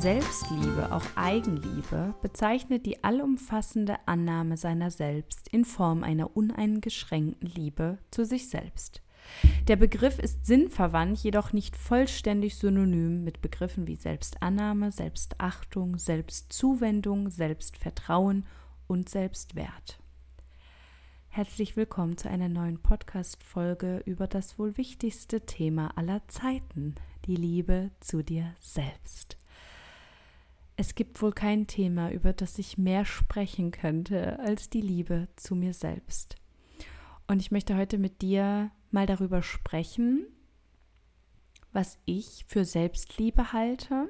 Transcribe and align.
Selbstliebe, 0.00 0.92
auch 0.92 1.04
Eigenliebe, 1.14 2.14
bezeichnet 2.22 2.86
die 2.86 3.04
allumfassende 3.04 3.96
Annahme 4.06 4.56
seiner 4.56 4.90
selbst 4.90 5.46
in 5.48 5.66
Form 5.66 6.04
einer 6.04 6.38
uneingeschränkten 6.38 7.46
Liebe 7.46 7.98
zu 8.10 8.24
sich 8.24 8.48
selbst. 8.48 9.02
Der 9.68 9.76
Begriff 9.76 10.18
ist 10.18 10.46
sinnverwandt, 10.46 11.18
jedoch 11.18 11.52
nicht 11.52 11.76
vollständig 11.76 12.56
synonym 12.56 13.24
mit 13.24 13.42
Begriffen 13.42 13.86
wie 13.86 13.96
Selbstannahme, 13.96 14.90
Selbstachtung, 14.90 15.98
Selbstzuwendung, 15.98 17.28
Selbstvertrauen 17.28 18.46
und 18.86 19.10
Selbstwert. 19.10 20.00
Herzlich 21.28 21.76
willkommen 21.76 22.16
zu 22.16 22.30
einer 22.30 22.48
neuen 22.48 22.78
Podcast-Folge 22.78 24.02
über 24.06 24.26
das 24.26 24.58
wohl 24.58 24.78
wichtigste 24.78 25.42
Thema 25.42 25.90
aller 25.98 26.26
Zeiten, 26.28 26.94
die 27.26 27.36
Liebe 27.36 27.90
zu 28.00 28.22
dir 28.22 28.54
selbst. 28.60 29.39
Es 30.80 30.94
gibt 30.94 31.20
wohl 31.20 31.32
kein 31.32 31.66
Thema, 31.66 32.10
über 32.10 32.32
das 32.32 32.58
ich 32.58 32.78
mehr 32.78 33.04
sprechen 33.04 33.70
könnte 33.70 34.38
als 34.38 34.70
die 34.70 34.80
Liebe 34.80 35.28
zu 35.36 35.54
mir 35.54 35.74
selbst. 35.74 36.36
Und 37.28 37.42
ich 37.42 37.50
möchte 37.50 37.76
heute 37.76 37.98
mit 37.98 38.22
dir 38.22 38.70
mal 38.90 39.04
darüber 39.04 39.42
sprechen, 39.42 40.24
was 41.74 41.98
ich 42.06 42.46
für 42.48 42.64
Selbstliebe 42.64 43.52
halte, 43.52 44.08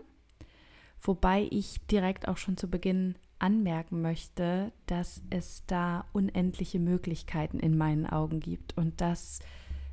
wobei 1.03 1.49
ich 1.51 1.85
direkt 1.89 2.29
auch 2.29 2.37
schon 2.37 2.57
zu 2.57 2.71
Beginn 2.71 3.17
anmerken 3.41 4.01
möchte, 4.01 4.71
dass 4.87 5.23
es 5.31 5.65
da 5.67 6.05
unendliche 6.13 6.79
Möglichkeiten 6.79 7.59
in 7.59 7.77
meinen 7.77 8.07
Augen 8.07 8.39
gibt 8.39 8.77
und 8.77 9.01
dass 9.01 9.41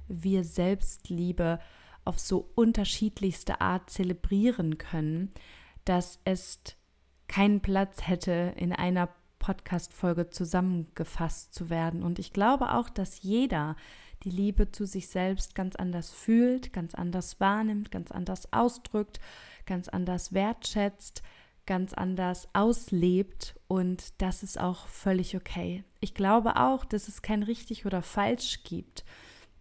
wir 0.07 0.43
Selbstliebe 0.43 1.59
auf 2.05 2.19
so 2.19 2.51
unterschiedlichste 2.53 3.61
Art 3.61 3.89
zelebrieren 3.89 4.77
können, 4.77 5.31
dass 5.87 6.19
es 6.25 6.59
keinen 7.27 7.61
Platz 7.61 8.07
hätte, 8.07 8.53
in 8.57 8.73
einer 8.73 9.09
Podcast-Folge 9.39 10.29
zusammengefasst 10.29 11.53
zu 11.53 11.69
werden. 11.69 12.03
Und 12.03 12.19
ich 12.19 12.33
glaube 12.33 12.73
auch, 12.73 12.89
dass 12.89 13.21
jeder 13.21 13.75
die 14.23 14.29
Liebe 14.29 14.71
zu 14.71 14.85
sich 14.85 15.09
selbst 15.09 15.55
ganz 15.55 15.75
anders 15.75 16.11
fühlt, 16.11 16.73
ganz 16.73 16.95
anders 16.95 17.39
wahrnimmt, 17.39 17.91
ganz 17.91 18.11
anders 18.11 18.51
ausdrückt, 18.51 19.19
ganz 19.65 19.87
anders 19.87 20.33
wertschätzt, 20.33 21.21
ganz 21.65 21.93
anders 21.93 22.47
auslebt 22.53 23.55
und 23.67 24.21
das 24.21 24.41
ist 24.41 24.59
auch 24.59 24.87
völlig 24.87 25.35
okay. 25.35 25.83
Ich 25.99 26.15
glaube 26.15 26.55
auch, 26.55 26.85
dass 26.85 27.07
es 27.07 27.21
kein 27.21 27.43
richtig 27.43 27.85
oder 27.85 28.01
falsch 28.01 28.63
gibt. 28.63 29.05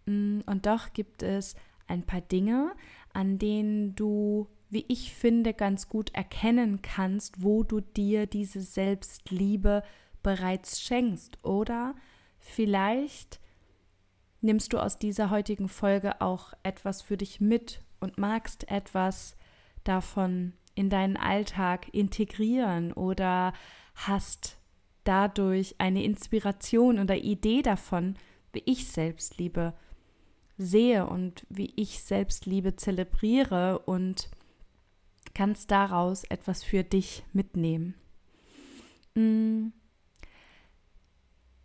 Mm, 0.05 0.39
und 0.45 0.65
doch 0.65 0.93
gibt 0.93 1.21
es 1.21 1.55
ein 1.87 2.03
paar 2.03 2.21
Dinge, 2.21 2.73
an 3.13 3.37
denen 3.37 3.93
du, 3.95 4.47
wie 4.69 4.85
ich 4.87 5.13
finde, 5.13 5.53
ganz 5.53 5.87
gut 5.87 6.13
erkennen 6.13 6.81
kannst, 6.81 7.41
wo 7.41 7.63
du 7.63 7.79
dir 7.79 8.25
diese 8.27 8.61
Selbstliebe 8.61 9.83
bereits 10.23 10.81
schenkst. 10.81 11.43
Oder 11.43 11.95
vielleicht 12.39 13.39
nimmst 14.41 14.73
du 14.73 14.79
aus 14.79 14.99
dieser 14.99 15.29
heutigen 15.29 15.69
Folge 15.69 16.21
auch 16.21 16.53
etwas 16.63 17.01
für 17.01 17.17
dich 17.17 17.39
mit 17.39 17.81
und 17.99 18.17
magst 18.17 18.69
etwas 18.69 19.35
davon 19.83 20.53
in 20.75 20.89
deinen 20.89 21.17
Alltag 21.17 21.87
integrieren 21.93 22.93
oder 22.93 23.53
hast 23.95 24.57
dadurch 25.03 25.75
eine 25.79 26.03
Inspiration 26.03 26.99
oder 26.99 27.15
Idee 27.15 27.61
davon, 27.61 28.15
wie 28.53 28.63
ich 28.65 28.87
Selbstliebe 28.87 29.73
sehe 30.57 31.07
und 31.07 31.45
wie 31.49 31.71
ich 31.75 32.03
Selbstliebe 32.03 32.75
zelebriere 32.75 33.79
und 33.79 34.29
kannst 35.37 35.69
daraus 35.69 36.23
etwas 36.23 36.63
für 36.63 36.83
dich 36.83 37.23
mitnehmen. 37.31 37.93
Mm. 39.13 39.67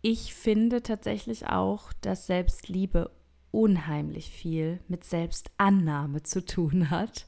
Ich 0.03 0.35
finde 0.35 0.83
tatsächlich 0.83 1.47
auch, 1.47 1.91
dass 2.01 2.27
Selbstliebe 2.27 3.09
unheimlich 3.49 4.29
viel 4.29 4.79
mit 4.87 5.05
Selbstannahme 5.05 6.21
zu 6.21 6.45
tun 6.45 6.91
hat. 6.91 7.27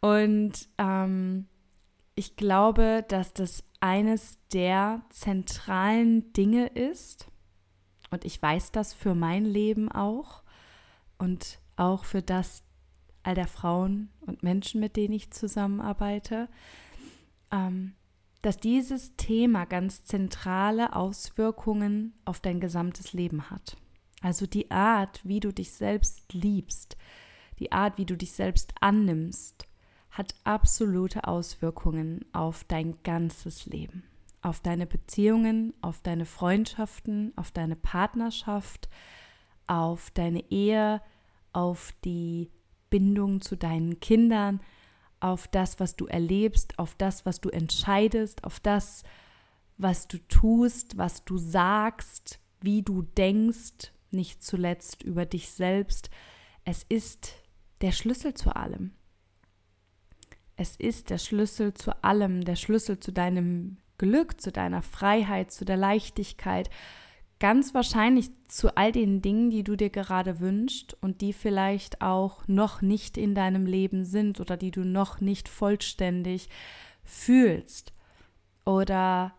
Und 0.00 0.68
ähm, 0.78 1.46
ich 2.14 2.36
glaube, 2.36 3.04
dass 3.08 3.34
das 3.34 3.64
eines 3.80 4.38
der 4.54 5.02
zentralen 5.10 6.32
Dinge 6.32 6.68
ist. 6.68 7.28
Und 8.10 8.24
ich 8.24 8.40
weiß 8.40 8.72
das 8.72 8.94
für 8.94 9.14
mein 9.14 9.44
Leben 9.44 9.92
auch 9.92 10.42
und 11.18 11.58
auch 11.76 12.04
für 12.04 12.22
das 12.22 12.62
all 13.26 13.34
der 13.34 13.48
Frauen 13.48 14.08
und 14.20 14.42
Menschen, 14.42 14.80
mit 14.80 14.96
denen 14.96 15.14
ich 15.14 15.32
zusammenarbeite, 15.32 16.48
ähm, 17.50 17.94
dass 18.42 18.58
dieses 18.58 19.16
Thema 19.16 19.64
ganz 19.64 20.04
zentrale 20.04 20.94
Auswirkungen 20.94 22.14
auf 22.24 22.38
dein 22.38 22.60
gesamtes 22.60 23.12
Leben 23.12 23.50
hat. 23.50 23.76
Also 24.22 24.46
die 24.46 24.70
Art, 24.70 25.20
wie 25.24 25.40
du 25.40 25.52
dich 25.52 25.72
selbst 25.72 26.32
liebst, 26.32 26.96
die 27.58 27.72
Art, 27.72 27.98
wie 27.98 28.06
du 28.06 28.16
dich 28.16 28.32
selbst 28.32 28.72
annimmst, 28.80 29.66
hat 30.10 30.34
absolute 30.44 31.26
Auswirkungen 31.26 32.24
auf 32.32 32.64
dein 32.64 33.02
ganzes 33.02 33.66
Leben, 33.66 34.04
auf 34.40 34.60
deine 34.60 34.86
Beziehungen, 34.86 35.74
auf 35.80 36.00
deine 36.00 36.26
Freundschaften, 36.26 37.32
auf 37.36 37.50
deine 37.50 37.76
Partnerschaft, 37.76 38.88
auf 39.66 40.10
deine 40.12 40.48
Ehe, 40.50 41.02
auf 41.52 41.92
die 42.04 42.50
Bindung 42.90 43.40
zu 43.40 43.56
deinen 43.56 44.00
Kindern, 44.00 44.60
auf 45.20 45.48
das, 45.48 45.80
was 45.80 45.96
du 45.96 46.06
erlebst, 46.06 46.78
auf 46.78 46.94
das, 46.94 47.26
was 47.26 47.40
du 47.40 47.48
entscheidest, 47.48 48.44
auf 48.44 48.60
das, 48.60 49.02
was 49.78 50.08
du 50.08 50.18
tust, 50.28 50.96
was 50.98 51.24
du 51.24 51.38
sagst, 51.38 52.40
wie 52.60 52.82
du 52.82 53.02
denkst, 53.02 53.92
nicht 54.10 54.42
zuletzt 54.42 55.02
über 55.02 55.26
dich 55.26 55.50
selbst. 55.50 56.10
Es 56.64 56.82
ist 56.82 57.34
der 57.80 57.92
Schlüssel 57.92 58.34
zu 58.34 58.54
allem. 58.54 58.92
Es 60.56 60.76
ist 60.76 61.10
der 61.10 61.18
Schlüssel 61.18 61.74
zu 61.74 62.02
allem, 62.02 62.44
der 62.44 62.56
Schlüssel 62.56 62.98
zu 62.98 63.12
deinem 63.12 63.76
Glück, 63.98 64.40
zu 64.40 64.50
deiner 64.52 64.82
Freiheit, 64.82 65.50
zu 65.50 65.64
der 65.64 65.76
Leichtigkeit, 65.76 66.70
ganz 67.38 67.74
wahrscheinlich 67.74 68.30
zu 68.48 68.76
all 68.76 68.92
den 68.92 69.20
Dingen, 69.20 69.50
die 69.50 69.64
du 69.64 69.76
dir 69.76 69.90
gerade 69.90 70.40
wünschst 70.40 70.96
und 71.02 71.20
die 71.20 71.32
vielleicht 71.32 72.00
auch 72.00 72.46
noch 72.48 72.80
nicht 72.82 73.18
in 73.18 73.34
deinem 73.34 73.66
Leben 73.66 74.04
sind 74.04 74.40
oder 74.40 74.56
die 74.56 74.70
du 74.70 74.84
noch 74.84 75.20
nicht 75.20 75.48
vollständig 75.48 76.48
fühlst 77.04 77.92
oder 78.64 79.34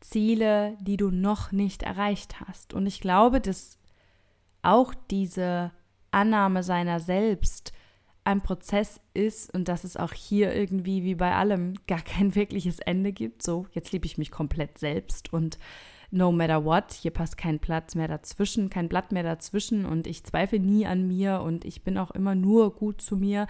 Ziele, 0.00 0.76
die 0.80 0.96
du 0.96 1.10
noch 1.10 1.52
nicht 1.52 1.82
erreicht 1.82 2.40
hast. 2.40 2.74
Und 2.74 2.86
ich 2.86 3.00
glaube, 3.00 3.40
dass 3.40 3.78
auch 4.62 4.94
diese 5.10 5.72
Annahme 6.10 6.62
seiner 6.62 7.00
selbst 7.00 7.72
ein 8.24 8.40
Prozess 8.40 9.00
ist 9.12 9.52
und 9.52 9.68
dass 9.68 9.84
es 9.84 9.96
auch 9.96 10.12
hier 10.12 10.54
irgendwie 10.54 11.04
wie 11.04 11.14
bei 11.14 11.34
allem 11.34 11.74
gar 11.86 12.00
kein 12.00 12.34
wirkliches 12.34 12.78
Ende 12.78 13.12
gibt. 13.12 13.42
So, 13.42 13.66
jetzt 13.72 13.92
liebe 13.92 14.06
ich 14.06 14.18
mich 14.18 14.30
komplett 14.30 14.78
selbst 14.78 15.32
und 15.32 15.58
no 16.14 16.32
matter 16.32 16.64
what, 16.64 16.92
hier 16.92 17.10
passt 17.10 17.36
kein 17.36 17.58
Platz 17.58 17.94
mehr 17.94 18.08
dazwischen, 18.08 18.70
kein 18.70 18.88
Blatt 18.88 19.12
mehr 19.12 19.22
dazwischen 19.22 19.84
und 19.84 20.06
ich 20.06 20.24
zweifle 20.24 20.60
nie 20.60 20.86
an 20.86 21.06
mir 21.06 21.40
und 21.40 21.64
ich 21.64 21.82
bin 21.82 21.98
auch 21.98 22.12
immer 22.12 22.34
nur 22.34 22.74
gut 22.74 23.02
zu 23.02 23.16
mir 23.16 23.46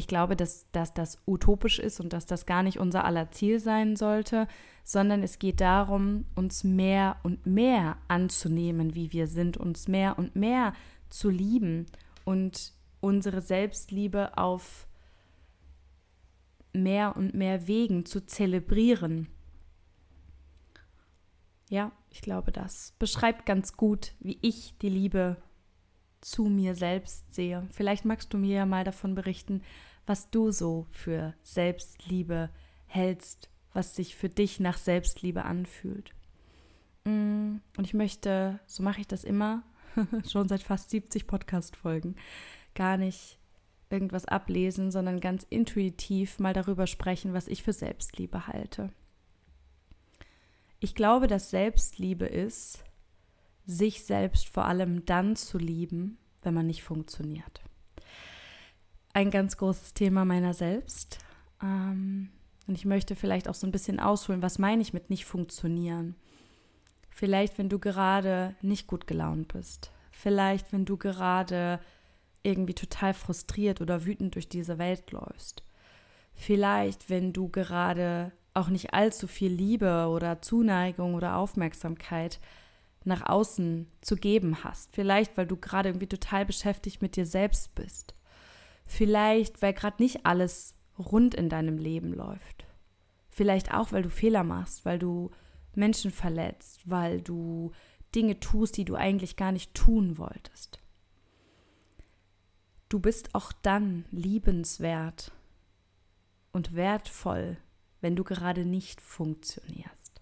ich 0.00 0.06
glaube, 0.06 0.36
dass, 0.36 0.70
dass 0.72 0.94
das 0.94 1.18
utopisch 1.26 1.78
ist 1.78 2.00
und 2.00 2.12
dass 2.12 2.26
das 2.26 2.46
gar 2.46 2.62
nicht 2.62 2.78
unser 2.78 3.04
aller 3.04 3.30
Ziel 3.32 3.58
sein 3.58 3.96
sollte, 3.96 4.46
sondern 4.84 5.22
es 5.22 5.38
geht 5.38 5.60
darum, 5.60 6.24
uns 6.34 6.64
mehr 6.64 7.16
und 7.22 7.44
mehr 7.44 7.96
anzunehmen, 8.08 8.94
wie 8.94 9.12
wir 9.12 9.26
sind, 9.26 9.56
uns 9.56 9.88
mehr 9.88 10.18
und 10.18 10.36
mehr 10.36 10.72
zu 11.08 11.28
lieben 11.28 11.86
und 12.24 12.72
unsere 13.00 13.40
Selbstliebe 13.40 14.38
auf 14.38 14.86
mehr 16.72 17.16
und 17.16 17.34
mehr 17.34 17.66
Wegen 17.66 18.06
zu 18.06 18.24
zelebrieren. 18.24 19.28
Ja, 21.70 21.92
ich 22.10 22.20
glaube, 22.20 22.50
das 22.50 22.94
beschreibt 22.98 23.46
ganz 23.46 23.76
gut, 23.76 24.12
wie 24.18 24.38
ich 24.42 24.74
die 24.82 24.88
Liebe 24.88 25.36
zu 26.20 26.46
mir 26.46 26.74
selbst 26.74 27.32
sehe. 27.32 27.66
Vielleicht 27.70 28.04
magst 28.04 28.34
du 28.34 28.38
mir 28.38 28.56
ja 28.56 28.66
mal 28.66 28.82
davon 28.82 29.14
berichten, 29.14 29.62
was 30.04 30.30
du 30.30 30.50
so 30.50 30.88
für 30.90 31.32
Selbstliebe 31.44 32.50
hältst, 32.86 33.48
was 33.72 33.94
sich 33.94 34.16
für 34.16 34.28
dich 34.28 34.58
nach 34.58 34.78
Selbstliebe 34.78 35.44
anfühlt. 35.44 36.12
Mm, 37.04 37.58
und 37.76 37.86
ich 37.86 37.94
möchte, 37.94 38.58
so 38.66 38.82
mache 38.82 39.02
ich 39.02 39.06
das 39.06 39.22
immer, 39.22 39.62
schon 40.28 40.48
seit 40.48 40.64
fast 40.64 40.90
70 40.90 41.28
Podcast-Folgen, 41.28 42.16
gar 42.74 42.96
nicht 42.96 43.38
irgendwas 43.90 44.24
ablesen, 44.24 44.90
sondern 44.90 45.20
ganz 45.20 45.46
intuitiv 45.48 46.40
mal 46.40 46.52
darüber 46.52 46.88
sprechen, 46.88 47.32
was 47.32 47.46
ich 47.46 47.62
für 47.62 47.72
Selbstliebe 47.72 48.48
halte. 48.48 48.90
Ich 50.80 50.94
glaube, 50.94 51.26
dass 51.26 51.50
Selbstliebe 51.50 52.24
ist, 52.24 52.82
sich 53.66 54.04
selbst 54.04 54.48
vor 54.48 54.64
allem 54.64 55.04
dann 55.04 55.36
zu 55.36 55.58
lieben, 55.58 56.18
wenn 56.42 56.54
man 56.54 56.66
nicht 56.66 56.82
funktioniert. 56.82 57.60
Ein 59.12 59.30
ganz 59.30 59.58
großes 59.58 59.92
Thema 59.92 60.24
meiner 60.24 60.54
selbst. 60.54 61.18
Ähm, 61.62 62.30
und 62.66 62.74
ich 62.76 62.86
möchte 62.86 63.14
vielleicht 63.14 63.48
auch 63.48 63.54
so 63.54 63.66
ein 63.66 63.72
bisschen 63.72 64.00
ausholen, 64.00 64.42
was 64.42 64.58
meine 64.58 64.80
ich 64.80 64.94
mit 64.94 65.10
nicht 65.10 65.26
funktionieren. 65.26 66.14
Vielleicht, 67.10 67.58
wenn 67.58 67.68
du 67.68 67.78
gerade 67.78 68.54
nicht 68.62 68.86
gut 68.86 69.06
gelaunt 69.06 69.48
bist. 69.48 69.92
Vielleicht, 70.10 70.72
wenn 70.72 70.86
du 70.86 70.96
gerade 70.96 71.80
irgendwie 72.42 72.74
total 72.74 73.12
frustriert 73.12 73.82
oder 73.82 74.06
wütend 74.06 74.34
durch 74.34 74.48
diese 74.48 74.78
Welt 74.78 75.10
läufst. 75.10 75.62
Vielleicht, 76.32 77.10
wenn 77.10 77.34
du 77.34 77.48
gerade 77.48 78.32
auch 78.60 78.68
nicht 78.68 78.94
allzu 78.94 79.26
viel 79.26 79.52
Liebe 79.52 80.06
oder 80.08 80.40
Zuneigung 80.42 81.14
oder 81.14 81.36
Aufmerksamkeit 81.36 82.38
nach 83.04 83.28
außen 83.28 83.86
zu 84.00 84.16
geben 84.16 84.62
hast. 84.62 84.94
Vielleicht, 84.94 85.36
weil 85.36 85.46
du 85.46 85.56
gerade 85.56 85.88
irgendwie 85.88 86.06
total 86.06 86.44
beschäftigt 86.44 87.02
mit 87.02 87.16
dir 87.16 87.26
selbst 87.26 87.74
bist. 87.74 88.14
Vielleicht, 88.86 89.62
weil 89.62 89.72
gerade 89.72 90.02
nicht 90.02 90.26
alles 90.26 90.74
rund 90.98 91.34
in 91.34 91.48
deinem 91.48 91.78
Leben 91.78 92.12
läuft. 92.12 92.66
Vielleicht 93.30 93.72
auch, 93.72 93.92
weil 93.92 94.02
du 94.02 94.10
Fehler 94.10 94.44
machst, 94.44 94.84
weil 94.84 94.98
du 94.98 95.30
Menschen 95.74 96.10
verletzt, 96.10 96.82
weil 96.84 97.22
du 97.22 97.72
Dinge 98.14 98.40
tust, 98.40 98.76
die 98.76 98.84
du 98.84 98.96
eigentlich 98.96 99.36
gar 99.36 99.52
nicht 99.52 99.74
tun 99.74 100.18
wolltest. 100.18 100.78
Du 102.88 102.98
bist 102.98 103.34
auch 103.34 103.52
dann 103.52 104.04
liebenswert 104.10 105.32
und 106.52 106.74
wertvoll, 106.74 107.56
wenn 108.00 108.16
du 108.16 108.24
gerade 108.24 108.64
nicht 108.64 109.00
funktionierst. 109.00 110.20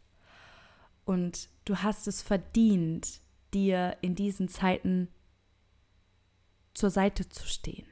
Und 1.04 1.48
du 1.64 1.76
hast 1.76 2.06
es 2.06 2.22
verdient, 2.22 3.20
dir 3.54 3.96
in 4.02 4.14
diesen 4.14 4.48
Zeiten 4.48 5.08
zur 6.74 6.90
Seite 6.90 7.28
zu 7.28 7.46
stehen. 7.46 7.86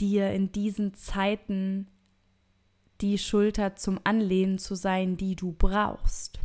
Dir 0.00 0.32
in 0.32 0.52
diesen 0.52 0.94
Zeiten 0.94 1.88
die 3.00 3.18
Schulter 3.18 3.76
zum 3.76 4.00
Anlehnen 4.04 4.58
zu 4.58 4.74
sein, 4.74 5.16
die 5.16 5.36
du 5.36 5.52
brauchst. 5.52 6.40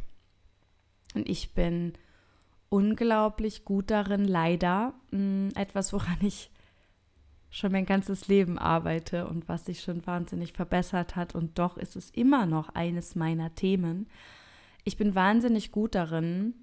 Und 1.15 1.27
ich 1.27 1.53
bin 1.53 1.93
unglaublich 2.69 3.65
gut 3.65 3.91
darin, 3.91 4.25
leider, 4.25 4.93
mm, 5.11 5.49
etwas, 5.55 5.93
woran 5.93 6.17
ich 6.21 6.51
schon 7.53 7.71
mein 7.71 7.85
ganzes 7.85 8.27
Leben 8.27 8.57
arbeite 8.57 9.27
und 9.27 9.47
was 9.47 9.65
sich 9.65 9.81
schon 9.81 10.05
wahnsinnig 10.07 10.53
verbessert 10.53 11.15
hat. 11.15 11.35
Und 11.35 11.59
doch 11.59 11.77
ist 11.77 11.95
es 11.95 12.09
immer 12.09 12.47
noch 12.47 12.69
eines 12.69 13.15
meiner 13.15 13.53
Themen. 13.53 14.07
Ich 14.83 14.97
bin 14.97 15.13
wahnsinnig 15.13 15.71
gut 15.71 15.93
darin, 15.93 16.55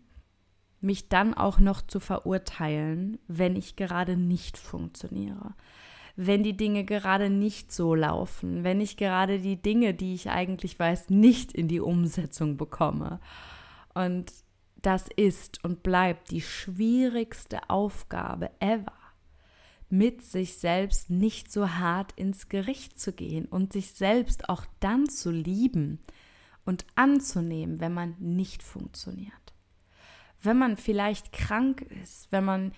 mich 0.80 1.08
dann 1.08 1.32
auch 1.32 1.60
noch 1.60 1.80
zu 1.80 2.00
verurteilen, 2.00 3.18
wenn 3.28 3.54
ich 3.54 3.76
gerade 3.76 4.16
nicht 4.16 4.58
funktioniere. 4.58 5.54
Wenn 6.16 6.42
die 6.42 6.56
Dinge 6.56 6.84
gerade 6.84 7.30
nicht 7.30 7.70
so 7.70 7.94
laufen, 7.94 8.64
wenn 8.64 8.80
ich 8.80 8.96
gerade 8.96 9.38
die 9.38 9.62
Dinge, 9.62 9.94
die 9.94 10.14
ich 10.14 10.28
eigentlich 10.28 10.76
weiß, 10.76 11.08
nicht 11.08 11.52
in 11.52 11.68
die 11.68 11.80
Umsetzung 11.80 12.56
bekomme. 12.56 13.20
Und 13.94 14.32
das 14.82 15.06
ist 15.14 15.64
und 15.64 15.84
bleibt 15.84 16.32
die 16.32 16.40
schwierigste 16.40 17.70
Aufgabe 17.70 18.50
ever 18.58 18.99
mit 19.90 20.22
sich 20.22 20.56
selbst 20.56 21.10
nicht 21.10 21.50
so 21.50 21.70
hart 21.70 22.12
ins 22.12 22.48
Gericht 22.48 22.98
zu 22.98 23.12
gehen 23.12 23.46
und 23.46 23.72
sich 23.72 23.92
selbst 23.92 24.48
auch 24.48 24.64
dann 24.78 25.08
zu 25.08 25.30
lieben 25.30 25.98
und 26.64 26.86
anzunehmen, 26.94 27.80
wenn 27.80 27.92
man 27.92 28.14
nicht 28.18 28.62
funktioniert. 28.62 29.32
Wenn 30.40 30.56
man 30.56 30.76
vielleicht 30.76 31.32
krank 31.32 31.82
ist, 32.02 32.30
wenn 32.30 32.44
man 32.44 32.72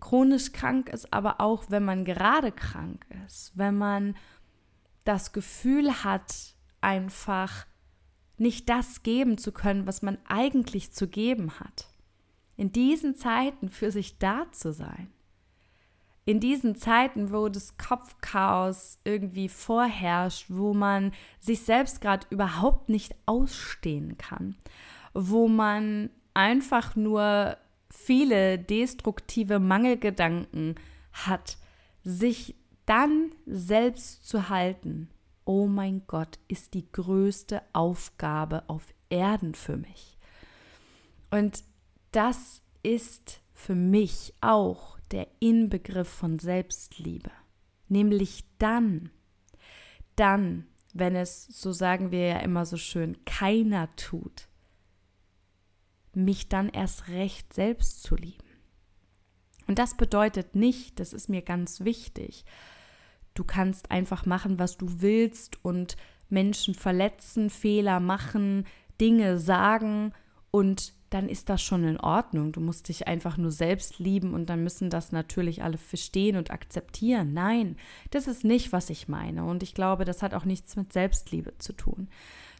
chronisch 0.00 0.52
krank 0.52 0.88
ist, 0.88 1.12
aber 1.12 1.40
auch 1.40 1.64
wenn 1.68 1.84
man 1.84 2.04
gerade 2.04 2.50
krank 2.50 3.06
ist, 3.26 3.52
wenn 3.54 3.76
man 3.76 4.16
das 5.04 5.32
Gefühl 5.32 6.02
hat, 6.02 6.54
einfach 6.80 7.66
nicht 8.36 8.68
das 8.68 9.02
geben 9.02 9.38
zu 9.38 9.52
können, 9.52 9.86
was 9.86 10.02
man 10.02 10.18
eigentlich 10.26 10.92
zu 10.92 11.08
geben 11.08 11.60
hat. 11.60 11.88
In 12.56 12.72
diesen 12.72 13.14
Zeiten 13.14 13.68
für 13.68 13.90
sich 13.90 14.18
da 14.18 14.50
zu 14.52 14.72
sein 14.72 15.13
in 16.26 16.40
diesen 16.40 16.74
Zeiten, 16.74 17.32
wo 17.32 17.48
das 17.48 17.76
Kopfchaos 17.76 18.98
irgendwie 19.04 19.48
vorherrscht, 19.48 20.46
wo 20.48 20.72
man 20.72 21.12
sich 21.38 21.60
selbst 21.60 22.00
gerade 22.00 22.26
überhaupt 22.30 22.88
nicht 22.88 23.14
ausstehen 23.26 24.16
kann, 24.16 24.56
wo 25.12 25.48
man 25.48 26.10
einfach 26.32 26.96
nur 26.96 27.58
viele 27.90 28.58
destruktive 28.58 29.58
Mangelgedanken 29.58 30.76
hat, 31.12 31.58
sich 32.02 32.54
dann 32.86 33.32
selbst 33.46 34.26
zu 34.26 34.48
halten, 34.48 35.08
oh 35.44 35.66
mein 35.66 36.02
Gott, 36.06 36.38
ist 36.48 36.74
die 36.74 36.90
größte 36.90 37.62
Aufgabe 37.72 38.64
auf 38.66 38.86
Erden 39.10 39.54
für 39.54 39.76
mich. 39.76 40.18
Und 41.30 41.64
das 42.12 42.62
ist 42.82 43.40
für 43.52 43.74
mich 43.74 44.34
auch 44.40 44.98
der 45.14 45.28
Inbegriff 45.38 46.08
von 46.08 46.40
Selbstliebe. 46.40 47.30
Nämlich 47.88 48.44
dann, 48.58 49.10
dann, 50.16 50.66
wenn 50.92 51.14
es, 51.14 51.46
so 51.46 51.70
sagen 51.70 52.10
wir 52.10 52.26
ja 52.26 52.38
immer 52.38 52.66
so 52.66 52.76
schön, 52.76 53.24
keiner 53.24 53.94
tut, 53.94 54.48
mich 56.14 56.48
dann 56.48 56.68
erst 56.68 57.08
recht 57.08 57.52
selbst 57.52 58.02
zu 58.02 58.16
lieben. 58.16 58.42
Und 59.68 59.78
das 59.78 59.96
bedeutet 59.96 60.56
nicht, 60.56 60.98
das 60.98 61.12
ist 61.12 61.28
mir 61.28 61.42
ganz 61.42 61.84
wichtig, 61.84 62.44
du 63.34 63.44
kannst 63.44 63.92
einfach 63.92 64.26
machen, 64.26 64.58
was 64.58 64.76
du 64.76 65.00
willst 65.00 65.64
und 65.64 65.96
Menschen 66.28 66.74
verletzen, 66.74 67.50
Fehler 67.50 68.00
machen, 68.00 68.66
Dinge 69.00 69.38
sagen 69.38 70.12
und 70.50 70.92
dann 71.14 71.28
ist 71.28 71.48
das 71.48 71.62
schon 71.62 71.84
in 71.84 72.00
Ordnung. 72.00 72.50
Du 72.50 72.60
musst 72.60 72.88
dich 72.88 73.06
einfach 73.06 73.36
nur 73.36 73.52
selbst 73.52 74.00
lieben 74.00 74.34
und 74.34 74.50
dann 74.50 74.64
müssen 74.64 74.90
das 74.90 75.12
natürlich 75.12 75.62
alle 75.62 75.78
verstehen 75.78 76.36
und 76.36 76.50
akzeptieren. 76.50 77.32
Nein, 77.32 77.76
das 78.10 78.26
ist 78.26 78.42
nicht, 78.42 78.72
was 78.72 78.90
ich 78.90 79.06
meine. 79.06 79.44
Und 79.44 79.62
ich 79.62 79.74
glaube, 79.74 80.04
das 80.04 80.22
hat 80.22 80.34
auch 80.34 80.44
nichts 80.44 80.74
mit 80.74 80.92
Selbstliebe 80.92 81.56
zu 81.58 81.72
tun. 81.72 82.08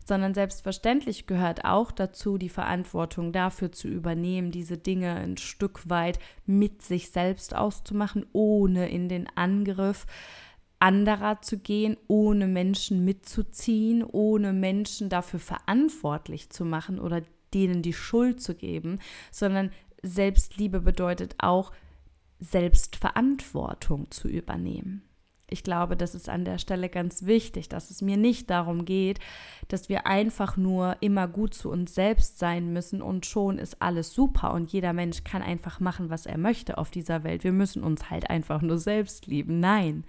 Sondern 0.07 0.35
selbstverständlich 0.35 1.27
gehört 1.27 1.65
auch 1.65 1.91
dazu, 1.91 2.39
die 2.39 2.49
Verantwortung 2.49 3.33
dafür 3.33 3.73
zu 3.73 3.89
übernehmen, 3.89 4.53
diese 4.53 4.79
Dinge 4.79 5.15
ein 5.17 5.37
Stück 5.37 5.91
weit 5.91 6.21
mit 6.47 6.81
sich 6.83 7.11
selbst 7.11 7.57
auszumachen, 7.57 8.25
ohne 8.33 8.89
in 8.89 9.09
den 9.09 9.27
Angriff 9.35 10.07
anderer 10.79 11.41
zu 11.41 11.59
gehen, 11.59 11.97
ohne 12.07 12.47
Menschen 12.47 13.05
mitzuziehen, 13.05 14.05
ohne 14.05 14.53
Menschen 14.53 15.09
dafür 15.09 15.41
verantwortlich 15.41 16.51
zu 16.51 16.65
machen 16.65 17.01
oder 17.01 17.23
denen 17.55 17.83
die 17.83 17.93
Schuld 17.93 18.43
zu 18.43 18.55
geben, 18.55 18.99
sondern 19.31 19.71
Selbstliebe 20.03 20.81
bedeutet 20.81 21.37
auch, 21.39 21.73
Selbstverantwortung 22.41 24.11
zu 24.11 24.29
übernehmen. 24.29 25.03
Ich 25.49 25.63
glaube, 25.63 25.97
das 25.97 26.15
ist 26.15 26.29
an 26.29 26.45
der 26.45 26.59
Stelle 26.59 26.89
ganz 26.89 27.27
wichtig, 27.27 27.69
dass 27.69 27.91
es 27.91 28.03
mir 28.03 28.17
nicht 28.17 28.51
darum 28.51 28.85
geht, 28.85 29.21
dass 29.69 29.89
wir 29.89 30.07
einfach 30.07 30.57
nur 30.57 30.97
immer 31.01 31.29
gut 31.29 31.55
zu 31.55 31.71
uns 31.71 31.95
selbst 31.95 32.39
sein 32.39 32.73
müssen 32.73 33.03
und 33.03 33.27
schon 33.27 33.59
ist 33.59 33.81
alles 33.81 34.15
super 34.15 34.53
und 34.53 34.73
jeder 34.73 34.93
Mensch 34.93 35.23
kann 35.23 35.43
einfach 35.43 35.81
machen, 35.81 36.11
was 36.11 36.27
er 36.27 36.39
möchte 36.39 36.79
auf 36.79 36.91
dieser 36.91 37.25
Welt. 37.25 37.45
Wir 37.45 37.53
müssen 37.53 37.85
uns 37.85 38.11
halt 38.11 38.31
einfach 38.31 38.63
nur 38.63 38.79
selbst 38.79 39.27
lieben. 39.27 39.61
Nein, 39.61 40.05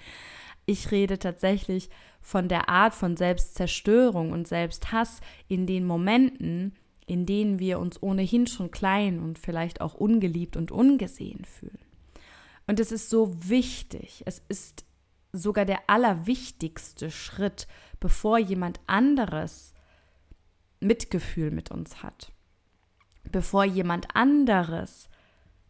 ich 0.66 0.92
rede 0.92 1.20
tatsächlich 1.20 1.90
von 2.22 2.48
der 2.48 2.70
Art 2.70 2.96
von 2.96 3.18
Selbstzerstörung 3.18 4.32
und 4.32 4.48
Selbsthass 4.48 5.22
in 5.48 5.68
den 5.68 5.86
Momenten, 5.86 6.74
in 7.06 7.26
denen 7.26 7.60
wir 7.60 7.80
uns 7.80 8.02
ohnehin 8.02 8.48
schon 8.48 8.72
klein 8.72 9.20
und 9.20 9.38
vielleicht 9.40 9.82
auch 9.82 9.94
ungeliebt 9.94 10.58
und 10.58 10.72
ungesehen 10.72 11.46
fühlen. 11.46 11.80
Und 12.68 12.80
es 12.80 12.92
ist 12.92 13.10
so 13.10 13.32
wichtig, 13.48 14.24
es 14.26 14.42
ist 14.48 14.86
sogar 15.32 15.66
der 15.66 15.90
allerwichtigste 15.90 17.12
Schritt, 17.12 17.68
bevor 18.00 18.38
jemand 18.40 18.80
anderes 18.88 19.74
Mitgefühl 20.80 21.52
mit 21.52 21.72
uns 21.72 22.02
hat, 22.02 22.32
bevor 23.32 23.66
jemand 23.66 24.16
anderes 24.16 25.10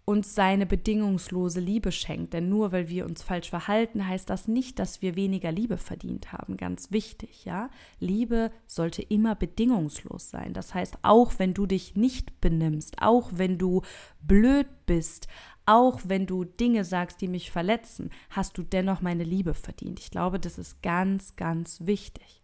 uns 0.05 0.35
seine 0.35 0.67
bedingungslose 0.67 1.59
Liebe 1.59 1.91
schenkt. 1.91 2.33
Denn 2.33 2.47
nur 2.47 2.71
weil 2.71 2.89
wir 2.89 3.05
uns 3.05 3.23
falsch 3.23 3.49
verhalten, 3.49 4.07
heißt 4.07 4.29
das 4.29 4.47
nicht, 4.47 4.77
dass 4.77 5.01
wir 5.01 5.15
weniger 5.15 5.51
Liebe 5.51 5.77
verdient 5.77 6.31
haben. 6.31 6.57
Ganz 6.57 6.91
wichtig, 6.91 7.43
ja. 7.43 7.69
Liebe 7.99 8.51
sollte 8.67 9.01
immer 9.01 9.33
bedingungslos 9.33 10.29
sein. 10.29 10.53
Das 10.53 10.75
heißt, 10.75 10.99
auch 11.01 11.33
wenn 11.39 11.55
du 11.55 11.65
dich 11.65 11.95
nicht 11.95 12.39
benimmst, 12.39 13.01
auch 13.01 13.31
wenn 13.33 13.57
du 13.57 13.81
blöd 14.21 14.67
bist, 14.85 15.27
auch 15.65 15.99
wenn 16.03 16.27
du 16.27 16.43
Dinge 16.43 16.85
sagst, 16.85 17.19
die 17.21 17.27
mich 17.27 17.49
verletzen, 17.49 18.11
hast 18.29 18.59
du 18.59 18.63
dennoch 18.63 19.01
meine 19.01 19.23
Liebe 19.23 19.55
verdient. 19.55 19.99
Ich 19.99 20.11
glaube, 20.11 20.39
das 20.39 20.59
ist 20.59 20.83
ganz, 20.83 21.35
ganz 21.35 21.87
wichtig. 21.87 22.43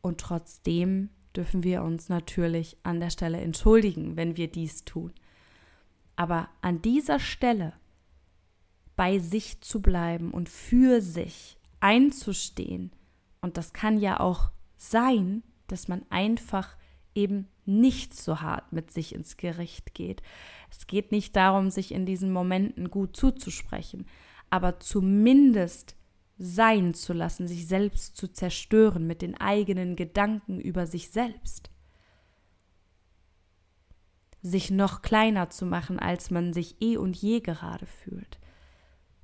Und 0.00 0.20
trotzdem 0.20 1.10
dürfen 1.36 1.62
wir 1.62 1.82
uns 1.82 2.08
natürlich 2.08 2.78
an 2.82 3.00
der 3.00 3.10
Stelle 3.10 3.40
entschuldigen, 3.40 4.16
wenn 4.16 4.38
wir 4.38 4.48
dies 4.48 4.84
tun. 4.84 5.12
Aber 6.22 6.48
an 6.60 6.80
dieser 6.80 7.18
Stelle 7.18 7.72
bei 8.94 9.18
sich 9.18 9.60
zu 9.60 9.82
bleiben 9.82 10.30
und 10.30 10.48
für 10.48 11.00
sich 11.00 11.58
einzustehen, 11.80 12.92
und 13.40 13.56
das 13.56 13.72
kann 13.72 13.98
ja 13.98 14.20
auch 14.20 14.52
sein, 14.76 15.42
dass 15.66 15.88
man 15.88 16.06
einfach 16.10 16.76
eben 17.16 17.48
nicht 17.64 18.14
so 18.14 18.40
hart 18.40 18.72
mit 18.72 18.92
sich 18.92 19.16
ins 19.16 19.36
Gericht 19.36 19.94
geht. 19.94 20.22
Es 20.70 20.86
geht 20.86 21.10
nicht 21.10 21.34
darum, 21.34 21.70
sich 21.70 21.90
in 21.90 22.06
diesen 22.06 22.32
Momenten 22.32 22.88
gut 22.88 23.16
zuzusprechen, 23.16 24.06
aber 24.48 24.78
zumindest 24.78 25.96
sein 26.38 26.94
zu 26.94 27.14
lassen, 27.14 27.48
sich 27.48 27.66
selbst 27.66 28.16
zu 28.16 28.28
zerstören 28.28 29.08
mit 29.08 29.22
den 29.22 29.40
eigenen 29.40 29.96
Gedanken 29.96 30.60
über 30.60 30.86
sich 30.86 31.10
selbst. 31.10 31.72
Sich 34.42 34.70
noch 34.70 35.02
kleiner 35.02 35.50
zu 35.50 35.66
machen, 35.66 35.98
als 35.98 36.30
man 36.30 36.52
sich 36.52 36.76
eh 36.80 36.96
und 36.96 37.16
je 37.16 37.40
gerade 37.40 37.86
fühlt. 37.86 38.38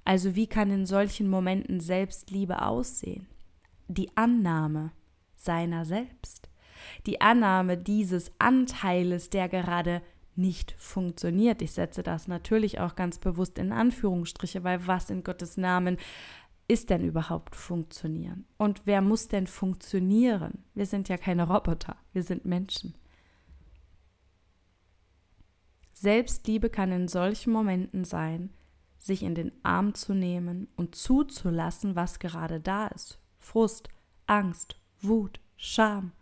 Also 0.05 0.35
wie 0.35 0.47
kann 0.47 0.71
in 0.71 0.87
solchen 0.87 1.29
Momenten 1.29 1.81
Selbstliebe 1.81 2.63
aussehen? 2.63 3.27
Die 3.89 4.17
Annahme 4.17 4.93
seiner 5.37 5.85
selbst. 5.85 6.49
Die 7.07 7.21
Annahme 7.21 7.77
dieses 7.77 8.33
Anteiles, 8.39 9.31
der 9.31 9.49
gerade 9.49 10.03
nicht 10.37 10.75
funktioniert. 10.79 11.61
Ich 11.63 11.73
setze 11.73 12.03
das 12.03 12.29
natürlich 12.29 12.79
auch 12.81 12.95
ganz 12.95 13.19
bewusst 13.19 13.59
in 13.59 13.73
Anführungsstriche, 13.73 14.63
weil 14.65 14.87
was 14.87 15.11
in 15.11 15.25
Gottes 15.25 15.57
Namen 15.57 15.99
ist 16.69 16.91
denn 16.91 17.03
überhaupt 17.03 17.57
funktionieren? 17.57 18.45
Und 18.59 18.83
wer 18.85 19.01
muss 19.01 19.29
denn 19.29 19.47
funktionieren? 19.47 20.65
Wir 20.75 20.87
sind 20.87 21.09
ja 21.09 21.17
keine 21.17 21.49
Roboter, 21.49 21.97
wir 22.13 22.23
sind 22.23 22.45
Menschen. 22.45 22.95
Selbstliebe 26.00 26.71
kann 26.71 26.93
in 26.93 27.09
solchen 27.09 27.52
Momenten 27.52 28.05
sein, 28.05 28.50
sich 28.99 29.25
in 29.25 29.35
den 29.35 29.52
Arm 29.64 29.95
zu 29.95 30.14
nehmen 30.14 30.69
und 30.76 30.95
zuzulassen, 30.95 31.97
was 31.97 32.21
gerade 32.21 32.61
da 32.61 32.87
ist. 32.88 33.19
Frust, 33.40 33.88
Angst, 34.26 34.76
Wut, 35.00 35.40
Scham. 35.57 36.12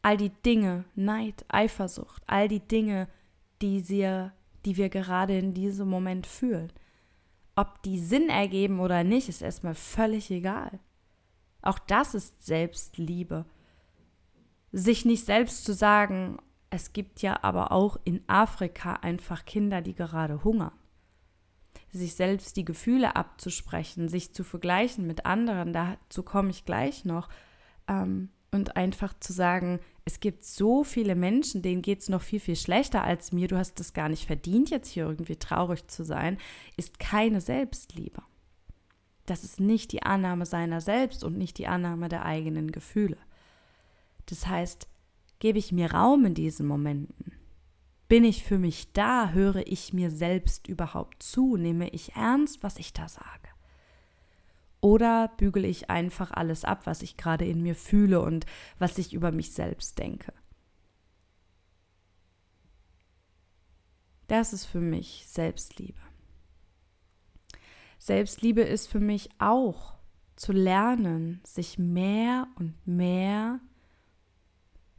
All 0.00 0.16
die 0.16 0.30
Dinge, 0.30 0.84
Neid, 0.94 1.44
Eifersucht, 1.48 2.22
all 2.26 2.48
die 2.48 2.66
Dinge, 2.66 3.08
die, 3.60 3.80
sie, 3.80 4.30
die 4.64 4.76
wir 4.78 4.88
gerade 4.88 5.36
in 5.36 5.52
diesem 5.52 5.88
Moment 5.88 6.26
fühlen. 6.26 6.72
Ob 7.54 7.82
die 7.82 7.98
Sinn 7.98 8.30
ergeben 8.30 8.80
oder 8.80 9.04
nicht, 9.04 9.28
ist 9.28 9.42
erstmal 9.42 9.74
völlig 9.74 10.30
egal. 10.30 10.80
Auch 11.60 11.78
das 11.78 12.14
ist 12.14 12.44
Selbstliebe. 12.44 13.44
Sich 14.72 15.04
nicht 15.04 15.26
selbst 15.26 15.64
zu 15.66 15.74
sagen, 15.74 16.38
es 16.72 16.94
gibt 16.94 17.20
ja 17.20 17.38
aber 17.42 17.70
auch 17.70 17.98
in 18.04 18.22
Afrika 18.28 18.94
einfach 18.94 19.44
Kinder, 19.44 19.82
die 19.82 19.94
gerade 19.94 20.42
hungern. 20.42 20.72
Sich 21.90 22.14
selbst 22.14 22.56
die 22.56 22.64
Gefühle 22.64 23.14
abzusprechen, 23.14 24.08
sich 24.08 24.32
zu 24.32 24.42
vergleichen 24.42 25.06
mit 25.06 25.26
anderen, 25.26 25.74
dazu 25.74 26.22
komme 26.22 26.48
ich 26.48 26.64
gleich 26.64 27.04
noch. 27.04 27.28
Ähm, 27.88 28.30
und 28.50 28.76
einfach 28.76 29.12
zu 29.20 29.34
sagen, 29.34 29.80
es 30.06 30.20
gibt 30.20 30.44
so 30.44 30.82
viele 30.82 31.14
Menschen, 31.14 31.60
denen 31.60 31.82
geht 31.82 32.00
es 32.00 32.08
noch 32.08 32.22
viel, 32.22 32.40
viel 32.40 32.56
schlechter 32.56 33.04
als 33.04 33.32
mir, 33.32 33.48
du 33.48 33.58
hast 33.58 33.78
es 33.78 33.92
gar 33.92 34.08
nicht 34.08 34.26
verdient, 34.26 34.70
jetzt 34.70 34.88
hier 34.88 35.04
irgendwie 35.04 35.36
traurig 35.36 35.86
zu 35.88 36.04
sein, 36.04 36.38
ist 36.78 36.98
keine 36.98 37.42
Selbstliebe. 37.42 38.22
Das 39.26 39.44
ist 39.44 39.60
nicht 39.60 39.92
die 39.92 40.02
Annahme 40.02 40.46
seiner 40.46 40.80
selbst 40.80 41.22
und 41.22 41.36
nicht 41.36 41.58
die 41.58 41.66
Annahme 41.66 42.08
der 42.08 42.24
eigenen 42.24 42.72
Gefühle. 42.72 43.18
Das 44.26 44.46
heißt, 44.46 44.88
gebe 45.42 45.58
ich 45.58 45.72
mir 45.72 45.90
Raum 45.90 46.24
in 46.24 46.34
diesen 46.34 46.68
Momenten? 46.68 47.32
Bin 48.06 48.22
ich 48.22 48.44
für 48.44 48.58
mich 48.58 48.92
da? 48.92 49.30
Höre 49.30 49.66
ich 49.66 49.92
mir 49.92 50.12
selbst 50.12 50.68
überhaupt 50.68 51.20
zu? 51.20 51.56
Nehme 51.56 51.88
ich 51.88 52.14
ernst, 52.14 52.62
was 52.62 52.78
ich 52.78 52.92
da 52.92 53.08
sage? 53.08 53.48
Oder 54.80 55.32
bügele 55.38 55.66
ich 55.66 55.90
einfach 55.90 56.30
alles 56.30 56.64
ab, 56.64 56.86
was 56.86 57.02
ich 57.02 57.16
gerade 57.16 57.44
in 57.44 57.60
mir 57.60 57.74
fühle 57.74 58.20
und 58.20 58.46
was 58.78 58.98
ich 58.98 59.14
über 59.14 59.32
mich 59.32 59.50
selbst 59.50 59.98
denke? 59.98 60.32
Das 64.28 64.52
ist 64.52 64.66
für 64.66 64.80
mich 64.80 65.24
Selbstliebe. 65.26 66.00
Selbstliebe 67.98 68.60
ist 68.60 68.86
für 68.86 69.00
mich 69.00 69.28
auch 69.40 69.94
zu 70.36 70.52
lernen, 70.52 71.40
sich 71.42 71.80
mehr 71.80 72.46
und 72.60 72.76
mehr 72.86 73.58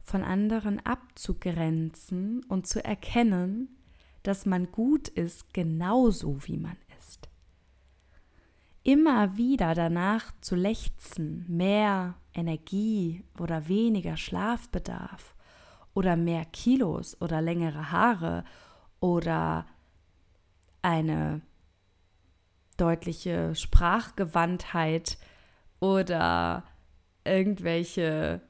von 0.04 0.22
anderen 0.22 0.84
abzugrenzen 0.84 2.44
und 2.44 2.66
zu 2.66 2.84
erkennen, 2.84 3.76
dass 4.22 4.46
man 4.46 4.70
gut 4.70 5.08
ist, 5.08 5.52
genauso 5.52 6.38
wie 6.46 6.56
man 6.58 6.76
immer 8.84 9.36
wieder 9.36 9.74
danach 9.74 10.32
zu 10.42 10.54
lechzen, 10.54 11.44
mehr 11.48 12.14
Energie 12.34 13.24
oder 13.40 13.66
weniger 13.66 14.16
Schlafbedarf 14.16 15.34
oder 15.94 16.16
mehr 16.16 16.44
Kilos 16.44 17.20
oder 17.20 17.40
längere 17.40 17.90
Haare 17.90 18.44
oder 19.00 19.66
eine 20.82 21.40
deutliche 22.76 23.54
Sprachgewandtheit 23.54 25.18
oder 25.80 26.64
irgendwelche 27.24 28.42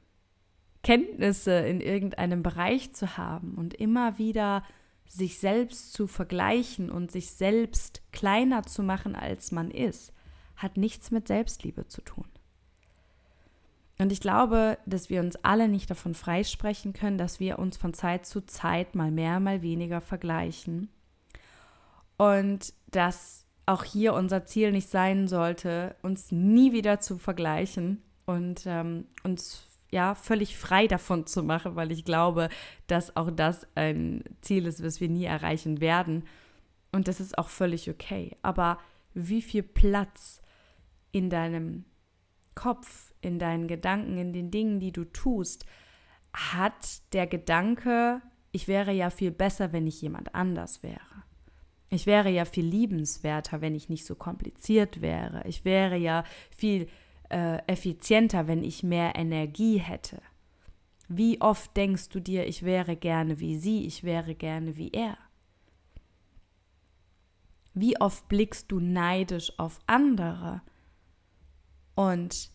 Kenntnisse 0.85 1.51
in 1.51 1.81
irgendeinem 1.81 2.43
Bereich 2.43 2.93
zu 2.93 3.17
haben 3.17 3.55
und 3.55 3.73
immer 3.73 4.19
wieder 4.19 4.61
sich 5.07 5.39
selbst 5.39 5.93
zu 5.93 6.05
vergleichen 6.05 6.91
und 6.91 7.11
sich 7.11 7.31
selbst 7.31 8.03
kleiner 8.11 8.61
zu 8.67 8.83
machen, 8.83 9.15
als 9.15 9.51
man 9.51 9.71
ist, 9.71 10.13
hat 10.55 10.77
nichts 10.77 11.09
mit 11.09 11.27
Selbstliebe 11.27 11.87
zu 11.87 12.03
tun. 12.03 12.27
Und 13.97 14.11
ich 14.11 14.19
glaube, 14.19 14.77
dass 14.85 15.09
wir 15.09 15.21
uns 15.21 15.37
alle 15.37 15.69
nicht 15.69 15.89
davon 15.89 16.13
freisprechen 16.13 16.93
können, 16.93 17.17
dass 17.17 17.39
wir 17.39 17.57
uns 17.57 17.77
von 17.77 17.95
Zeit 17.95 18.27
zu 18.27 18.45
Zeit 18.45 18.93
mal 18.93 19.09
mehr, 19.09 19.39
mal 19.39 19.63
weniger 19.63 20.01
vergleichen. 20.01 20.89
Und 22.17 22.73
dass 22.91 23.47
auch 23.65 23.83
hier 23.83 24.13
unser 24.13 24.45
Ziel 24.45 24.71
nicht 24.71 24.89
sein 24.89 25.27
sollte, 25.27 25.95
uns 26.03 26.31
nie 26.31 26.73
wieder 26.73 26.99
zu 26.99 27.17
vergleichen 27.17 28.03
und 28.27 28.65
ähm, 28.67 29.05
uns 29.23 29.67
ja 29.95 30.13
völlig 30.13 30.57
frei 30.57 30.87
davon 30.87 31.25
zu 31.25 31.41
machen, 31.41 31.75
weil 31.75 31.91
ich 31.91 32.05
glaube, 32.05 32.49
dass 32.87 33.15
auch 33.15 33.31
das 33.31 33.65
ein 33.75 34.23
Ziel 34.41 34.67
ist, 34.67 34.83
was 34.83 34.99
wir 34.99 35.09
nie 35.09 35.23
erreichen 35.23 35.79
werden. 35.79 36.25
Und 36.91 37.07
das 37.07 37.19
ist 37.19 37.37
auch 37.37 37.47
völlig 37.47 37.89
okay. 37.89 38.37
Aber 38.41 38.77
wie 39.13 39.41
viel 39.41 39.63
Platz 39.63 40.41
in 41.11 41.29
deinem 41.29 41.85
Kopf, 42.55 43.13
in 43.21 43.39
deinen 43.39 43.67
Gedanken, 43.67 44.17
in 44.17 44.33
den 44.33 44.51
Dingen, 44.51 44.79
die 44.79 44.91
du 44.91 45.05
tust, 45.05 45.65
hat 46.33 47.13
der 47.13 47.25
Gedanke, 47.25 48.21
ich 48.51 48.67
wäre 48.67 48.91
ja 48.91 49.09
viel 49.09 49.31
besser, 49.31 49.71
wenn 49.71 49.87
ich 49.87 50.01
jemand 50.01 50.35
anders 50.35 50.83
wäre. 50.83 51.23
Ich 51.89 52.05
wäre 52.05 52.29
ja 52.29 52.43
viel 52.43 52.65
liebenswerter, 52.65 53.61
wenn 53.61 53.75
ich 53.75 53.87
nicht 53.87 54.05
so 54.05 54.15
kompliziert 54.15 55.01
wäre. 55.01 55.43
Ich 55.47 55.63
wäre 55.63 55.95
ja 55.95 56.25
viel 56.51 56.87
äh, 57.29 57.57
effizienter, 57.67 58.47
wenn 58.47 58.63
ich 58.63 58.83
mehr 58.83 59.15
Energie 59.15 59.77
hätte. 59.77 60.21
Wie 61.07 61.41
oft 61.41 61.75
denkst 61.77 62.09
du 62.09 62.19
dir, 62.19 62.47
ich 62.47 62.63
wäre 62.63 62.95
gerne 62.95 63.39
wie 63.39 63.57
sie, 63.57 63.85
ich 63.85 64.03
wäre 64.03 64.35
gerne 64.35 64.75
wie 64.77 64.91
er? 64.91 65.17
Wie 67.73 67.99
oft 67.99 68.27
blickst 68.29 68.71
du 68.71 68.79
neidisch 68.79 69.51
auf 69.59 69.79
andere 69.85 70.61
und 71.93 72.51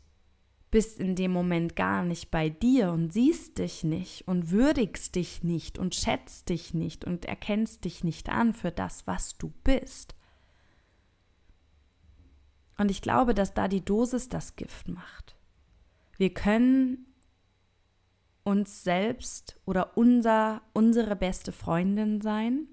bist 0.71 1.01
in 1.01 1.17
dem 1.17 1.33
Moment 1.33 1.75
gar 1.77 2.05
nicht 2.05 2.31
bei 2.31 2.49
dir 2.49 2.93
und 2.93 3.13
siehst 3.13 3.59
dich 3.59 3.83
nicht 3.85 4.27
und 4.29 4.51
würdigst 4.51 5.15
dich 5.17 5.43
nicht 5.43 5.79
und 5.79 5.95
schätzt 5.95 6.49
dich 6.49 6.75
nicht 6.75 7.05
und 7.05 7.25
erkennst 7.25 7.85
dich 7.85 8.05
nicht 8.05 8.29
an 8.29 8.55
für 8.55 8.71
das, 8.71 9.07
was 9.07 9.37
du 9.37 9.53
bist. 9.65 10.15
Und 12.81 12.91
ich 12.91 13.03
glaube, 13.03 13.35
dass 13.35 13.53
da 13.53 13.69
die 13.69 13.85
Dosis 13.85 14.31
das 14.31 14.57
Gift 14.57 14.89
macht. 14.89 15.37
Wir 16.17 16.33
können 16.33 17.05
uns 18.43 18.83
selbst 18.83 19.61
oder 19.67 19.99
unser, 19.99 20.63
unsere 20.73 21.15
beste 21.15 21.53
Freundin 21.53 22.23
sein 22.23 22.69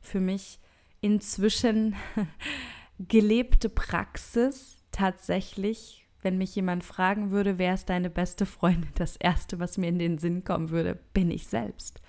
für 0.00 0.20
mich 0.20 0.58
inzwischen 1.02 1.96
gelebte 2.98 3.68
Praxis 3.68 4.78
tatsächlich, 4.90 6.08
wenn 6.22 6.38
mich 6.38 6.56
jemand 6.56 6.82
fragen 6.82 7.30
würde, 7.30 7.58
wer 7.58 7.74
ist 7.74 7.90
deine 7.90 8.08
beste 8.08 8.46
Freundin, 8.46 8.92
das 8.94 9.16
Erste, 9.16 9.60
was 9.60 9.76
mir 9.76 9.88
in 9.88 9.98
den 9.98 10.16
Sinn 10.16 10.44
kommen 10.44 10.70
würde, 10.70 10.98
bin 11.12 11.30
ich 11.30 11.46
selbst. 11.46 12.00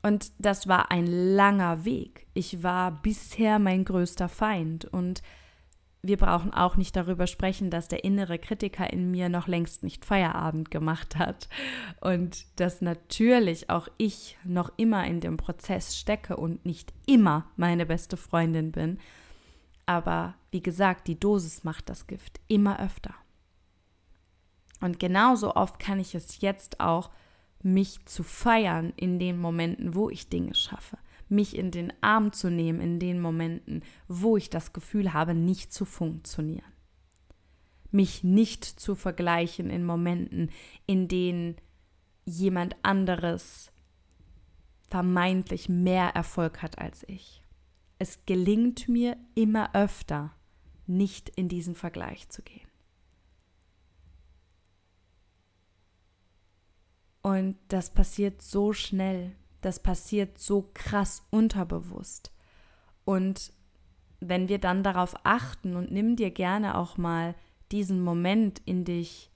Und 0.00 0.32
das 0.38 0.68
war 0.68 0.90
ein 0.90 1.06
langer 1.06 1.84
Weg. 1.84 2.26
Ich 2.32 2.62
war 2.62 3.02
bisher 3.02 3.58
mein 3.58 3.84
größter 3.84 4.30
Feind 4.30 4.86
und 4.86 5.22
wir 6.06 6.18
brauchen 6.18 6.52
auch 6.52 6.76
nicht 6.76 6.94
darüber 6.96 7.26
sprechen, 7.26 7.70
dass 7.70 7.88
der 7.88 8.04
innere 8.04 8.38
Kritiker 8.38 8.92
in 8.92 9.10
mir 9.10 9.28
noch 9.28 9.48
längst 9.48 9.82
nicht 9.82 10.04
Feierabend 10.04 10.70
gemacht 10.70 11.16
hat 11.16 11.48
und 12.00 12.44
dass 12.60 12.82
natürlich 12.82 13.70
auch 13.70 13.88
ich 13.96 14.36
noch 14.44 14.70
immer 14.76 15.06
in 15.06 15.20
dem 15.20 15.36
Prozess 15.36 15.96
stecke 15.96 16.36
und 16.36 16.64
nicht 16.66 16.92
immer 17.06 17.46
meine 17.56 17.86
beste 17.86 18.16
Freundin 18.16 18.70
bin. 18.70 18.98
Aber 19.86 20.34
wie 20.50 20.62
gesagt, 20.62 21.08
die 21.08 21.18
Dosis 21.18 21.64
macht 21.64 21.88
das 21.88 22.06
Gift 22.06 22.40
immer 22.48 22.80
öfter. 22.80 23.14
Und 24.80 25.00
genauso 25.00 25.54
oft 25.54 25.78
kann 25.78 25.98
ich 25.98 26.14
es 26.14 26.40
jetzt 26.40 26.80
auch, 26.80 27.10
mich 27.62 28.04
zu 28.04 28.22
feiern 28.22 28.92
in 28.96 29.18
den 29.18 29.38
Momenten, 29.38 29.94
wo 29.94 30.10
ich 30.10 30.28
Dinge 30.28 30.54
schaffe 30.54 30.98
mich 31.28 31.56
in 31.56 31.70
den 31.70 31.92
Arm 32.02 32.32
zu 32.32 32.50
nehmen 32.50 32.80
in 32.80 32.98
den 32.98 33.20
Momenten, 33.20 33.82
wo 34.08 34.36
ich 34.36 34.50
das 34.50 34.72
Gefühl 34.72 35.12
habe, 35.12 35.34
nicht 35.34 35.72
zu 35.72 35.84
funktionieren. 35.84 36.72
Mich 37.90 38.24
nicht 38.24 38.64
zu 38.64 38.94
vergleichen 38.94 39.70
in 39.70 39.84
Momenten, 39.84 40.50
in 40.86 41.08
denen 41.08 41.56
jemand 42.24 42.76
anderes 42.82 43.70
vermeintlich 44.88 45.68
mehr 45.68 46.10
Erfolg 46.10 46.62
hat 46.62 46.78
als 46.78 47.04
ich. 47.08 47.42
Es 47.98 48.26
gelingt 48.26 48.88
mir 48.88 49.16
immer 49.34 49.74
öfter, 49.74 50.34
nicht 50.86 51.30
in 51.30 51.48
diesen 51.48 51.74
Vergleich 51.74 52.28
zu 52.28 52.42
gehen. 52.42 52.68
Und 57.22 57.56
das 57.68 57.94
passiert 57.94 58.42
so 58.42 58.74
schnell 58.74 59.34
das 59.64 59.80
passiert 59.80 60.38
so 60.38 60.70
krass 60.74 61.26
unterbewusst. 61.30 62.32
Und 63.04 63.52
wenn 64.20 64.48
wir 64.48 64.58
dann 64.58 64.82
darauf 64.82 65.14
achten 65.24 65.76
und 65.76 65.90
nimm 65.90 66.16
dir 66.16 66.30
gerne 66.30 66.76
auch 66.76 66.96
mal 66.96 67.34
diesen 67.72 68.02
Moment 68.02 68.60
in 68.64 68.84
dich 68.84 69.30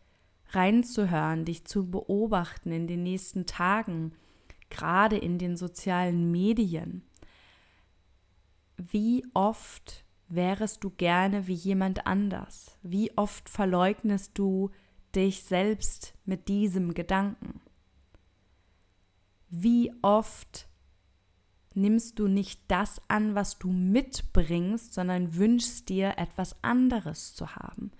reinzuhören, 0.50 1.44
dich 1.44 1.64
zu 1.66 1.90
beobachten 1.90 2.72
in 2.72 2.86
den 2.86 3.02
nächsten 3.02 3.46
Tagen, 3.46 4.12
gerade 4.70 5.16
in 5.16 5.38
den 5.38 5.56
sozialen 5.56 6.30
Medien. 6.30 7.02
Wie 8.76 9.26
oft 9.34 10.04
wärest 10.28 10.84
du 10.84 10.90
gerne 10.90 11.46
wie 11.46 11.54
jemand 11.54 12.06
anders? 12.06 12.76
Wie 12.82 13.16
oft 13.16 13.48
verleugnest 13.48 14.38
du 14.38 14.70
dich 15.14 15.42
selbst 15.42 16.14
mit 16.24 16.48
diesem 16.48 16.94
Gedanken? 16.94 17.60
Wie 19.50 19.92
oft 20.02 20.68
nimmst 21.74 22.18
du 22.18 22.28
nicht 22.28 22.60
das 22.68 23.00
an, 23.08 23.34
was 23.34 23.58
du 23.58 23.70
mitbringst, 23.70 24.94
sondern 24.94 25.36
wünschst 25.36 25.88
dir 25.88 26.14
etwas 26.18 26.62
anderes 26.62 27.34
zu 27.34 27.54
haben. 27.54 27.92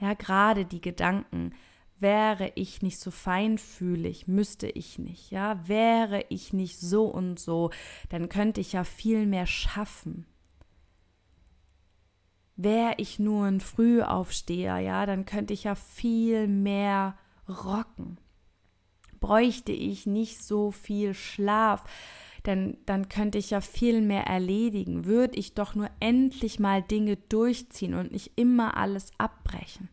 Ja, 0.00 0.14
gerade 0.14 0.64
die 0.64 0.80
Gedanken, 0.80 1.52
wäre 2.00 2.52
ich 2.54 2.82
nicht 2.82 3.00
so 3.00 3.10
feinfühlig, 3.10 4.28
müsste 4.28 4.68
ich 4.68 4.98
nicht, 4.98 5.32
ja, 5.32 5.66
wäre 5.66 6.24
ich 6.28 6.52
nicht 6.52 6.78
so 6.78 7.06
und 7.06 7.40
so, 7.40 7.70
dann 8.08 8.28
könnte 8.28 8.60
ich 8.60 8.72
ja 8.72 8.84
viel 8.84 9.26
mehr 9.26 9.46
schaffen. 9.46 10.24
Wäre 12.54 12.94
ich 12.98 13.18
nur 13.18 13.46
ein 13.46 13.60
Frühaufsteher, 13.60 14.78
ja, 14.78 15.06
dann 15.06 15.24
könnte 15.24 15.54
ich 15.54 15.64
ja 15.64 15.74
viel 15.74 16.46
mehr 16.46 17.18
rocken 17.48 18.18
bräuchte 19.20 19.72
ich 19.72 20.06
nicht 20.06 20.42
so 20.42 20.70
viel 20.70 21.14
Schlaf, 21.14 21.84
denn 22.46 22.78
dann 22.86 23.08
könnte 23.08 23.38
ich 23.38 23.50
ja 23.50 23.60
viel 23.60 24.00
mehr 24.00 24.24
erledigen, 24.24 25.04
würde 25.04 25.38
ich 25.38 25.54
doch 25.54 25.74
nur 25.74 25.90
endlich 26.00 26.58
mal 26.58 26.82
Dinge 26.82 27.16
durchziehen 27.16 27.94
und 27.94 28.12
nicht 28.12 28.32
immer 28.36 28.76
alles 28.76 29.10
abbrechen. 29.18 29.88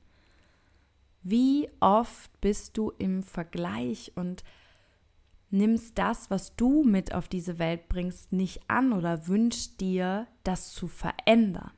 Wie 1.21 1.67
oft 1.79 2.29
bist 2.39 2.77
du 2.77 2.91
im 2.97 3.23
Vergleich 3.23 4.11
und 4.15 4.43
nimmst 5.49 5.97
das, 5.97 6.29
was 6.29 6.55
du 6.55 6.83
mit 6.83 7.15
auf 7.15 7.27
diese 7.27 7.57
Welt 7.57 7.89
bringst, 7.89 8.31
nicht 8.31 8.61
an 8.69 8.93
oder 8.93 9.27
wünschst 9.27 9.81
dir, 9.81 10.27
das 10.43 10.71
zu 10.71 10.87
verändern? 10.87 11.71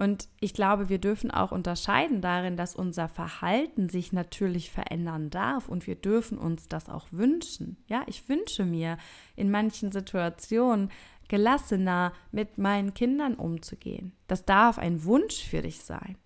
Und 0.00 0.28
ich 0.40 0.54
glaube, 0.54 0.88
wir 0.88 0.98
dürfen 0.98 1.30
auch 1.30 1.52
unterscheiden 1.52 2.22
darin, 2.22 2.56
dass 2.56 2.74
unser 2.74 3.06
Verhalten 3.06 3.90
sich 3.90 4.14
natürlich 4.14 4.70
verändern 4.70 5.28
darf 5.28 5.68
und 5.68 5.86
wir 5.86 5.94
dürfen 5.94 6.38
uns 6.38 6.68
das 6.68 6.88
auch 6.88 7.08
wünschen. 7.10 7.76
Ja, 7.86 8.02
ich 8.06 8.26
wünsche 8.26 8.64
mir 8.64 8.96
in 9.36 9.50
manchen 9.50 9.92
Situationen 9.92 10.90
gelassener 11.28 12.14
mit 12.32 12.56
meinen 12.56 12.94
Kindern 12.94 13.34
umzugehen. 13.34 14.16
Das 14.26 14.46
darf 14.46 14.78
ein 14.78 15.04
Wunsch 15.04 15.44
für 15.44 15.60
dich 15.60 15.82
sein. 15.82 16.16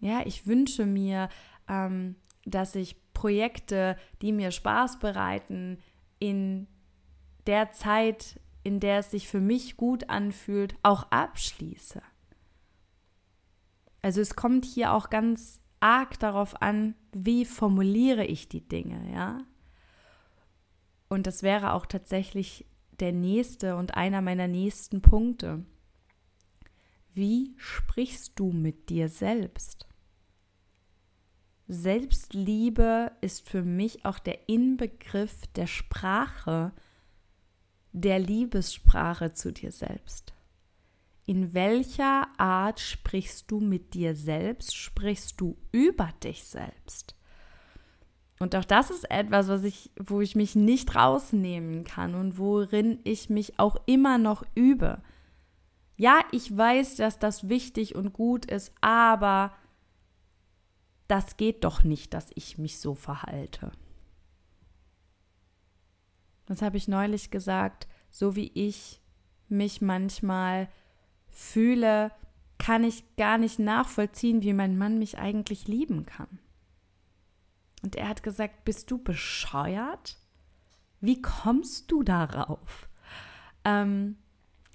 Ja, 0.00 0.20
ich 0.26 0.46
wünsche 0.46 0.84
mir, 0.84 1.30
ähm, 1.70 2.16
dass 2.44 2.74
ich 2.74 2.96
Projekte, 3.14 3.96
die 4.20 4.32
mir 4.32 4.50
Spaß 4.50 4.98
bereiten, 4.98 5.78
in 6.18 6.66
der 7.46 7.72
Zeit, 7.72 8.38
in 8.62 8.78
der 8.78 8.98
es 8.98 9.10
sich 9.10 9.26
für 9.26 9.40
mich 9.40 9.78
gut 9.78 10.10
anfühlt, 10.10 10.74
auch 10.82 11.10
abschließe. 11.10 12.02
Also 14.06 14.20
es 14.20 14.36
kommt 14.36 14.64
hier 14.64 14.92
auch 14.92 15.10
ganz 15.10 15.58
arg 15.80 16.16
darauf 16.20 16.62
an, 16.62 16.94
wie 17.10 17.44
formuliere 17.44 18.24
ich 18.24 18.48
die 18.48 18.60
Dinge, 18.60 19.12
ja? 19.12 19.38
Und 21.08 21.26
das 21.26 21.42
wäre 21.42 21.72
auch 21.72 21.86
tatsächlich 21.86 22.66
der 23.00 23.10
nächste 23.10 23.74
und 23.74 23.96
einer 23.96 24.22
meiner 24.22 24.46
nächsten 24.46 25.02
Punkte. 25.02 25.64
Wie 27.14 27.56
sprichst 27.56 28.38
du 28.38 28.52
mit 28.52 28.90
dir 28.90 29.08
selbst? 29.08 29.88
Selbstliebe 31.66 33.10
ist 33.22 33.48
für 33.48 33.64
mich 33.64 34.04
auch 34.04 34.20
der 34.20 34.48
Inbegriff 34.48 35.48
der 35.56 35.66
Sprache, 35.66 36.70
der 37.90 38.20
Liebessprache 38.20 39.32
zu 39.32 39.52
dir 39.52 39.72
selbst 39.72 40.35
in 41.26 41.54
welcher 41.54 42.28
Art 42.38 42.78
sprichst 42.78 43.50
du 43.50 43.60
mit 43.60 43.94
dir 43.94 44.14
selbst? 44.14 44.76
Sprichst 44.76 45.40
du 45.40 45.56
über 45.72 46.10
dich 46.22 46.44
selbst? 46.44 47.16
Und 48.38 48.54
auch 48.54 48.64
das 48.64 48.90
ist 48.90 49.10
etwas, 49.10 49.48
was 49.48 49.64
ich, 49.64 49.90
wo 49.98 50.20
ich 50.20 50.36
mich 50.36 50.54
nicht 50.54 50.94
rausnehmen 50.94 51.84
kann 51.84 52.14
und 52.14 52.38
worin 52.38 53.00
ich 53.02 53.28
mich 53.28 53.58
auch 53.58 53.76
immer 53.86 54.18
noch 54.18 54.44
übe. 54.54 55.02
Ja, 55.96 56.20
ich 56.30 56.54
weiß, 56.54 56.96
dass 56.96 57.18
das 57.18 57.48
wichtig 57.48 57.96
und 57.96 58.12
gut 58.12 58.44
ist, 58.44 58.72
aber 58.80 59.52
das 61.08 61.36
geht 61.36 61.64
doch 61.64 61.82
nicht, 61.82 62.12
dass 62.14 62.30
ich 62.34 62.58
mich 62.58 62.78
so 62.78 62.94
verhalte. 62.94 63.72
Das 66.44 66.62
habe 66.62 66.76
ich 66.76 66.86
neulich 66.86 67.30
gesagt, 67.30 67.88
so 68.10 68.36
wie 68.36 68.50
ich 68.54 69.00
mich 69.48 69.80
manchmal 69.80 70.68
fühle, 71.36 72.12
kann 72.58 72.82
ich 72.82 73.04
gar 73.16 73.36
nicht 73.36 73.58
nachvollziehen, 73.58 74.42
wie 74.42 74.54
mein 74.54 74.78
Mann 74.78 74.98
mich 74.98 75.18
eigentlich 75.18 75.68
lieben 75.68 76.06
kann. 76.06 76.38
Und 77.82 77.94
er 77.94 78.08
hat 78.08 78.22
gesagt, 78.22 78.64
bist 78.64 78.90
du 78.90 78.96
bescheuert? 78.96 80.16
Wie 81.02 81.20
kommst 81.20 81.92
du 81.92 82.02
darauf? 82.02 82.88
Ähm, 83.64 84.16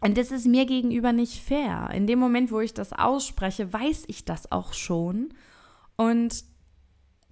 und 0.02 0.17
das 0.19 0.30
ist 0.30 0.45
mir 0.45 0.67
gegenüber 0.67 1.13
nicht 1.13 1.43
fair. 1.43 1.89
In 1.95 2.06
dem 2.06 2.19
Moment, 2.19 2.52
wo 2.52 2.60
ich 2.60 2.76
das 2.76 2.93
ausspreche, 2.93 3.74
weiß 3.74 4.06
ich 4.08 4.24
das 4.24 4.52
auch 4.52 4.74
schon. 4.74 5.34
Und 5.95 6.43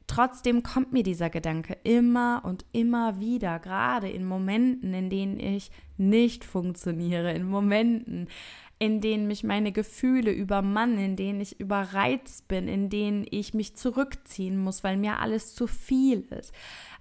trotzdem 0.08 0.64
kommt 0.64 0.92
mir 0.92 1.04
dieser 1.04 1.30
Gedanke 1.30 1.78
immer 1.84 2.42
und 2.44 2.66
immer 2.72 3.20
wieder, 3.20 3.60
gerade 3.60 4.10
in 4.10 4.26
Momenten, 4.26 4.96
in 4.96 5.12
denen 5.12 5.40
ich 5.40 5.70
nicht 5.98 6.44
funktioniere, 6.44 7.32
in 7.34 7.48
Momenten, 7.48 8.28
in 8.80 9.02
denen 9.02 9.28
mich 9.28 9.44
meine 9.44 9.72
Gefühle 9.72 10.32
übermannen, 10.32 10.98
in 10.98 11.16
denen 11.16 11.42
ich 11.42 11.60
überreizt 11.60 12.48
bin, 12.48 12.68
in 12.68 12.90
denen 12.90 13.26
ich 13.30 13.54
mich 13.54 13.76
zurückziehen 13.76 14.58
muss, 14.58 14.84
weil 14.84 14.98
mir 14.98 15.20
alles 15.20 15.54
zu 15.54 15.68
viel 15.68 16.22
ist. 16.40 16.54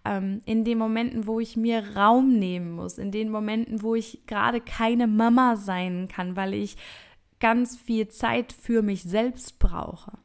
Ähm, 0.05 0.41
in 0.45 0.65
den 0.65 0.79
Momenten, 0.79 1.27
wo 1.27 1.41
ich 1.41 1.57
mir 1.57 1.97
Raum 1.97 2.39
nehmen 2.39 2.73
muss, 2.73 2.99
in 2.99 3.13
den 3.13 3.31
Momenten, 3.31 3.83
wo 3.83 3.95
ich 3.95 4.27
gerade 4.27 4.61
keine 4.61 5.07
Mama 5.07 5.57
sein 5.57 6.09
kann, 6.09 6.37
weil 6.37 6.55
ich 6.55 6.77
ganz 7.41 7.77
viel 7.77 8.09
Zeit 8.09 8.53
für 8.53 8.83
mich 8.83 9.05
selbst 9.05 9.59
brauche. 9.59 10.19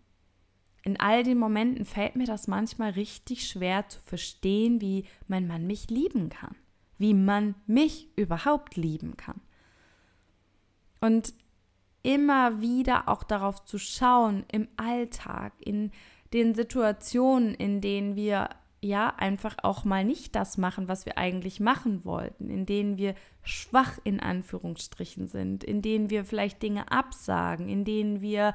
In 0.84 1.00
all 1.00 1.24
den 1.24 1.38
Momenten 1.38 1.86
fällt 1.86 2.16
mir 2.16 2.26
das 2.26 2.48
manchmal 2.48 2.92
richtig 2.92 3.48
schwer 3.48 3.88
zu 3.88 4.00
verstehen, 4.02 4.82
wie 4.82 5.06
mein 5.28 5.48
Mann 5.48 5.68
mich 5.68 5.90
lieben 5.90 6.30
kann 6.30 6.56
wie 7.04 7.14
man 7.14 7.56
mich 7.68 8.08
überhaupt 8.16 8.78
lieben 8.78 9.18
kann. 9.18 9.42
Und 11.02 11.34
immer 12.04 12.62
wieder 12.62 13.08
auch 13.08 13.24
darauf 13.24 13.64
zu 13.66 13.80
schauen 13.80 14.46
im 14.52 14.68
Alltag, 14.78 15.54
in 15.60 15.92
den 16.34 16.54
Situationen, 16.54 17.56
in 17.56 17.82
denen 17.82 18.16
wir 18.16 18.50
ja 18.82 19.14
einfach 19.18 19.56
auch 19.64 19.86
mal 19.86 20.04
nicht 20.04 20.36
das 20.36 20.58
machen, 20.58 20.88
was 20.88 21.06
wir 21.06 21.18
eigentlich 21.18 21.60
machen 21.60 22.04
wollten, 22.04 22.50
in 22.50 22.66
denen 22.66 22.98
wir 22.98 23.16
schwach 23.42 23.98
in 24.04 24.20
Anführungsstrichen 24.20 25.28
sind, 25.28 25.64
in 25.64 25.82
denen 25.82 26.10
wir 26.10 26.26
vielleicht 26.26 26.62
Dinge 26.62 26.92
absagen, 26.92 27.70
in 27.70 27.86
denen 27.86 28.22
wir 28.22 28.54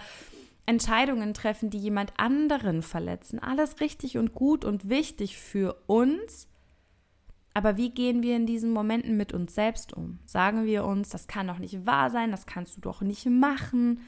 Entscheidungen 0.67 1.33
treffen, 1.33 1.71
die 1.71 1.79
jemand 1.79 2.13
anderen 2.19 2.83
verletzen. 2.83 3.39
Alles 3.39 3.81
richtig 3.81 4.19
und 4.19 4.35
gut 4.35 4.67
und 4.67 4.91
wichtig 4.91 5.39
für 5.39 5.81
uns. 5.87 6.47
Aber 7.55 7.77
wie 7.77 7.91
gehen 7.91 8.23
wir 8.23 8.37
in 8.37 8.47
diesen 8.47 8.71
Momenten 8.71 9.17
mit 9.17 9.33
uns 9.33 9.55
selbst 9.55 9.93
um? 9.93 10.19
Sagen 10.25 10.65
wir 10.65 10.85
uns, 10.85 11.09
das 11.09 11.27
kann 11.27 11.49
doch 11.49 11.59
nicht 11.59 11.87
wahr 11.87 12.11
sein, 12.11 12.31
das 12.31 12.47
kannst 12.47 12.77
du 12.77 12.81
doch 12.81 13.01
nicht 13.01 13.27
machen. 13.27 14.01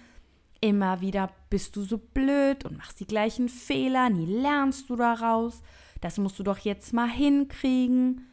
Immer 0.61 1.01
wieder 1.01 1.31
bist 1.49 1.75
du 1.75 1.83
so 1.83 1.99
blöd 1.99 2.65
und 2.65 2.77
machst 2.77 3.01
die 3.01 3.07
gleichen 3.07 3.49
Fehler, 3.49 4.11
nie 4.11 4.27
lernst 4.27 4.91
du 4.91 4.97
daraus. 4.97 5.63
Das 6.01 6.19
musst 6.19 6.39
du 6.39 6.43
doch 6.43 6.59
jetzt 6.59 6.93
mal 6.93 7.09
hinkriegen. 7.09 8.27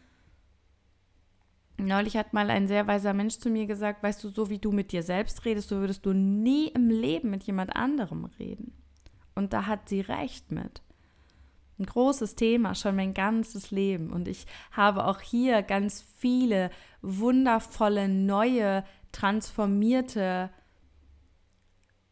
Neulich 1.80 2.17
hat 2.17 2.34
mal 2.34 2.50
ein 2.50 2.67
sehr 2.67 2.88
weiser 2.88 3.13
Mensch 3.13 3.38
zu 3.38 3.50
mir 3.50 3.67
gesagt, 3.67 4.04
weißt 4.04 4.24
du, 4.24 4.30
so 4.30 4.50
wie 4.50 4.58
du 4.60 4.72
mit 4.72 4.91
dir 4.91 5.04
selbst 5.04 5.46
redest, 5.46 5.70
so 5.70 5.78
würdest 5.78 6.06
du 6.06 6.13
nie 6.13 6.70
im 6.70 6.89
Leben 6.89 7.30
mit 7.30 7.43
jemand 7.43 7.76
anderem 7.76 8.26
reden. 8.39 8.74
Und 9.36 9.54
da 9.54 9.67
hat 9.67 9.88
sie 9.88 10.02
recht 10.02 10.52
mit. 10.52 10.82
Ein 11.80 11.86
großes 11.86 12.36
Thema, 12.36 12.74
schon 12.76 12.96
mein 12.96 13.13
ganzes 13.13 13.72
Leben. 13.72 14.12
Und 14.12 14.28
ich 14.28 14.46
habe 14.72 15.06
auch 15.06 15.22
hier 15.22 15.62
ganz 15.62 16.04
viele 16.18 16.72
wundervolle, 17.02 18.08
neue, 18.08 18.84
transformierte 19.12 20.50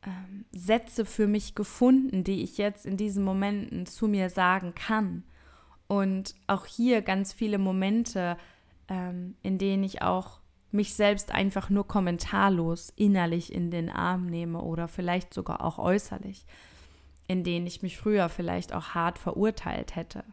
ähm, 0.06 0.46
Sätze 0.52 1.06
für 1.06 1.28
mich 1.28 1.56
gefunden, 1.56 2.24
die 2.24 2.44
ich 2.44 2.58
jetzt 2.58 2.86
in 2.86 2.98
diesen 2.98 3.24
Momenten 3.24 3.86
zu 3.86 4.08
mir 4.08 4.30
sagen 4.30 4.76
kann. 4.76 5.24
Und 5.88 6.36
auch 6.48 6.66
hier 6.66 7.02
ganz 7.02 7.34
viele 7.34 7.58
Momente, 7.58 8.38
ähm, 8.88 9.36
in 9.42 9.58
denen 9.58 9.84
ich 9.84 10.02
auch 10.02 10.40
mich 10.72 10.94
selbst 10.94 11.32
einfach 11.32 11.70
nur 11.70 11.88
kommentarlos 11.88 12.92
innerlich 12.96 13.54
in 13.54 13.72
den 13.72 13.90
Arm 13.90 14.28
nehme 14.28 14.62
oder 14.62 14.88
vielleicht 14.88 15.34
sogar 15.34 15.64
auch 15.64 15.80
äußerlich, 15.80 16.46
in 17.28 17.44
denen 17.44 17.68
ich 17.68 17.82
mich 17.82 17.98
früher 17.98 18.30
vielleicht 18.30 18.74
auch 18.74 18.90
hart 18.90 19.18
verurteilt 19.18 19.96
hätte. 19.96 20.24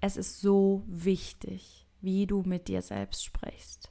Es 0.00 0.16
ist 0.16 0.40
so 0.40 0.82
wichtig, 0.86 1.86
wie 2.00 2.26
du 2.26 2.42
mit 2.42 2.68
dir 2.68 2.82
selbst 2.82 3.24
sprichst. 3.24 3.90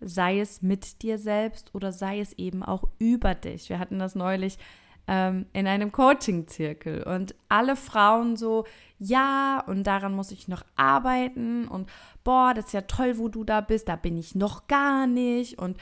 Sei 0.00 0.40
es 0.40 0.62
mit 0.62 1.02
dir 1.02 1.18
selbst 1.18 1.74
oder 1.74 1.92
sei 1.92 2.20
es 2.20 2.32
eben 2.34 2.62
auch 2.62 2.84
über 2.98 3.34
dich. 3.34 3.68
Wir 3.68 3.78
hatten 3.78 3.98
das 3.98 4.14
neulich 4.14 4.58
ähm, 5.06 5.46
in 5.52 5.66
einem 5.66 5.92
Coaching-Zirkel 5.92 7.02
und 7.02 7.34
alle 7.48 7.76
Frauen 7.76 8.36
so, 8.36 8.64
ja, 8.98 9.62
und 9.66 9.84
daran 9.84 10.14
muss 10.14 10.30
ich 10.30 10.48
noch 10.48 10.64
arbeiten 10.76 11.66
und 11.66 11.88
boah, 12.24 12.54
das 12.54 12.66
ist 12.66 12.72
ja 12.72 12.82
toll, 12.82 13.18
wo 13.18 13.28
du 13.28 13.44
da 13.44 13.60
bist, 13.60 13.88
da 13.88 13.96
bin 13.96 14.16
ich 14.16 14.34
noch 14.34 14.68
gar 14.68 15.06
nicht 15.06 15.58
und, 15.58 15.76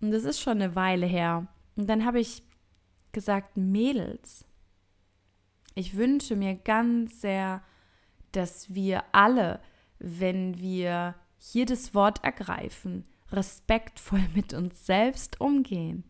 und 0.00 0.10
das 0.10 0.24
ist 0.24 0.40
schon 0.40 0.60
eine 0.60 0.74
Weile 0.74 1.06
her. 1.06 1.46
Und 1.76 1.88
dann 1.88 2.04
habe 2.04 2.20
ich 2.20 2.42
gesagt, 3.14 3.56
Mädels, 3.56 4.44
ich 5.74 5.96
wünsche 5.96 6.36
mir 6.36 6.54
ganz 6.54 7.22
sehr, 7.22 7.62
dass 8.32 8.74
wir 8.74 9.02
alle, 9.12 9.60
wenn 9.98 10.58
wir 10.58 11.14
hier 11.38 11.64
das 11.64 11.94
Wort 11.94 12.22
ergreifen, 12.22 13.04
respektvoll 13.32 14.24
mit 14.34 14.52
uns 14.52 14.84
selbst 14.84 15.40
umgehen 15.40 16.04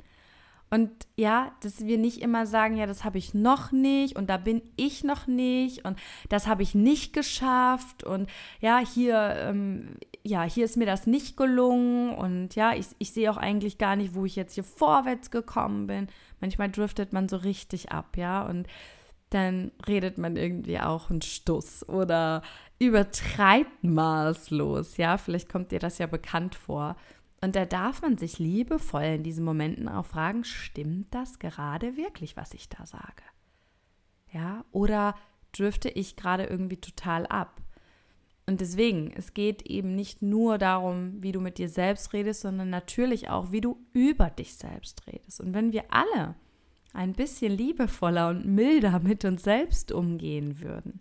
und 0.74 0.90
ja, 1.16 1.52
dass 1.62 1.86
wir 1.86 1.98
nicht 1.98 2.20
immer 2.20 2.46
sagen, 2.46 2.76
ja, 2.76 2.86
das 2.86 3.04
habe 3.04 3.16
ich 3.16 3.32
noch 3.32 3.70
nicht 3.70 4.16
und 4.16 4.28
da 4.28 4.38
bin 4.38 4.60
ich 4.74 5.04
noch 5.04 5.28
nicht 5.28 5.84
und 5.84 5.96
das 6.28 6.48
habe 6.48 6.64
ich 6.64 6.74
nicht 6.74 7.12
geschafft 7.12 8.02
und 8.02 8.28
ja, 8.60 8.80
hier, 8.80 9.36
ähm, 9.38 9.96
ja, 10.24 10.42
hier 10.42 10.64
ist 10.64 10.76
mir 10.76 10.86
das 10.86 11.06
nicht 11.06 11.36
gelungen 11.36 12.12
und 12.12 12.56
ja, 12.56 12.74
ich, 12.74 12.86
ich 12.98 13.12
sehe 13.12 13.30
auch 13.30 13.36
eigentlich 13.36 13.78
gar 13.78 13.94
nicht, 13.94 14.16
wo 14.16 14.24
ich 14.24 14.34
jetzt 14.34 14.54
hier 14.54 14.64
vorwärts 14.64 15.30
gekommen 15.30 15.86
bin. 15.86 16.08
Manchmal 16.40 16.70
driftet 16.70 17.12
man 17.12 17.29
so 17.29 17.37
richtig 17.37 17.92
ab, 17.92 18.16
ja, 18.16 18.42
und 18.44 18.66
dann 19.31 19.73
redet 19.88 20.18
man 20.18 20.37
irgendwie 20.37 20.79
auch 20.79 21.11
einen 21.11 21.23
Stuss 21.23 21.88
oder 21.88 22.42
übertreibt 22.79 23.83
maßlos, 23.83 24.97
ja, 24.97 25.18
vielleicht 25.18 25.49
kommt 25.49 25.73
dir 25.73 25.81
das 25.81 25.99
ja 25.99 26.07
bekannt 26.07 26.55
vor. 26.55 26.97
Und 27.40 27.57
da 27.57 27.66
darf 27.66 28.01
man 28.01 28.16
sich 28.16 28.38
liebevoll 28.38 29.03
in 29.03 29.23
diesen 29.23 29.44
Momenten 29.44 29.88
auch 29.88 30.07
fragen, 30.07 30.44
stimmt 30.44 31.14
das 31.14 31.38
gerade 31.38 31.97
wirklich, 31.97 32.37
was 32.37 32.55
ich 32.55 32.68
da 32.68 32.87
sage? 32.87 33.23
Ja, 34.33 34.64
oder 34.73 35.14
drifte 35.53 35.88
ich 35.88 36.16
gerade 36.16 36.44
irgendwie 36.44 36.79
total 36.79 37.27
ab? 37.27 37.61
Und 38.46 38.61
deswegen, 38.61 39.11
es 39.16 39.33
geht 39.33 39.62
eben 39.62 39.94
nicht 39.94 40.20
nur 40.20 40.59
darum, 40.59 41.22
wie 41.22 41.33
du 41.33 41.40
mit 41.40 41.59
dir 41.59 41.68
selbst 41.68 42.12
redest, 42.12 42.42
sondern 42.42 42.68
natürlich 42.68 43.30
auch, 43.30 43.52
wie 43.52 43.62
du 43.62 43.78
über 43.92 44.28
dich 44.28 44.54
selbst 44.54 45.07
redest. 45.07 45.40
Und 45.40 45.54
wenn 45.54 45.72
wir 45.72 45.85
alle 45.88 46.35
ein 46.92 47.14
bisschen 47.14 47.52
liebevoller 47.52 48.28
und 48.28 48.46
milder 48.46 49.00
mit 49.00 49.24
uns 49.24 49.42
selbst 49.42 49.92
umgehen 49.92 50.61
würden, 50.61 51.00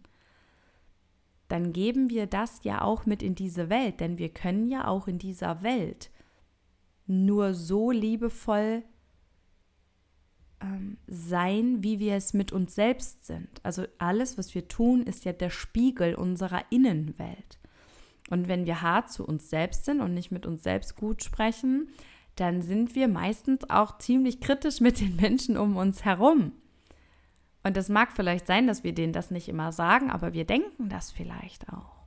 dann 1.49 1.73
geben 1.73 2.09
wir 2.09 2.25
das 2.27 2.63
ja 2.63 2.81
auch 2.81 3.05
mit 3.05 3.21
in 3.21 3.35
diese 3.35 3.69
Welt, 3.69 3.99
denn 3.99 4.17
wir 4.17 4.29
können 4.29 4.69
ja 4.69 4.87
auch 4.87 5.07
in 5.07 5.19
dieser 5.19 5.61
Welt 5.61 6.09
nur 7.05 7.53
so 7.53 7.91
liebevoll 7.91 8.83
ähm, 10.63 10.97
sein, 11.07 11.83
wie 11.83 11.99
wir 11.99 12.15
es 12.15 12.33
mit 12.33 12.51
uns 12.51 12.73
selbst 12.73 13.25
sind. 13.25 13.49
Also 13.63 13.85
alles, 13.97 14.37
was 14.37 14.55
wir 14.55 14.67
tun, 14.67 15.03
ist 15.03 15.25
ja 15.25 15.33
der 15.33 15.49
Spiegel 15.49 16.15
unserer 16.15 16.63
Innenwelt. 16.69 17.59
Und 18.29 18.47
wenn 18.47 18.65
wir 18.65 18.81
hart 18.81 19.11
zu 19.11 19.25
uns 19.25 19.49
selbst 19.49 19.85
sind 19.85 19.99
und 19.99 20.13
nicht 20.13 20.31
mit 20.31 20.45
uns 20.45 20.63
selbst 20.63 20.95
gut 20.95 21.23
sprechen, 21.23 21.89
dann 22.35 22.61
sind 22.61 22.95
wir 22.95 23.07
meistens 23.07 23.69
auch 23.69 23.97
ziemlich 23.97 24.39
kritisch 24.39 24.79
mit 24.79 24.99
den 24.99 25.15
Menschen 25.17 25.57
um 25.57 25.77
uns 25.77 26.05
herum. 26.05 26.53
Und 27.63 27.77
es 27.77 27.89
mag 27.89 28.11
vielleicht 28.13 28.47
sein, 28.47 28.67
dass 28.67 28.83
wir 28.83 28.93
denen 28.93 29.13
das 29.13 29.31
nicht 29.31 29.47
immer 29.47 29.71
sagen, 29.71 30.09
aber 30.09 30.33
wir 30.33 30.45
denken 30.45 30.89
das 30.89 31.11
vielleicht 31.11 31.69
auch. 31.69 32.03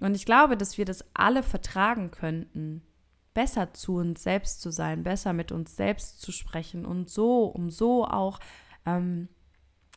Und 0.00 0.14
ich 0.14 0.24
glaube, 0.24 0.56
dass 0.56 0.78
wir 0.78 0.84
das 0.84 1.04
alle 1.14 1.42
vertragen 1.42 2.10
könnten, 2.10 2.82
besser 3.34 3.72
zu 3.72 3.96
uns 3.96 4.22
selbst 4.22 4.60
zu 4.60 4.70
sein, 4.70 5.02
besser 5.02 5.32
mit 5.32 5.52
uns 5.52 5.76
selbst 5.76 6.20
zu 6.20 6.32
sprechen 6.32 6.84
und 6.84 7.08
so, 7.08 7.44
um 7.44 7.70
so 7.70 8.04
auch 8.04 8.40
ähm, 8.86 9.28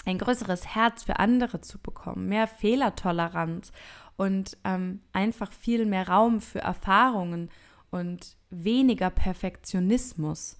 ein 0.05 0.17
größeres 0.17 0.75
Herz 0.75 1.03
für 1.03 1.19
andere 1.19 1.61
zu 1.61 1.79
bekommen, 1.79 2.27
mehr 2.27 2.47
Fehlertoleranz 2.47 3.71
und 4.17 4.57
ähm, 4.63 5.01
einfach 5.13 5.51
viel 5.51 5.85
mehr 5.85 6.07
Raum 6.07 6.41
für 6.41 6.59
Erfahrungen 6.59 7.49
und 7.89 8.37
weniger 8.49 9.09
Perfektionismus 9.09 10.57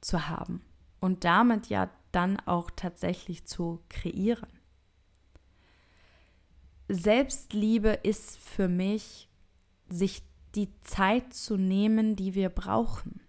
zu 0.00 0.28
haben 0.28 0.62
und 1.00 1.24
damit 1.24 1.68
ja 1.68 1.90
dann 2.12 2.38
auch 2.40 2.70
tatsächlich 2.74 3.46
zu 3.46 3.82
kreieren. 3.88 4.48
Selbstliebe 6.88 7.90
ist 8.02 8.38
für 8.38 8.68
mich, 8.68 9.28
sich 9.88 10.22
die 10.54 10.68
Zeit 10.82 11.32
zu 11.34 11.56
nehmen, 11.56 12.16
die 12.16 12.34
wir 12.34 12.48
brauchen. 12.48 13.20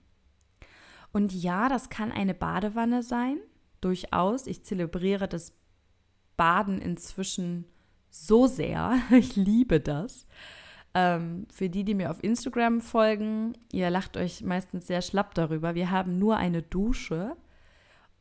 Und 1.12 1.34
ja, 1.34 1.70
das 1.70 1.90
kann 1.90 2.12
eine 2.12 2.34
Badewanne 2.34 3.02
sein, 3.02 3.38
durchaus. 3.82 4.48
Ich 4.48 4.64
zelebriere 4.64 5.28
das 5.28 5.54
Baden 6.36 6.80
inzwischen 6.80 7.66
so 8.10 8.48
sehr. 8.48 9.00
Ich 9.12 9.36
liebe 9.36 9.80
das. 9.80 10.28
Ähm, 10.94 11.48
für 11.52 11.70
die, 11.70 11.84
die 11.84 11.94
mir 11.94 12.10
auf 12.12 12.24
Instagram 12.24 12.82
folgen, 12.82 13.54
ihr 13.72 13.90
lacht 13.90 14.18
euch 14.18 14.42
meistens 14.44 14.88
sehr 14.88 15.02
schlapp 15.02 15.34
darüber. 15.36 15.76
Wir 15.76 15.92
haben 15.92 16.18
nur 16.18 16.38
eine 16.38 16.62
Dusche 16.62 17.36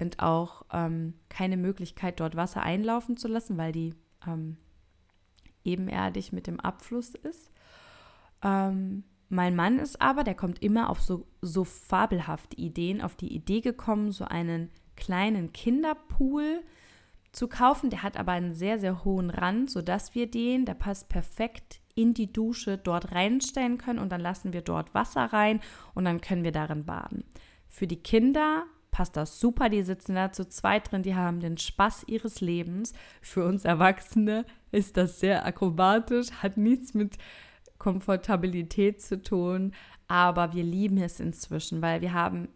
und 0.00 0.20
auch 0.20 0.64
ähm, 0.72 1.14
keine 1.28 1.56
Möglichkeit, 1.56 2.18
dort 2.18 2.34
Wasser 2.36 2.62
einlaufen 2.62 3.16
zu 3.16 3.28
lassen, 3.28 3.56
weil 3.56 3.72
die 3.72 3.94
ähm, 4.26 4.56
ebenerdig 5.62 6.32
mit 6.32 6.46
dem 6.46 6.58
Abfluss 6.58 7.14
ist. 7.14 7.50
Ähm, 8.42 9.04
mein 9.28 9.56
Mann 9.56 9.78
ist 9.78 10.00
aber, 10.00 10.24
der 10.24 10.34
kommt 10.34 10.62
immer 10.62 10.90
auf 10.90 11.00
so, 11.00 11.26
so 11.40 11.64
fabelhafte 11.64 12.56
Ideen, 12.56 13.02
auf 13.02 13.16
die 13.16 13.34
Idee 13.34 13.60
gekommen, 13.60 14.12
so 14.12 14.24
einen 14.24 14.70
kleinen 14.96 15.52
Kinderpool 15.52 16.62
zu 17.32 17.48
kaufen. 17.48 17.90
Der 17.90 18.02
hat 18.02 18.16
aber 18.16 18.32
einen 18.32 18.54
sehr, 18.54 18.78
sehr 18.78 19.04
hohen 19.04 19.30
Rand, 19.30 19.70
sodass 19.70 20.14
wir 20.14 20.30
den, 20.30 20.66
der 20.66 20.74
passt 20.74 21.08
perfekt 21.08 21.80
in 21.94 22.14
die 22.14 22.32
Dusche 22.32 22.78
dort 22.78 23.12
reinstellen 23.12 23.78
können 23.78 23.98
und 23.98 24.10
dann 24.10 24.20
lassen 24.20 24.52
wir 24.52 24.62
dort 24.62 24.94
Wasser 24.94 25.24
rein 25.32 25.60
und 25.94 26.04
dann 26.04 26.20
können 26.20 26.44
wir 26.44 26.52
darin 26.52 26.84
baden. 26.84 27.24
Für 27.68 27.86
die 27.86 28.02
Kinder 28.02 28.64
passt 28.90 29.16
das 29.16 29.40
super, 29.40 29.68
die 29.68 29.82
sitzen 29.82 30.14
da 30.14 30.32
zu 30.32 30.48
zweit 30.48 30.90
drin, 30.90 31.02
die 31.02 31.16
haben 31.16 31.40
den 31.40 31.58
Spaß 31.58 32.04
ihres 32.06 32.40
Lebens. 32.40 32.92
Für 33.20 33.44
uns 33.44 33.64
Erwachsene 33.64 34.44
ist 34.70 34.96
das 34.96 35.18
sehr 35.18 35.44
akrobatisch, 35.44 36.30
hat 36.42 36.56
nichts 36.56 36.94
mit 36.94 37.18
Komfortabilität 37.84 39.02
zu 39.02 39.22
tun, 39.22 39.74
aber 40.08 40.54
wir 40.54 40.64
lieben 40.64 40.96
es 40.96 41.20
inzwischen, 41.20 41.82
weil 41.82 42.00
wir 42.00 42.14
haben, 42.14 42.48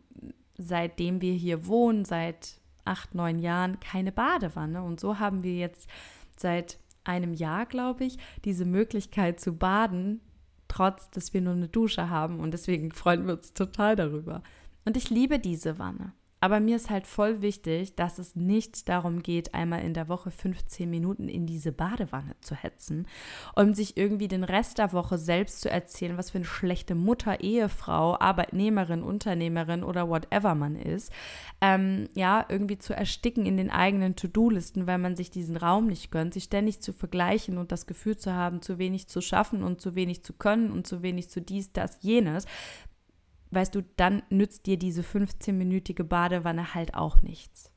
seitdem 0.57 1.21
wir 1.21 1.35
hier 1.35 1.67
wohnen, 1.67 2.07
seit 2.07 2.59
acht, 2.87 3.14
neun 3.14 3.38
Jahren, 3.38 3.79
keine 3.79 4.11
Badewanne. 4.11 4.83
Und 4.83 4.99
so 4.99 5.19
haben 5.19 5.43
wir 5.43 5.55
jetzt 5.55 5.87
seit 6.35 6.79
einem 7.05 7.35
Jahr, 7.35 7.67
glaube 7.67 8.05
ich, 8.05 8.17
diese 8.47 8.64
Möglichkeit 8.64 9.38
zu 9.38 9.55
baden, 9.55 10.23
trotz 10.67 11.11
dass 11.11 11.35
wir 11.35 11.43
nur 11.43 11.53
eine 11.53 11.69
Dusche 11.69 12.09
haben. 12.09 12.41
Und 12.41 12.53
deswegen 12.53 12.91
freuen 12.91 13.27
wir 13.27 13.35
uns 13.35 13.53
total 13.53 13.97
darüber. 13.97 14.43
Und 14.87 14.97
ich 14.97 15.11
liebe 15.11 15.38
diese 15.38 15.79
Wanne. 15.79 16.14
Aber 16.40 16.61
mir 16.61 16.77
ist 16.77 16.88
halt 16.88 17.07
voll 17.07 17.42
wichtig, 17.42 17.96
dass 17.96 18.18
es 18.18 18.37
nicht 18.37 18.88
darum 18.88 19.22
geht, 19.22 19.55
einmal 19.55 19.83
in 19.83 19.94
der 19.94 20.09
Woche 20.09 20.31
15 20.31 20.88
Minuten 20.88 21.29
in 21.29 21.46
diese 21.46 21.72
Badewanne 21.72 22.37
zu 22.40 22.55
hetzen, 22.55 23.07
um 23.57 23.74
sich 23.74 23.96
irgendwie 23.96 24.29
den 24.29 24.44
Rest 24.44 24.79
der 24.79 24.92
Woche 24.92 25.18
selbst 25.18 25.61
zu 25.61 25.70
erzählen, 25.70 26.16
was 26.16 26.31
für 26.31 26.38
eine 26.38 26.44
schlechte 26.44 26.94
Mutter, 26.94 27.40
Ehefrau, 27.40 28.18
Arbeitnehmerin, 28.18 29.03
Unternehmerin 29.03 29.83
oder 29.83 30.09
whatever 30.09 30.55
man 30.55 30.77
ist. 30.77 31.12
Ähm, 31.61 32.09
ja, 32.14 32.46
irgendwie 32.48 32.79
zu 32.79 32.94
ersticken 32.94 33.44
in 33.44 33.57
den 33.57 33.70
eigenen 33.70 34.14
To-Do-Listen, 34.14 34.87
weil 34.87 34.98
man 34.98 35.16
sich 35.16 35.31
diesen 35.31 35.57
Raum 35.57 35.88
nicht 35.88 36.12
gönnt, 36.12 36.35
sich 36.35 36.44
ständig 36.44 36.81
zu 36.81 36.92
vergleichen 36.92 37.59
und 37.59 37.72
das 37.72 37.87
Gefühl 37.87 38.16
zu 38.16 38.33
haben, 38.33 38.62
zu 38.62 38.79
wenig 38.79 39.09
zu 39.09 39.20
schaffen 39.20 39.64
und 39.64 39.81
zu 39.81 39.96
wenig 39.96 40.22
zu 40.22 40.35
können 40.35 40.70
und 40.70 40.87
zu 40.87 41.03
wenig 41.03 41.31
zu 41.31 41.40
dies, 41.40 41.72
das, 41.72 41.98
jenes, 42.01 42.46
weißt 43.51 43.75
du, 43.75 43.83
dann 43.97 44.23
nützt 44.31 44.67
dir 44.67 44.79
diese 44.79 45.03
15-minütige 45.03 46.05
Badewanne 46.05 46.75
halt 46.75 46.95
auch 46.95 47.23
nichts. 47.23 47.73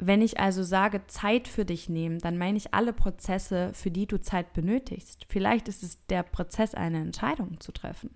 Wenn 0.00 0.22
ich 0.22 0.38
also 0.38 0.62
sage, 0.62 1.06
Zeit 1.08 1.48
für 1.48 1.64
dich 1.64 1.88
nehmen, 1.88 2.20
dann 2.20 2.38
meine 2.38 2.56
ich 2.56 2.72
alle 2.72 2.92
Prozesse, 2.92 3.72
für 3.74 3.90
die 3.90 4.06
du 4.06 4.20
Zeit 4.20 4.52
benötigst. 4.52 5.26
Vielleicht 5.28 5.66
ist 5.66 5.82
es 5.82 6.06
der 6.06 6.22
Prozess, 6.22 6.74
eine 6.74 7.00
Entscheidung 7.00 7.58
zu 7.58 7.72
treffen. 7.72 8.10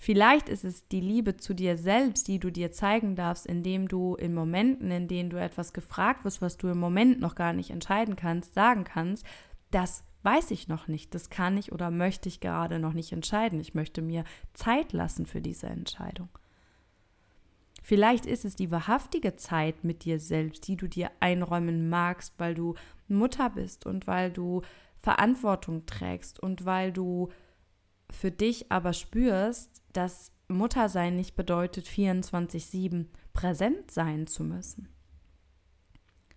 Vielleicht 0.00 0.48
ist 0.48 0.64
es 0.64 0.88
die 0.88 1.00
Liebe 1.00 1.36
zu 1.36 1.54
dir 1.54 1.76
selbst, 1.76 2.26
die 2.26 2.40
du 2.40 2.50
dir 2.50 2.72
zeigen 2.72 3.14
darfst, 3.14 3.46
indem 3.46 3.86
du 3.86 4.16
in 4.16 4.34
Momenten, 4.34 4.90
in 4.90 5.06
denen 5.06 5.30
du 5.30 5.36
etwas 5.36 5.72
gefragt 5.72 6.24
wirst, 6.24 6.42
was 6.42 6.56
du 6.56 6.68
im 6.68 6.78
Moment 6.80 7.20
noch 7.20 7.34
gar 7.34 7.52
nicht 7.52 7.70
entscheiden 7.70 8.16
kannst, 8.16 8.54
sagen 8.54 8.82
kannst, 8.82 9.24
das 9.70 10.02
weiß 10.22 10.50
ich 10.50 10.68
noch 10.68 10.88
nicht. 10.88 11.14
Das 11.14 11.30
kann 11.30 11.56
ich 11.56 11.72
oder 11.72 11.90
möchte 11.90 12.28
ich 12.28 12.40
gerade 12.40 12.78
noch 12.78 12.92
nicht 12.92 13.12
entscheiden. 13.12 13.60
Ich 13.60 13.74
möchte 13.74 14.02
mir 14.02 14.24
Zeit 14.54 14.92
lassen 14.92 15.26
für 15.26 15.40
diese 15.40 15.66
Entscheidung. 15.66 16.28
Vielleicht 17.82 18.26
ist 18.26 18.44
es 18.44 18.54
die 18.54 18.70
wahrhaftige 18.70 19.34
Zeit 19.34 19.82
mit 19.82 20.04
dir 20.04 20.20
selbst, 20.20 20.68
die 20.68 20.76
du 20.76 20.86
dir 20.86 21.10
einräumen 21.18 21.88
magst, 21.88 22.34
weil 22.38 22.54
du 22.54 22.74
Mutter 23.08 23.50
bist 23.50 23.86
und 23.86 24.06
weil 24.06 24.30
du 24.30 24.62
Verantwortung 25.00 25.84
trägst 25.84 26.38
und 26.40 26.64
weil 26.64 26.92
du 26.92 27.30
für 28.10 28.30
dich 28.30 28.70
aber 28.70 28.92
spürst, 28.92 29.82
dass 29.92 30.30
Muttersein 30.46 31.16
nicht 31.16 31.34
bedeutet, 31.34 31.86
24-7 31.86 33.06
präsent 33.32 33.90
sein 33.90 34.26
zu 34.28 34.44
müssen. 34.44 34.88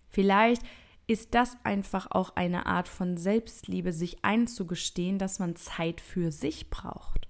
Vielleicht 0.08 0.62
ist 1.06 1.34
das 1.34 1.56
einfach 1.62 2.08
auch 2.10 2.34
eine 2.34 2.66
Art 2.66 2.88
von 2.88 3.16
Selbstliebe, 3.16 3.92
sich 3.92 4.24
einzugestehen, 4.24 5.18
dass 5.18 5.38
man 5.38 5.54
Zeit 5.54 6.00
für 6.00 6.32
sich 6.32 6.68
braucht. 6.68 7.28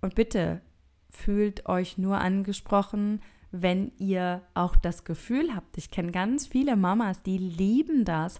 Und 0.00 0.14
bitte 0.14 0.62
fühlt 1.10 1.66
euch 1.66 1.98
nur 1.98 2.18
angesprochen, 2.18 3.20
wenn 3.50 3.92
ihr 3.98 4.42
auch 4.54 4.76
das 4.76 5.04
Gefühl 5.04 5.54
habt, 5.54 5.76
ich 5.76 5.90
kenne 5.90 6.12
ganz 6.12 6.46
viele 6.46 6.76
Mamas, 6.76 7.22
die 7.22 7.38
lieben 7.38 8.04
das, 8.04 8.38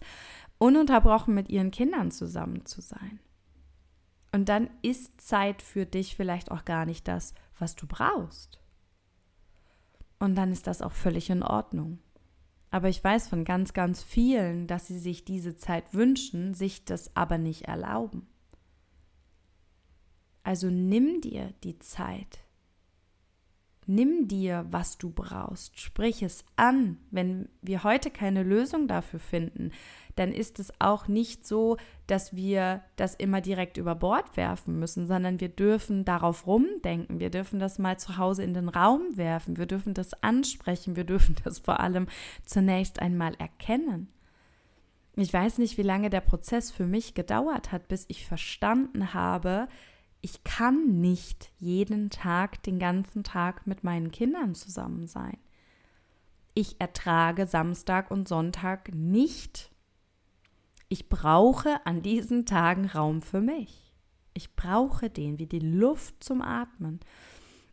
ununterbrochen 0.59 1.35
mit 1.35 1.49
ihren 1.49 1.73
Kindern 1.73 2.13
zusammen 2.13 2.65
zu 2.67 2.81
sein. 2.81 3.19
Und 4.33 4.49
dann 4.49 4.71
ist 4.83 5.21
Zeit 5.21 5.63
für 5.63 5.87
dich 5.87 6.15
vielleicht 6.15 6.53
auch 6.53 6.65
gar 6.65 6.87
nicht 6.87 7.09
das, 7.09 7.35
was 7.59 7.75
du 7.75 7.89
brauchst. 7.89 8.61
Und 10.21 10.37
dann 10.37 10.53
ist 10.53 10.69
das 10.69 10.83
auch 10.83 10.93
völlig 10.93 11.31
in 11.31 11.43
Ordnung. 11.43 11.99
Aber 12.71 12.89
ich 12.89 13.03
weiß 13.03 13.29
von 13.29 13.45
ganz, 13.45 13.73
ganz 13.73 14.03
vielen, 14.03 14.67
dass 14.67 14.87
sie 14.87 14.99
sich 14.99 15.25
diese 15.25 15.57
Zeit 15.57 15.93
wünschen, 15.93 16.55
sich 16.55 16.85
das 16.85 17.17
aber 17.17 17.37
nicht 17.37 17.63
erlauben. 17.63 18.29
Also 20.43 20.69
nimm 20.69 21.21
dir 21.21 21.53
die 21.65 21.79
Zeit. 21.79 22.39
Nimm 23.87 24.29
dir, 24.29 24.67
was 24.71 24.99
du 24.99 25.11
brauchst. 25.11 25.81
Sprich 25.81 26.23
es 26.23 26.45
an. 26.55 26.99
Wenn 27.11 27.49
wir 27.61 27.83
heute 27.83 28.11
keine 28.11 28.45
Lösung 28.45 28.87
dafür 28.87 29.19
finden, 29.19 29.73
dann 30.17 30.33
ist 30.33 30.59
es 30.59 30.73
auch 30.79 31.09
nicht 31.09 31.47
so, 31.47 31.77
dass 32.07 32.35
wir 32.35 32.83
das 32.97 33.15
immer 33.15 33.41
direkt 33.41 33.77
über 33.77 33.95
Bord 33.95 34.37
werfen 34.37 34.79
müssen, 34.79 35.07
sondern 35.07 35.41
wir 35.41 35.49
dürfen 35.49 36.05
darauf 36.05 36.47
rumdenken. 36.47 37.21
Wir 37.21 37.31
dürfen 37.31 37.61
das 37.61 37.79
mal 37.79 37.99
zu 37.99 38.17
Hause 38.17 38.43
in 38.43 38.55
den 38.55 38.69
Raum 38.69 39.17
werfen. 39.17 39.57
Wir 39.57 39.67
dürfen 39.67 39.95
das 39.95 40.15
ansprechen. 40.23 40.97
Wir 40.97 41.05
dürfen 41.05 41.37
das 41.45 41.59
vor 41.59 41.81
allem 41.81 42.07
zunächst 42.45 43.01
einmal 43.01 43.35
erkennen. 43.35 44.09
Ich 45.17 45.33
weiß 45.33 45.59
nicht, 45.59 45.77
wie 45.77 45.83
lange 45.83 46.11
der 46.11 46.21
Prozess 46.21 46.71
für 46.71 46.87
mich 46.87 47.15
gedauert 47.15 47.73
hat, 47.73 47.89
bis 47.89 48.07
ich 48.09 48.27
verstanden 48.27 49.13
habe, 49.13 49.69
ich 50.23 50.45
kann 50.45 51.01
nicht 51.01 51.51
jeden 51.59 52.11
Tag, 52.11 52.63
den 52.63 52.79
ganzen 52.79 53.25
Tag 53.25 53.67
mit 53.67 53.85
meinen 53.85 54.11
Kindern 54.11 54.55
zusammen 54.55 55.07
sein. 55.07 55.39
Ich 56.55 56.81
ertrage 56.81 57.47
Samstag 57.47 58.11
und 58.11 58.29
Sonntag 58.29 58.93
nicht 58.93 59.70
ich 60.91 61.09
brauche 61.09 61.87
an 61.87 62.03
diesen 62.03 62.47
Tagen 62.47 62.87
Raum 62.87 63.23
für 63.23 63.41
mich. 63.41 63.95
Ich 64.35 64.57
brauche 64.57 65.09
den 65.09 65.39
wie 65.39 65.47
die 65.47 65.61
Luft 65.61 66.23
zum 66.23 66.43
Atmen. 66.43 66.99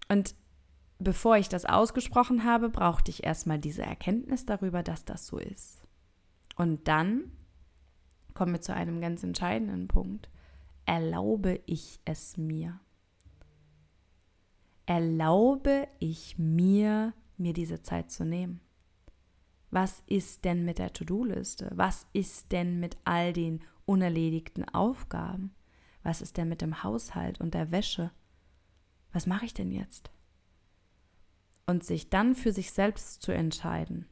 Und 0.08 0.36
bevor 1.00 1.36
ich 1.38 1.50
das 1.50 1.66
ausgesprochen 1.66 2.44
habe, 2.44 2.70
brauchte 2.70 3.10
ich 3.10 3.24
erstmal 3.24 3.58
diese 3.58 3.82
Erkenntnis 3.82 4.46
darüber, 4.46 4.84
dass 4.84 5.04
das 5.04 5.26
so 5.26 5.40
ist. 5.40 5.82
Und 6.56 6.88
dann 6.88 7.32
kommen 8.36 8.54
wir 8.54 8.62
zu 8.62 8.76
einem 8.76 9.02
ganz 9.02 9.24
entscheidenden 9.24 9.88
Punkt. 9.88 10.30
Erlaube 10.86 11.60
ich 11.66 12.00
es 12.06 12.38
mir? 12.38 12.80
Erlaube 14.86 15.88
ich 15.98 16.38
mir, 16.38 17.14
mir 17.36 17.54
diese 17.54 17.82
Zeit 17.82 18.12
zu 18.12 18.26
nehmen? 18.26 18.62
Was 19.80 20.02
ist 20.08 20.44
denn 20.44 20.66
mit 20.66 20.80
der 20.80 20.92
To-Do-Liste? 20.92 21.70
Was 21.76 22.08
ist 22.12 22.52
denn 22.52 22.80
mit 22.80 22.98
all 23.04 23.32
den 23.32 23.62
unerledigten 23.86 24.68
Aufgaben? 24.70 25.54
Was 26.02 26.24
ist 26.24 26.38
denn 26.38 26.50
mit 26.50 26.64
dem 26.64 26.82
Haushalt 26.82 27.40
und 27.40 27.54
der 27.54 27.70
Wäsche? 27.70 28.10
Was 29.14 29.28
mache 29.28 29.46
ich 29.46 29.54
denn 29.54 29.72
jetzt? 29.72 30.10
Und 31.68 31.84
sich 31.84 32.10
dann 32.10 32.34
für 32.34 32.52
sich 32.52 32.72
selbst 32.72 33.22
zu 33.22 33.32
entscheiden, 33.32 34.08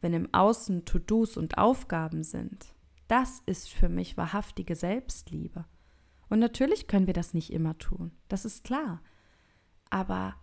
wenn 0.00 0.12
im 0.12 0.34
Außen 0.34 0.84
To-Dos 0.84 1.36
und 1.36 1.56
Aufgaben 1.56 2.24
sind, 2.24 2.74
das 3.06 3.44
ist 3.46 3.68
für 3.68 3.88
mich 3.88 4.16
wahrhaftige 4.16 4.74
Selbstliebe. 4.74 5.66
Und 6.28 6.40
natürlich 6.40 6.88
können 6.88 7.06
wir 7.06 7.14
das 7.14 7.32
nicht 7.32 7.52
immer 7.52 7.78
tun, 7.78 8.10
das 8.26 8.44
ist 8.44 8.64
klar. 8.64 9.02
Aber 9.88 10.34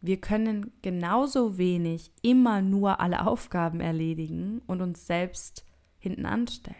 wir 0.00 0.20
können 0.20 0.72
genauso 0.82 1.58
wenig 1.58 2.12
immer 2.22 2.62
nur 2.62 3.00
alle 3.00 3.26
Aufgaben 3.26 3.80
erledigen 3.80 4.62
und 4.66 4.80
uns 4.80 5.06
selbst 5.06 5.64
hinten 5.98 6.26
anstellen. 6.26 6.76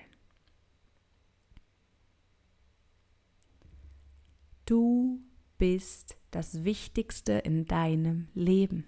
Du 4.65 5.21
bist 5.57 6.17
das 6.31 6.65
Wichtigste 6.65 7.33
in 7.33 7.65
deinem 7.67 8.29
Leben. 8.35 8.85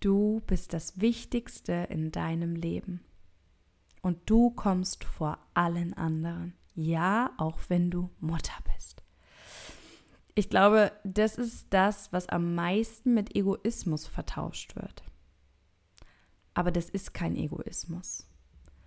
Du 0.00 0.40
bist 0.46 0.72
das 0.72 1.00
Wichtigste 1.00 1.86
in 1.90 2.10
deinem 2.10 2.56
Leben. 2.56 3.00
Und 4.02 4.18
du 4.28 4.50
kommst 4.50 5.04
vor 5.04 5.38
allen 5.54 5.94
anderen. 5.94 6.54
Ja, 6.74 7.32
auch 7.36 7.58
wenn 7.68 7.90
du 7.90 8.10
Mutter 8.18 8.54
bist. 8.74 8.99
Ich 10.40 10.48
glaube, 10.48 10.90
das 11.04 11.36
ist 11.36 11.66
das, 11.68 12.14
was 12.14 12.30
am 12.30 12.54
meisten 12.54 13.12
mit 13.12 13.36
Egoismus 13.36 14.06
vertauscht 14.06 14.74
wird. 14.74 15.02
Aber 16.54 16.70
das 16.72 16.88
ist 16.88 17.12
kein 17.12 17.36
Egoismus, 17.36 18.26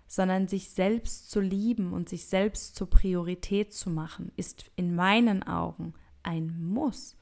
sondern 0.08 0.48
sich 0.48 0.70
selbst 0.70 1.30
zu 1.30 1.38
lieben 1.38 1.92
und 1.92 2.08
sich 2.08 2.26
selbst 2.26 2.74
zur 2.74 2.90
Priorität 2.90 3.72
zu 3.72 3.88
machen, 3.88 4.32
ist 4.34 4.68
in 4.74 4.96
meinen 4.96 5.44
Augen 5.44 5.94
ein 6.24 6.60
Muss. 6.60 7.16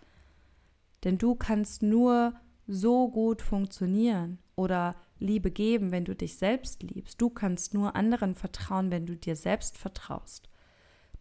Denn 1.05 1.19
du 1.19 1.35
kannst 1.35 1.83
nur 1.83 2.33
so 2.67 3.11
gut 3.11 3.43
funktionieren 3.43 4.39
oder 4.57 4.97
Liebe 5.19 5.51
geben, 5.51 5.91
wenn 5.91 6.07
du 6.07 6.17
dich 6.17 6.39
selbst 6.39 6.83
liebst. 6.83 7.21
Du 7.21 7.29
kannst 7.29 7.75
nur 7.75 7.97
anderen 7.97 8.35
vertrauen, 8.35 8.91
wenn 8.91 9.05
du 9.05 9.15
dir 9.15 9.37
selbst 9.37 9.77
vertraust. 9.77 10.49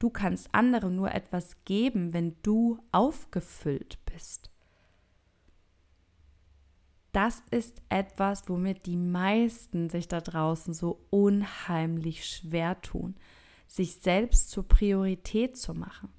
Du 0.01 0.09
kannst 0.09 0.49
anderen 0.51 0.95
nur 0.95 1.11
etwas 1.11 1.63
geben, 1.63 2.11
wenn 2.11 2.35
du 2.41 2.79
aufgefüllt 2.91 3.99
bist. 4.11 4.49
Das 7.11 7.43
ist 7.51 7.83
etwas, 7.89 8.49
womit 8.49 8.87
die 8.87 8.97
meisten 8.97 9.91
sich 9.91 10.07
da 10.07 10.19
draußen 10.19 10.73
so 10.73 11.05
unheimlich 11.11 12.25
schwer 12.25 12.81
tun. 12.81 13.15
sich 13.67 13.97
selbst 13.97 14.49
zur 14.49 14.67
Priorität 14.67 15.55
zu 15.55 15.75
machen. 15.75 16.09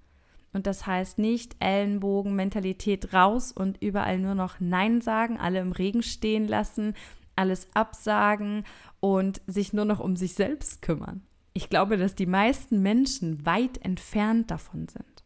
Und 0.53 0.68
das 0.68 0.87
heißt 0.87 1.18
nicht 1.18 1.57
Ellenbogen-Mentalität 1.59 3.12
raus 3.12 3.51
und 3.51 3.83
überall 3.83 4.18
nur 4.18 4.37
noch 4.37 4.61
Nein 4.61 5.01
sagen, 5.01 5.38
alle 5.38 5.59
im 5.59 5.73
Regen 5.73 6.05
stehen 6.05 6.47
lassen, 6.47 6.95
alles 7.35 7.68
absagen 7.75 8.64
und 9.01 9.42
sich 9.49 9.73
nur 9.73 9.85
noch 9.85 9.99
um 9.99 10.14
sich 10.16 10.35
selbst 10.35 10.83
kümmern. 10.83 11.27
Ich 11.53 11.69
glaube, 11.69 11.97
dass 11.97 12.15
die 12.15 12.27
meisten 12.27 12.83
Menschen 12.83 13.45
weit 13.45 13.79
entfernt 13.85 14.51
davon 14.51 14.88
sind. 14.88 15.25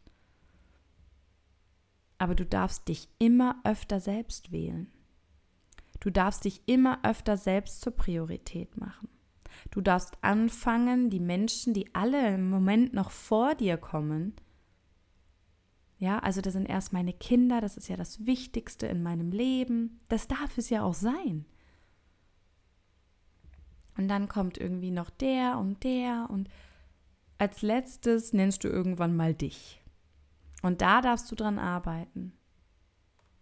Aber 2.17 2.35
du 2.35 2.45
darfst 2.45 2.87
dich 2.87 3.07
immer 3.19 3.61
öfter 3.63 3.99
selbst 3.99 4.51
wählen. 4.51 4.91
Du 5.99 6.09
darfst 6.09 6.45
dich 6.45 6.61
immer 6.65 6.99
öfter 7.03 7.37
selbst 7.37 7.81
zur 7.81 7.95
Priorität 7.95 8.77
machen. 8.77 9.09
Du 9.71 9.81
darfst 9.81 10.23
anfangen, 10.23 11.09
die 11.09 11.19
Menschen, 11.19 11.73
die 11.73 11.93
alle 11.95 12.35
im 12.35 12.49
Moment 12.49 12.93
noch 12.93 13.11
vor 13.11 13.55
dir 13.55 13.77
kommen, 13.77 14.35
ja, 15.99 16.19
also 16.19 16.41
das 16.41 16.53
sind 16.53 16.69
erst 16.69 16.93
meine 16.93 17.13
Kinder, 17.13 17.59
das 17.59 17.75
ist 17.75 17.87
ja 17.87 17.95
das 17.95 18.25
Wichtigste 18.25 18.85
in 18.85 19.01
meinem 19.01 19.31
Leben. 19.31 19.99
Das 20.09 20.27
darf 20.27 20.57
es 20.57 20.69
ja 20.69 20.83
auch 20.83 20.93
sein. 20.93 21.45
Und 23.97 24.07
dann 24.07 24.27
kommt 24.27 24.57
irgendwie 24.57 24.91
noch 24.91 25.09
der 25.09 25.57
und 25.57 25.83
der 25.83 26.27
und 26.29 26.49
als 27.39 27.61
letztes 27.61 28.33
nennst 28.33 28.63
du 28.63 28.67
irgendwann 28.67 29.15
mal 29.15 29.33
dich. 29.33 29.81
Und 30.61 30.81
da 30.81 31.01
darfst 31.01 31.31
du 31.31 31.35
dran 31.35 31.59
arbeiten. 31.59 32.33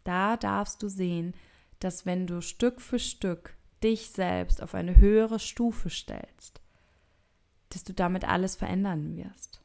Da 0.03 0.37
darfst 0.37 0.83
du 0.83 0.89
sehen, 0.89 1.33
dass 1.79 2.05
wenn 2.05 2.27
du 2.27 2.41
Stück 2.41 2.81
für 2.81 2.99
Stück 2.99 3.55
dich 3.83 4.11
selbst 4.11 4.61
auf 4.61 4.75
eine 4.75 4.97
höhere 4.97 5.39
Stufe 5.39 5.89
stellst, 5.89 6.61
dass 7.69 7.83
du 7.83 7.93
damit 7.93 8.25
alles 8.25 8.55
verändern 8.55 9.15
wirst. 9.15 9.61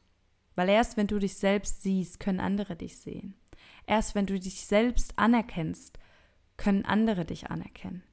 Weil 0.55 0.69
erst 0.69 0.97
wenn 0.97 1.07
du 1.07 1.19
dich 1.19 1.35
selbst 1.35 1.83
siehst, 1.83 2.19
können 2.19 2.39
andere 2.39 2.75
dich 2.75 2.97
sehen. 2.97 3.35
Erst 3.85 4.15
wenn 4.15 4.25
du 4.25 4.39
dich 4.39 4.65
selbst 4.65 5.17
anerkennst, 5.17 5.97
können 6.57 6.85
andere 6.85 7.25
dich 7.25 7.49
anerkennen. 7.49 8.03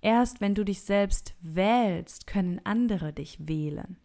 Erst 0.00 0.40
wenn 0.40 0.54
du 0.54 0.64
dich 0.64 0.82
selbst 0.82 1.34
wählst, 1.40 2.26
können 2.26 2.60
andere 2.64 3.12
dich 3.12 3.48
wählen. 3.48 3.96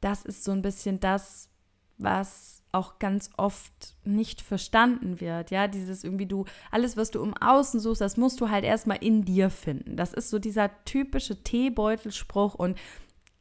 Das 0.00 0.24
ist 0.24 0.44
so 0.44 0.52
ein 0.52 0.62
bisschen 0.62 1.00
das, 1.00 1.50
was 1.98 2.62
auch 2.70 2.98
ganz 2.98 3.30
oft 3.36 3.96
nicht 4.04 4.40
verstanden 4.40 5.20
wird. 5.20 5.50
Ja, 5.50 5.68
dieses 5.68 6.04
irgendwie 6.04 6.26
du, 6.26 6.44
alles, 6.70 6.96
was 6.96 7.10
du 7.10 7.22
im 7.22 7.36
Außen 7.36 7.80
suchst, 7.80 8.00
das 8.00 8.16
musst 8.16 8.40
du 8.40 8.50
halt 8.50 8.64
erstmal 8.64 8.98
in 8.98 9.24
dir 9.24 9.50
finden. 9.50 9.96
Das 9.96 10.12
ist 10.12 10.30
so 10.30 10.38
dieser 10.38 10.70
typische 10.84 11.42
Teebeutelspruch 11.42 12.54
und 12.54 12.78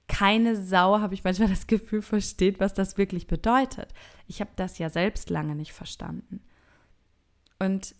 keine 0.07 0.55
Sau, 0.55 0.99
habe 0.99 1.13
ich 1.13 1.23
manchmal 1.23 1.49
das 1.49 1.67
Gefühl, 1.67 2.01
versteht, 2.01 2.59
was 2.59 2.73
das 2.73 2.97
wirklich 2.97 3.27
bedeutet. 3.27 3.93
Ich 4.25 4.39
habe 4.39 4.51
das 4.55 4.77
ja 4.77 4.89
selbst 4.89 5.29
lange 5.29 5.55
nicht 5.55 5.73
verstanden. 5.73 6.41
Und 7.59 7.93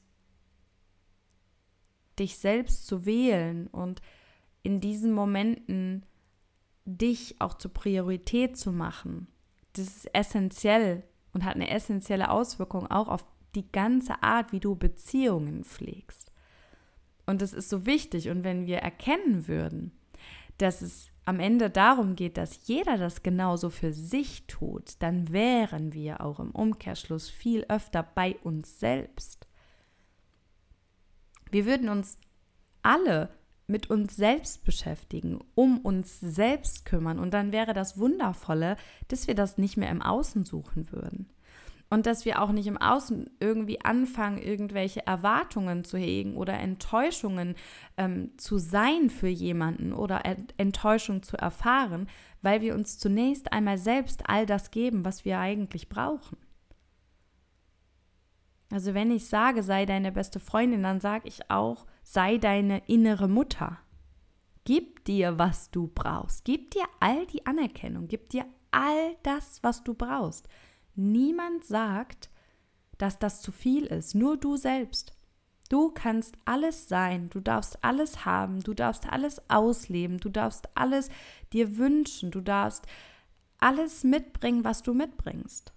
dich 2.20 2.38
selbst 2.38 2.88
zu 2.88 3.06
wählen 3.06 3.68
und 3.68 4.02
in 4.64 4.80
diesen 4.80 5.14
Momenten 5.14 6.06
dich 6.86 7.36
auch 7.40 7.54
zur 7.54 7.74
Priorität 7.74 8.58
zu 8.58 8.72
machen, 8.72 9.28
das 9.74 9.88
ist 9.88 10.16
essentiell 10.16 11.04
und 11.34 11.46
hat 11.46 11.56
eine 11.56 11.70
essentielle 11.70 12.32
Auswirkung 12.32 12.90
auch 12.90 13.08
auf 13.08 13.26
die 13.56 13.72
ganze 13.72 14.22
Art, 14.24 14.52
wie 14.52 14.60
du 14.60 14.76
Beziehungen 14.76 15.64
pflegst. 15.64 16.32
Und 17.26 17.42
das 17.42 17.54
ist 17.54 17.70
so 17.70 17.86
wichtig. 17.86 18.30
Und 18.30 18.44
wenn 18.44 18.66
wir 18.66 18.78
erkennen 18.78 19.48
würden, 19.48 19.92
dass 20.58 20.82
es 20.82 21.12
am 21.26 21.40
Ende 21.40 21.70
darum 21.70 22.16
geht, 22.16 22.38
dass 22.38 22.68
jeder 22.68 22.98
das 22.98 23.22
genauso 23.22 23.70
für 23.70 23.92
sich 23.94 24.48
tut, 24.48 24.96
dann 25.00 25.32
wären 25.32 25.94
wir 25.94 26.22
auch 26.22 26.40
im 26.40 26.52
Umkehrschluss 26.52 27.30
viel 27.30 27.66
öfter 27.68 28.02
bei 28.02 28.38
uns 28.44 28.80
selbst. 28.80 29.47
Wir 31.58 31.65
würden 31.65 31.89
uns 31.89 32.20
alle 32.84 33.30
mit 33.65 33.89
uns 33.89 34.15
selbst 34.15 34.63
beschäftigen, 34.63 35.39
um 35.56 35.80
uns 35.80 36.20
selbst 36.20 36.86
kümmern 36.86 37.17
und 37.17 37.34
dann 37.34 37.52
wäre 37.52 37.74
das 37.74 37.98
Wundervolle, 37.98 38.76
dass 39.08 39.26
wir 39.26 39.34
das 39.34 39.58
nicht 39.58 39.76
mehr 39.76 39.89
im 39.89 40.04
Außen 40.04 40.46
suchen 40.46 40.91
würden 40.91 41.32
und 41.89 42.06
dass 42.06 42.26
wir 42.26 42.43
auch 42.43 42.52
nicht 42.52 42.67
im 42.67 42.78
Außen 42.78 43.32
irgendwie 43.39 43.82
anfangen, 43.82 44.38
irgendwelche 44.38 45.08
Erwartungen 45.08 45.84
zu 45.84 45.98
hegen 45.98 46.38
oder 46.38 46.54
Enttäuschungen 46.60 47.56
ähm, 47.98 48.38
zu 48.38 48.60
sein 48.60 49.10
für 49.10 49.28
jemanden 49.28 49.93
oder 49.93 50.22
Enttäuschung 50.58 51.24
zu 51.24 51.38
erfahren, 51.38 52.08
weil 52.43 52.62
wir 52.62 52.76
uns 52.76 53.00
zunächst 53.00 53.52
einmal 53.52 53.80
selbst 53.80 54.30
all 54.30 54.46
das 54.46 54.70
geben, 54.70 55.04
was 55.04 55.26
wir 55.26 55.39
eigentlich 55.39 55.89
brauchen. 55.89 56.38
Also 58.72 58.94
wenn 58.94 59.12
ich 59.12 59.28
sage, 59.28 59.64
sei 59.64 59.86
deine 59.86 60.12
beste 60.12 60.40
Freundin, 60.40 60.84
dann 60.84 61.00
sage 61.00 61.28
ich 61.28 61.50
auch, 61.50 61.86
sei 62.04 62.38
deine 62.38 62.80
innere 62.88 63.28
Mutter. 63.28 63.78
Gib 64.66 65.06
dir, 65.06 65.38
was 65.38 65.72
du 65.72 65.88
brauchst. 65.88 66.44
Gib 66.44 66.72
dir 66.72 66.84
all 67.00 67.26
die 67.28 67.46
Anerkennung. 67.46 68.08
Gib 68.08 68.30
dir 68.30 68.46
all 68.72 69.16
das, 69.24 69.64
was 69.64 69.84
du 69.84 69.94
brauchst. 69.94 70.50
Niemand 70.96 71.64
sagt, 71.64 72.30
dass 72.98 73.20
das 73.20 73.42
zu 73.42 73.52
viel 73.52 73.86
ist, 73.86 74.16
nur 74.16 74.38
du 74.38 74.58
selbst. 74.58 75.14
Du 75.70 75.92
kannst 75.92 76.38
alles 76.46 76.88
sein, 76.88 77.30
du 77.30 77.40
darfst 77.40 77.84
alles 77.84 78.26
haben, 78.26 78.62
du 78.62 78.74
darfst 78.74 79.10
alles 79.10 79.42
ausleben, 79.50 80.18
du 80.18 80.30
darfst 80.30 80.70
alles 80.76 81.10
dir 81.52 81.78
wünschen, 81.78 82.32
du 82.32 82.42
darfst 82.42 82.86
alles 83.60 84.04
mitbringen, 84.04 84.64
was 84.64 84.82
du 84.82 84.94
mitbringst. 84.94 85.74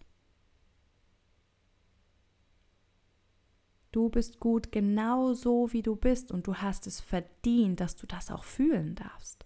Du 3.93 4.09
bist 4.09 4.39
gut 4.39 4.71
genau 4.71 5.35
so, 5.35 5.73
wie 5.73 5.83
du 5.83 5.97
bist 5.97 6.31
und 6.31 6.47
du 6.47 6.57
hast 6.57 6.87
es 6.87 7.01
verdient, 7.01 7.81
dass 7.81 7.97
du 7.97 8.07
das 8.07 8.31
auch 8.31 8.45
fühlen 8.45 8.95
darfst. 8.95 9.45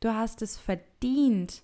Du 0.00 0.14
hast 0.14 0.40
es 0.40 0.56
verdient, 0.56 1.62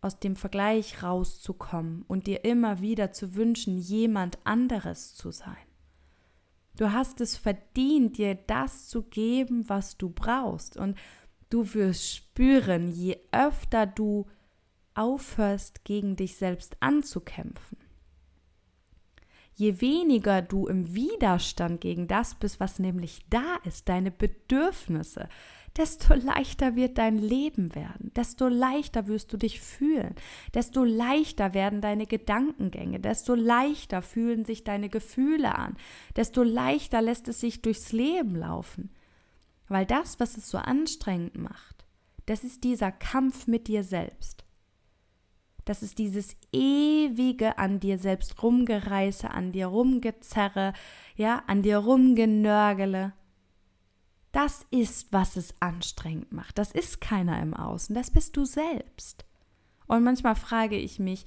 aus 0.00 0.18
dem 0.18 0.36
Vergleich 0.36 1.02
rauszukommen 1.02 2.04
und 2.08 2.26
dir 2.26 2.44
immer 2.44 2.80
wieder 2.80 3.12
zu 3.12 3.34
wünschen, 3.34 3.76
jemand 3.76 4.38
anderes 4.44 5.14
zu 5.14 5.30
sein. 5.30 5.56
Du 6.76 6.92
hast 6.92 7.20
es 7.20 7.36
verdient, 7.36 8.16
dir 8.16 8.34
das 8.34 8.88
zu 8.88 9.02
geben, 9.02 9.68
was 9.68 9.98
du 9.98 10.08
brauchst. 10.08 10.78
Und 10.78 10.96
du 11.50 11.74
wirst 11.74 12.14
spüren, 12.14 12.88
je 12.88 13.18
öfter 13.32 13.86
du 13.86 14.26
aufhörst, 14.94 15.84
gegen 15.84 16.16
dich 16.16 16.36
selbst 16.36 16.76
anzukämpfen, 16.80 17.76
je 19.60 19.82
weniger 19.82 20.40
du 20.40 20.66
im 20.66 20.94
Widerstand 20.94 21.82
gegen 21.82 22.08
das 22.08 22.34
bist, 22.34 22.60
was 22.60 22.78
nämlich 22.78 23.20
da 23.28 23.56
ist, 23.64 23.90
deine 23.90 24.10
Bedürfnisse, 24.10 25.28
desto 25.76 26.14
leichter 26.14 26.76
wird 26.76 26.96
dein 26.96 27.18
Leben 27.18 27.74
werden, 27.74 28.10
desto 28.16 28.48
leichter 28.48 29.06
wirst 29.06 29.32
du 29.34 29.36
dich 29.36 29.60
fühlen, 29.60 30.14
desto 30.54 30.82
leichter 30.82 31.52
werden 31.52 31.82
deine 31.82 32.06
Gedankengänge, 32.06 33.00
desto 33.00 33.34
leichter 33.34 34.00
fühlen 34.00 34.46
sich 34.46 34.64
deine 34.64 34.88
Gefühle 34.88 35.54
an, 35.54 35.76
desto 36.16 36.42
leichter 36.42 37.02
lässt 37.02 37.28
es 37.28 37.40
sich 37.40 37.60
durchs 37.60 37.92
Leben 37.92 38.36
laufen. 38.36 38.90
Weil 39.68 39.84
das, 39.84 40.18
was 40.18 40.38
es 40.38 40.48
so 40.48 40.56
anstrengend 40.56 41.36
macht, 41.36 41.84
das 42.24 42.44
ist 42.44 42.64
dieser 42.64 42.90
Kampf 42.90 43.46
mit 43.46 43.68
dir 43.68 43.84
selbst. 43.84 44.44
Das 45.64 45.82
ist 45.82 45.98
dieses 45.98 46.36
ewige 46.52 47.58
an 47.58 47.80
dir 47.80 47.98
selbst 47.98 48.42
rumgereiße, 48.42 49.30
an 49.30 49.52
dir 49.52 49.66
rumgezerre, 49.66 50.72
ja, 51.16 51.42
an 51.46 51.62
dir 51.62 51.78
rumgenörgele. 51.78 53.12
Das 54.32 54.64
ist, 54.70 55.12
was 55.12 55.36
es 55.36 55.54
anstrengend 55.60 56.32
macht. 56.32 56.58
Das 56.58 56.72
ist 56.72 57.00
keiner 57.00 57.40
im 57.42 57.54
Außen, 57.54 57.94
das 57.94 58.10
bist 58.10 58.36
du 58.36 58.44
selbst. 58.44 59.24
Und 59.86 60.04
manchmal 60.04 60.36
frage 60.36 60.76
ich 60.76 60.98
mich, 60.98 61.24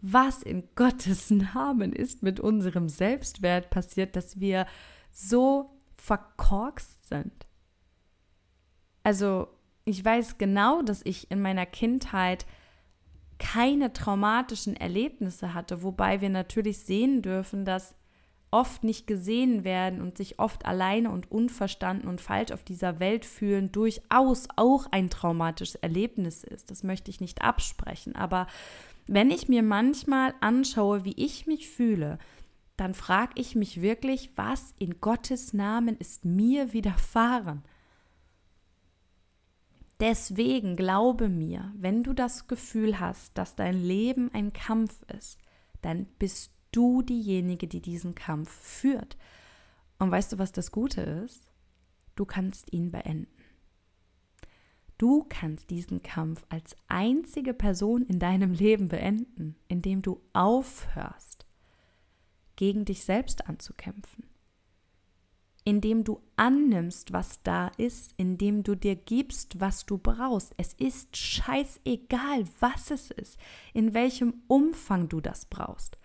was 0.00 0.42
in 0.42 0.68
Gottes 0.74 1.30
Namen 1.30 1.92
ist 1.92 2.22
mit 2.22 2.40
unserem 2.40 2.88
Selbstwert 2.88 3.70
passiert, 3.70 4.16
dass 4.16 4.40
wir 4.40 4.66
so 5.10 5.78
verkorkst 5.96 7.08
sind. 7.08 7.46
Also, 9.02 9.48
ich 9.84 10.04
weiß 10.04 10.38
genau, 10.38 10.82
dass 10.82 11.00
ich 11.04 11.30
in 11.30 11.40
meiner 11.40 11.66
Kindheit 11.66 12.46
keine 13.38 13.92
traumatischen 13.92 14.76
Erlebnisse 14.76 15.54
hatte, 15.54 15.82
wobei 15.82 16.20
wir 16.20 16.28
natürlich 16.28 16.78
sehen 16.78 17.22
dürfen, 17.22 17.64
dass 17.64 17.94
oft 18.50 18.82
nicht 18.82 19.06
gesehen 19.06 19.64
werden 19.64 20.00
und 20.00 20.16
sich 20.16 20.38
oft 20.38 20.64
alleine 20.64 21.10
und 21.10 21.30
unverstanden 21.30 22.08
und 22.08 22.20
falsch 22.20 22.52
auf 22.52 22.64
dieser 22.64 22.98
Welt 22.98 23.24
fühlen, 23.24 23.72
durchaus 23.72 24.48
auch 24.56 24.86
ein 24.90 25.10
traumatisches 25.10 25.74
Erlebnis 25.76 26.44
ist. 26.44 26.70
Das 26.70 26.82
möchte 26.82 27.10
ich 27.10 27.20
nicht 27.20 27.42
absprechen. 27.42 28.16
Aber 28.16 28.46
wenn 29.06 29.30
ich 29.30 29.48
mir 29.48 29.62
manchmal 29.62 30.34
anschaue, 30.40 31.04
wie 31.04 31.14
ich 31.16 31.46
mich 31.46 31.68
fühle, 31.68 32.18
dann 32.76 32.94
frage 32.94 33.32
ich 33.34 33.54
mich 33.54 33.82
wirklich, 33.82 34.30
was 34.36 34.72
in 34.78 35.00
Gottes 35.00 35.52
Namen 35.52 35.96
ist 35.98 36.24
mir 36.24 36.72
widerfahren? 36.72 37.64
Deswegen 40.00 40.76
glaube 40.76 41.28
mir, 41.28 41.72
wenn 41.76 42.04
du 42.04 42.12
das 42.12 42.46
Gefühl 42.46 43.00
hast, 43.00 43.36
dass 43.36 43.56
dein 43.56 43.74
Leben 43.74 44.30
ein 44.32 44.52
Kampf 44.52 45.02
ist, 45.16 45.38
dann 45.82 46.06
bist 46.18 46.52
du 46.70 47.02
diejenige, 47.02 47.66
die 47.66 47.80
diesen 47.80 48.14
Kampf 48.14 48.50
führt. 48.50 49.16
Und 49.98 50.10
weißt 50.10 50.32
du, 50.32 50.38
was 50.38 50.52
das 50.52 50.70
Gute 50.70 51.00
ist? 51.00 51.52
Du 52.14 52.24
kannst 52.24 52.72
ihn 52.72 52.90
beenden. 52.90 53.26
Du 54.98 55.24
kannst 55.28 55.70
diesen 55.70 56.02
Kampf 56.02 56.44
als 56.48 56.76
einzige 56.88 57.54
Person 57.54 58.02
in 58.02 58.18
deinem 58.18 58.52
Leben 58.52 58.88
beenden, 58.88 59.56
indem 59.68 60.02
du 60.02 60.20
aufhörst, 60.32 61.46
gegen 62.56 62.84
dich 62.84 63.04
selbst 63.04 63.48
anzukämpfen. 63.48 64.24
Indem 65.68 66.02
du 66.02 66.22
annimmst, 66.36 67.12
was 67.12 67.42
da 67.42 67.70
ist, 67.76 68.14
indem 68.16 68.62
du 68.62 68.74
dir 68.74 68.96
gibst, 68.96 69.60
was 69.60 69.84
du 69.84 69.98
brauchst. 69.98 70.54
Es 70.56 70.72
ist 70.72 71.14
scheißegal, 71.14 72.44
was 72.58 72.90
es 72.90 73.10
ist, 73.10 73.38
in 73.74 73.92
welchem 73.92 74.42
Umfang 74.46 75.10
du 75.10 75.20
das 75.20 75.44
brauchst 75.44 75.98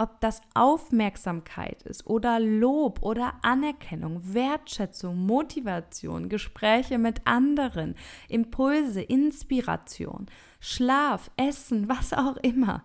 ob 0.00 0.18
das 0.22 0.40
Aufmerksamkeit 0.54 1.82
ist 1.82 2.06
oder 2.06 2.40
Lob 2.40 3.02
oder 3.02 3.34
Anerkennung, 3.42 4.32
Wertschätzung, 4.32 5.26
Motivation, 5.26 6.30
Gespräche 6.30 6.96
mit 6.96 7.26
anderen, 7.26 7.94
Impulse, 8.30 9.02
Inspiration, 9.02 10.24
Schlaf, 10.58 11.30
Essen, 11.36 11.90
was 11.90 12.14
auch 12.14 12.38
immer. 12.38 12.82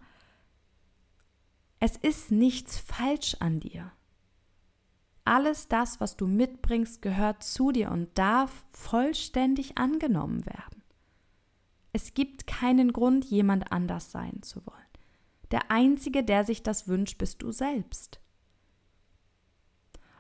Es 1.80 1.96
ist 1.96 2.32
nichts 2.32 2.78
falsch 2.78 3.38
an 3.40 3.62
dir. 3.62 3.94
Alles 5.26 5.68
das, 5.68 6.00
was 6.00 6.16
du 6.16 6.28
mitbringst, 6.28 7.02
gehört 7.02 7.42
zu 7.44 7.72
dir 7.72 7.92
und 7.92 8.16
darf 8.18 8.64
vollständig 8.72 9.78
angenommen 9.78 10.46
werden. 10.46 10.84
Es 11.94 12.14
gibt 12.14 12.46
keinen 12.46 12.94
Grund, 12.94 13.26
jemand 13.26 13.72
anders 13.72 14.12
sein 14.12 14.44
zu 14.44 14.64
wollen. 14.68 14.78
Der 15.52 15.72
Einzige, 15.72 16.24
der 16.24 16.46
sich 16.46 16.62
das 16.62 16.88
wünscht, 16.88 17.18
bist 17.18 17.42
du 17.42 17.52
selbst. 17.52 18.20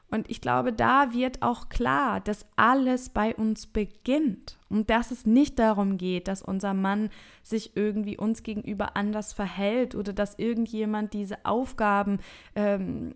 Und 0.08 0.30
ich 0.30 0.40
glaube, 0.40 0.72
da 0.72 1.14
wird 1.14 1.42
auch 1.42 1.70
klar, 1.70 2.20
dass 2.20 2.46
alles 2.56 3.10
bei 3.10 3.36
uns 3.36 3.68
beginnt 3.68 4.58
und 4.70 4.90
dass 4.90 5.12
es 5.12 5.26
nicht 5.26 5.60
darum 5.60 5.98
geht, 5.98 6.28
dass 6.28 6.42
unser 6.42 6.74
Mann 6.74 7.10
sich 7.44 7.76
irgendwie 7.76 8.18
uns 8.18 8.42
gegenüber 8.42 8.96
anders 8.96 9.34
verhält 9.34 9.94
oder 9.94 10.14
dass 10.14 10.40
irgendjemand 10.40 11.14
diese 11.14 11.46
Aufgabenverteilung, 11.46 12.22
ähm, 12.56 13.16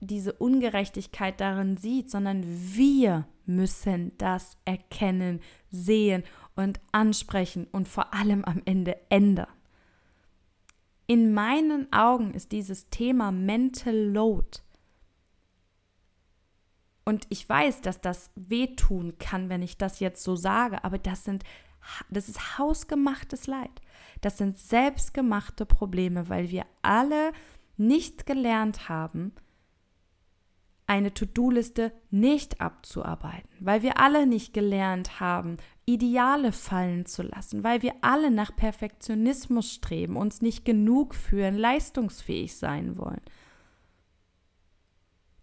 diese 0.00 0.32
Ungerechtigkeit 0.32 1.40
darin 1.40 1.76
sieht, 1.76 2.10
sondern 2.10 2.44
wir 2.44 3.26
müssen 3.46 4.12
das 4.18 4.56
erkennen, 4.64 5.40
sehen 5.70 6.24
und 6.56 6.80
ansprechen 6.92 7.66
und 7.72 7.88
vor 7.88 8.14
allem 8.14 8.44
am 8.44 8.62
Ende 8.64 8.96
ändern. 9.10 9.48
In 11.06 11.34
meinen 11.34 11.92
Augen 11.92 12.32
ist 12.32 12.52
dieses 12.52 12.88
Thema 12.88 13.30
Mental 13.30 13.94
Load 13.94 14.60
und 17.04 17.26
ich 17.28 17.46
weiß, 17.46 17.82
dass 17.82 18.00
das 18.00 18.30
wehtun 18.34 19.18
kann, 19.18 19.50
wenn 19.50 19.62
ich 19.62 19.76
das 19.76 20.00
jetzt 20.00 20.22
so 20.22 20.36
sage, 20.36 20.82
aber 20.84 20.98
das 20.98 21.24
sind 21.24 21.44
das 22.08 22.30
ist 22.30 22.58
hausgemachtes 22.58 23.46
Leid. 23.46 23.82
Das 24.22 24.38
sind 24.38 24.56
selbstgemachte 24.56 25.66
Probleme, 25.66 26.30
weil 26.30 26.50
wir 26.50 26.64
alle 26.80 27.32
nicht 27.76 28.26
gelernt 28.26 28.88
haben, 28.88 29.32
eine 30.86 31.14
To-Do-Liste 31.14 31.92
nicht 32.10 32.60
abzuarbeiten, 32.60 33.48
weil 33.60 33.82
wir 33.82 33.98
alle 33.98 34.26
nicht 34.26 34.52
gelernt 34.52 35.18
haben, 35.18 35.56
Ideale 35.86 36.52
fallen 36.52 37.06
zu 37.06 37.22
lassen, 37.22 37.64
weil 37.64 37.82
wir 37.82 37.94
alle 38.02 38.30
nach 38.30 38.54
Perfektionismus 38.54 39.72
streben, 39.72 40.16
uns 40.16 40.42
nicht 40.42 40.64
genug 40.64 41.14
fühlen, 41.14 41.56
leistungsfähig 41.56 42.56
sein 42.56 42.98
wollen. 42.98 43.20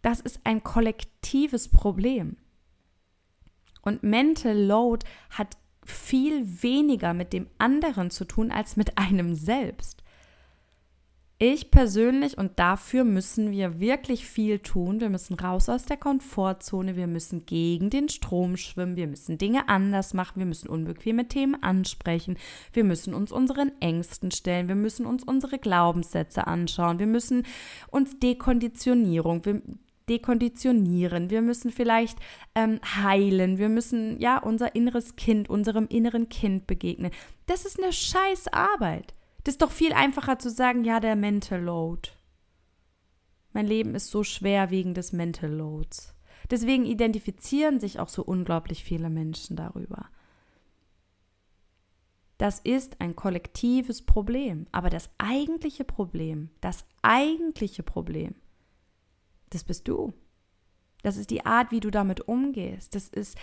Das 0.01 0.19
ist 0.19 0.41
ein 0.43 0.63
kollektives 0.63 1.69
Problem. 1.69 2.37
Und 3.81 4.03
Mental 4.03 4.57
Load 4.57 5.05
hat 5.31 5.57
viel 5.85 6.61
weniger 6.61 7.13
mit 7.13 7.33
dem 7.33 7.47
anderen 7.57 8.11
zu 8.11 8.25
tun 8.25 8.51
als 8.51 8.77
mit 8.77 8.97
einem 8.97 9.33
selbst. 9.35 10.00
Ich 11.43 11.71
persönlich, 11.71 12.37
und 12.37 12.59
dafür 12.59 13.03
müssen 13.03 13.49
wir 13.49 13.79
wirklich 13.79 14.27
viel 14.27 14.59
tun, 14.59 15.01
wir 15.01 15.09
müssen 15.09 15.33
raus 15.33 15.69
aus 15.69 15.85
der 15.85 15.97
Komfortzone, 15.97 16.95
wir 16.95 17.07
müssen 17.07 17.47
gegen 17.47 17.89
den 17.89 18.09
Strom 18.09 18.57
schwimmen, 18.57 18.95
wir 18.95 19.07
müssen 19.07 19.39
Dinge 19.39 19.67
anders 19.67 20.13
machen, 20.13 20.37
wir 20.37 20.45
müssen 20.45 20.69
unbequeme 20.69 21.27
Themen 21.27 21.55
ansprechen, 21.63 22.37
wir 22.73 22.83
müssen 22.83 23.15
uns 23.15 23.31
unseren 23.31 23.71
Ängsten 23.79 24.29
stellen, 24.29 24.67
wir 24.67 24.75
müssen 24.75 25.07
uns 25.07 25.23
unsere 25.23 25.57
Glaubenssätze 25.57 26.45
anschauen, 26.45 26.99
wir 26.99 27.07
müssen 27.07 27.47
uns 27.89 28.19
Dekonditionierung, 28.19 29.43
wir, 29.43 29.63
dekonditionieren, 30.09 31.31
wir 31.31 31.41
müssen 31.41 31.71
vielleicht 31.71 32.19
ähm, 32.53 32.79
heilen, 33.01 33.57
wir 33.57 33.69
müssen 33.69 34.19
ja 34.19 34.37
unser 34.37 34.75
inneres 34.75 35.15
Kind, 35.15 35.49
unserem 35.49 35.87
inneren 35.87 36.29
Kind 36.29 36.67
begegnen. 36.67 37.09
Das 37.47 37.65
ist 37.65 37.81
eine 37.81 37.91
scheiß 37.91 38.49
Arbeit. 38.49 39.15
Das 39.43 39.55
ist 39.55 39.61
doch 39.61 39.71
viel 39.71 39.93
einfacher 39.93 40.39
zu 40.39 40.49
sagen, 40.49 40.83
ja, 40.83 40.99
der 40.99 41.15
Mental 41.15 41.61
Load. 41.61 42.09
Mein 43.53 43.67
Leben 43.67 43.95
ist 43.95 44.09
so 44.09 44.23
schwer 44.23 44.69
wegen 44.69 44.93
des 44.93 45.11
Mental 45.11 45.51
Loads. 45.51 46.13
Deswegen 46.49 46.85
identifizieren 46.85 47.79
sich 47.79 47.99
auch 47.99 48.09
so 48.09 48.23
unglaublich 48.23 48.83
viele 48.83 49.09
Menschen 49.09 49.55
darüber. 49.55 50.07
Das 52.37 52.59
ist 52.59 52.99
ein 52.99 53.15
kollektives 53.15 54.01
Problem. 54.01 54.65
Aber 54.71 54.89
das 54.89 55.09
eigentliche 55.17 55.83
Problem, 55.83 56.49
das 56.59 56.85
eigentliche 57.01 57.83
Problem, 57.83 58.35
das 59.51 59.63
bist 59.63 59.87
du. 59.87 60.13
Das 61.03 61.17
ist 61.17 61.29
die 61.29 61.45
Art, 61.45 61.71
wie 61.71 61.79
du 61.79 61.91
damit 61.91 62.27
umgehst. 62.27 62.95
Das 62.95 63.07
ist 63.07 63.37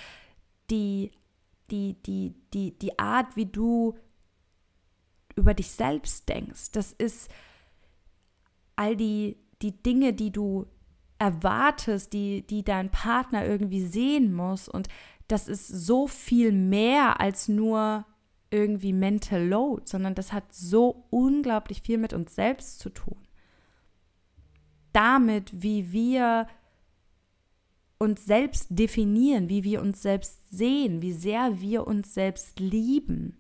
die, 0.71 1.13
die, 1.71 1.95
die, 2.03 2.35
die, 2.53 2.79
die 2.79 2.99
Art, 2.99 3.37
wie 3.37 3.47
du 3.47 3.97
über 5.39 5.55
dich 5.55 5.71
selbst 5.71 6.29
denkst. 6.29 6.73
Das 6.73 6.93
ist 6.93 7.31
all 8.77 8.97
die, 8.97 9.37
die 9.63 9.83
Dinge, 9.83 10.13
die 10.13 10.31
du 10.31 10.67
erwartest, 11.19 12.13
die, 12.13 12.47
die 12.47 12.63
dein 12.63 12.91
Partner 12.91 13.47
irgendwie 13.47 13.85
sehen 13.85 14.35
muss. 14.35 14.69
Und 14.69 14.89
das 15.29 15.49
ist 15.49 15.69
so 15.69 16.07
viel 16.07 16.53
mehr 16.53 17.21
als 17.21 17.49
nur 17.49 18.05
irgendwie 18.51 18.93
Mental 18.93 19.47
Load, 19.47 19.83
sondern 19.87 20.15
das 20.15 20.33
hat 20.33 20.53
so 20.53 21.07
unglaublich 21.11 21.83
viel 21.83 21.99
mit 21.99 22.13
uns 22.13 22.35
selbst 22.35 22.81
zu 22.81 22.91
tun. 22.91 23.19
Damit, 24.93 25.63
wie 25.63 25.93
wir 25.93 26.47
uns 27.99 28.25
selbst 28.25 28.69
definieren, 28.71 29.49
wie 29.49 29.65
wir 29.65 29.83
uns 29.83 30.03
selbst 30.03 30.41
sehen, 30.51 31.03
wie 31.03 31.13
sehr 31.13 31.61
wir 31.61 31.87
uns 31.87 32.15
selbst 32.15 32.59
lieben 32.59 33.37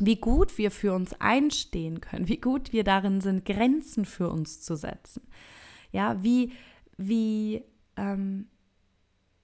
wie 0.00 0.16
gut 0.16 0.58
wir 0.58 0.70
für 0.70 0.92
uns 0.92 1.12
einstehen 1.20 2.00
können, 2.00 2.28
wie 2.28 2.40
gut 2.40 2.72
wir 2.72 2.84
darin 2.84 3.20
sind, 3.20 3.44
Grenzen 3.44 4.04
für 4.04 4.28
uns 4.28 4.60
zu 4.60 4.76
setzen. 4.76 5.22
Ja, 5.92 6.22
wie, 6.22 6.52
wie, 6.96 7.62
ähm, 7.96 8.48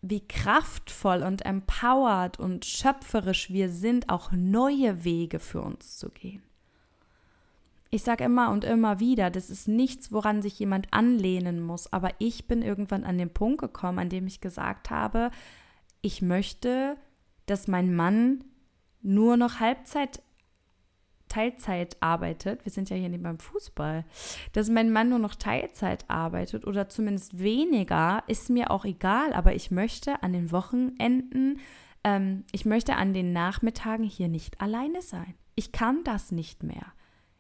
wie 0.03 0.27
kraftvoll 0.27 1.23
und 1.23 1.45
empowered 1.45 2.41
und 2.41 2.65
schöpferisch 2.65 3.51
wir 3.51 3.71
sind, 3.71 4.09
auch 4.09 4.33
neue 4.33 5.05
Wege 5.05 5.39
für 5.39 5.63
uns 5.63 5.99
zu 5.99 6.11
gehen. 6.11 6.43
Ich 7.93 8.03
sage 8.03 8.25
immer 8.25 8.51
und 8.51 8.65
immer 8.65 9.01
wieder, 9.01 9.31
das 9.31 9.51
ist 9.51 9.67
nichts, 9.67 10.13
woran 10.13 10.43
sich 10.43 10.59
jemand 10.59 10.93
anlehnen 10.93 11.61
muss, 11.61 11.93
aber 11.93 12.11
ich 12.19 12.47
bin 12.47 12.63
irgendwann 12.63 13.05
an 13.05 13.19
den 13.19 13.33
Punkt 13.33 13.61
gekommen, 13.61 13.99
an 13.99 14.09
dem 14.09 14.29
ich 14.29 14.41
gesagt 14.41 14.91
habe, 14.91 15.31
ich 16.01 16.23
möchte, 16.23 16.97
dass 17.47 17.69
mein 17.69 17.95
Mann 17.95 18.45
nur 19.03 19.37
noch 19.37 19.59
Halbzeit 19.59 20.23
Teilzeit 21.31 21.97
arbeitet, 22.01 22.65
wir 22.67 22.73
sind 22.73 22.91
ja 22.91 22.97
hier 22.97 23.09
nicht 23.09 23.23
beim 23.23 23.39
Fußball, 23.39 24.05
dass 24.53 24.69
mein 24.69 24.93
Mann 24.93 25.09
nur 25.09 25.19
noch 25.19 25.35
Teilzeit 25.35 26.05
arbeitet 26.09 26.67
oder 26.67 26.91
zumindest 26.91 27.39
weniger, 27.39 28.23
ist 28.27 28.51
mir 28.51 28.71
auch 28.71 28.85
egal, 28.85 29.33
aber 29.33 29.55
ich 29.55 29.71
möchte 29.71 30.23
an 30.23 30.35
den 30.35 30.53
Wochenenden, 30.53 31.61
ähm, 32.05 32.45
ich 32.53 32.67
möchte 32.67 32.97
an 32.97 33.15
den 33.15 33.33
Nachmittagen 33.33 34.05
hier 34.05 34.29
nicht 34.29 34.61
alleine 34.61 35.01
sein. 35.01 35.35
Ich 35.55 35.73
kann 35.73 36.05
das 36.05 36.33
nicht 36.33 36.63
mehr. 36.63 36.93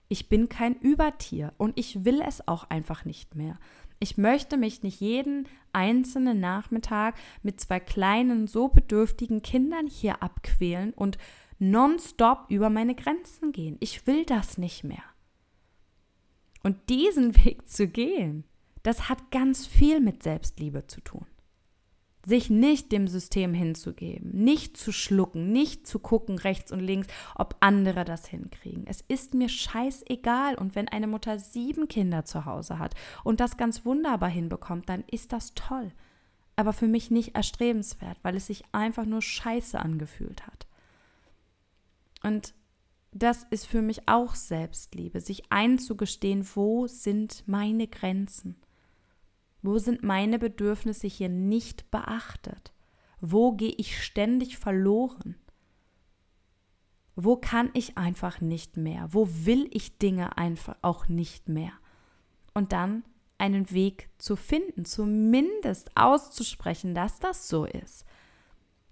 Ich 0.08 0.28
bin 0.28 0.48
kein 0.48 0.74
Übertier 0.76 1.52
und 1.58 1.78
ich 1.78 2.04
will 2.04 2.22
es 2.26 2.46
auch 2.48 2.68
einfach 2.70 3.04
nicht 3.04 3.34
mehr. 3.34 3.58
Ich 4.00 4.16
möchte 4.16 4.56
mich 4.56 4.82
nicht 4.82 5.00
jeden 5.00 5.46
einzelnen 5.72 6.40
Nachmittag 6.40 7.16
mit 7.42 7.60
zwei 7.60 7.80
kleinen, 7.80 8.46
so 8.46 8.68
bedürftigen 8.68 9.42
Kindern 9.42 9.86
hier 9.86 10.22
abquälen 10.22 10.92
und 10.94 11.18
nonstop 11.60 12.46
über 12.48 12.70
meine 12.70 12.94
Grenzen 12.94 13.52
gehen. 13.52 13.76
Ich 13.80 14.06
will 14.06 14.24
das 14.24 14.58
nicht 14.58 14.82
mehr. 14.82 15.04
Und 16.62 16.88
diesen 16.88 17.36
Weg 17.44 17.68
zu 17.68 17.86
gehen, 17.86 18.44
das 18.82 19.08
hat 19.08 19.30
ganz 19.30 19.66
viel 19.66 20.00
mit 20.00 20.22
Selbstliebe 20.22 20.86
zu 20.86 21.00
tun. 21.02 21.26
sich 22.26 22.50
nicht 22.50 22.92
dem 22.92 23.08
System 23.08 23.54
hinzugeben, 23.54 24.30
nicht 24.32 24.76
zu 24.76 24.92
schlucken, 24.92 25.52
nicht 25.52 25.86
zu 25.86 25.98
gucken 25.98 26.38
rechts 26.38 26.70
und 26.70 26.80
links, 26.80 27.08
ob 27.34 27.56
andere 27.60 28.04
das 28.04 28.26
hinkriegen. 28.26 28.84
Es 28.86 29.00
ist 29.08 29.32
mir 29.32 29.48
scheißegal. 29.48 30.54
Und 30.56 30.74
wenn 30.74 30.88
eine 30.88 31.06
Mutter 31.06 31.38
sieben 31.38 31.88
Kinder 31.88 32.26
zu 32.26 32.44
Hause 32.44 32.78
hat 32.78 32.94
und 33.24 33.40
das 33.40 33.56
ganz 33.56 33.86
wunderbar 33.86 34.28
hinbekommt, 34.28 34.88
dann 34.88 35.02
ist 35.10 35.32
das 35.32 35.54
toll. 35.54 35.92
Aber 36.56 36.74
für 36.74 36.88
mich 36.88 37.10
nicht 37.10 37.34
erstrebenswert, 37.34 38.18
weil 38.22 38.36
es 38.36 38.48
sich 38.48 38.64
einfach 38.72 39.06
nur 39.06 39.22
scheiße 39.22 39.78
angefühlt 39.78 40.46
hat. 40.46 40.66
Und 42.22 42.54
das 43.12 43.44
ist 43.50 43.66
für 43.66 43.82
mich 43.82 44.08
auch 44.08 44.34
Selbstliebe, 44.34 45.20
sich 45.20 45.50
einzugestehen, 45.50 46.46
wo 46.54 46.86
sind 46.86 47.42
meine 47.46 47.88
Grenzen 47.88 48.56
wo 49.62 49.78
sind 49.78 50.02
meine 50.02 50.38
Bedürfnisse 50.38 51.06
hier 51.06 51.28
nicht 51.28 51.90
beachtet? 51.90 52.72
Wo 53.20 53.52
gehe 53.52 53.74
ich 53.76 54.02
ständig 54.02 54.56
verloren? 54.56 55.36
Wo 57.14 57.36
kann 57.36 57.70
ich 57.74 57.98
einfach 57.98 58.40
nicht 58.40 58.78
mehr? 58.78 59.08
Wo 59.10 59.28
will 59.28 59.68
ich 59.72 59.98
Dinge 59.98 60.38
einfach 60.38 60.76
auch 60.80 61.08
nicht 61.08 61.48
mehr? 61.48 61.72
Und 62.54 62.72
dann 62.72 63.04
einen 63.36 63.70
Weg 63.70 64.08
zu 64.18 64.36
finden, 64.36 64.84
zumindest 64.84 65.96
auszusprechen, 65.96 66.94
dass 66.94 67.18
das 67.20 67.48
so 67.48 67.66
ist. 67.66 68.06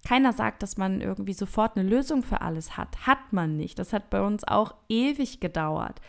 Keiner 0.06 0.32
sagt, 0.32 0.62
dass 0.62 0.76
man 0.76 1.00
irgendwie 1.00 1.32
sofort 1.32 1.76
eine 1.76 1.88
Lösung 1.88 2.22
für 2.22 2.40
alles 2.40 2.76
hat. 2.76 3.06
Hat 3.06 3.32
man 3.32 3.56
nicht. 3.56 3.78
Das 3.78 3.92
hat 3.92 4.10
bei 4.10 4.20
uns 4.20 4.44
auch 4.44 4.74
ewig 4.88 5.40
gedauert. 5.40 6.00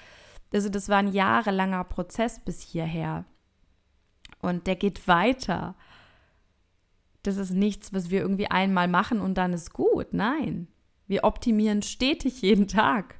Also 0.53 0.69
das 0.69 0.89
war 0.89 0.97
ein 0.97 1.11
jahrelanger 1.11 1.83
Prozess 1.83 2.39
bis 2.39 2.61
hierher. 2.61 3.25
Und 4.41 4.67
der 4.67 4.75
geht 4.75 5.07
weiter. 5.07 5.75
Das 7.23 7.37
ist 7.37 7.51
nichts, 7.51 7.93
was 7.93 8.09
wir 8.09 8.21
irgendwie 8.21 8.49
einmal 8.49 8.87
machen 8.87 9.19
und 9.19 9.35
dann 9.37 9.53
ist 9.53 9.73
gut. 9.73 10.13
Nein, 10.13 10.67
wir 11.07 11.23
optimieren 11.23 11.81
stetig 11.81 12.41
jeden 12.41 12.67
Tag 12.67 13.19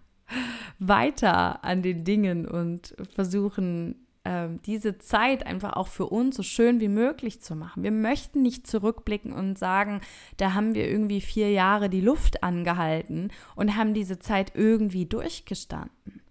weiter 0.80 1.64
an 1.64 1.82
den 1.82 2.06
Dingen 2.06 2.48
und 2.48 2.96
versuchen 3.14 4.08
ähm, 4.26 4.62
diese 4.64 4.98
Zeit 4.98 5.46
einfach 5.46 5.74
auch 5.74 5.88
für 5.88 6.06
uns 6.06 6.36
so 6.36 6.44
schön 6.44 6.80
wie 6.80 6.90
möglich 6.90 7.42
zu 7.42 7.56
machen. 7.56 7.84
Wir 7.84 7.92
möchten 7.92 8.42
nicht 8.42 8.68
zurückblicken 8.68 9.32
und 9.32 9.58
sagen, 9.58 10.02
da 10.38 10.54
haben 10.54 10.76
wir 10.76 10.90
irgendwie 10.90 11.22
vier 11.22 11.52
Jahre 11.52 11.90
die 11.90 12.02
Luft 12.02 12.44
angehalten 12.44 13.32
und 13.56 13.76
haben 13.76 13.94
diese 13.94 14.20
Zeit 14.20 14.54
irgendwie 14.56 15.06
durchgestanden 15.06 16.22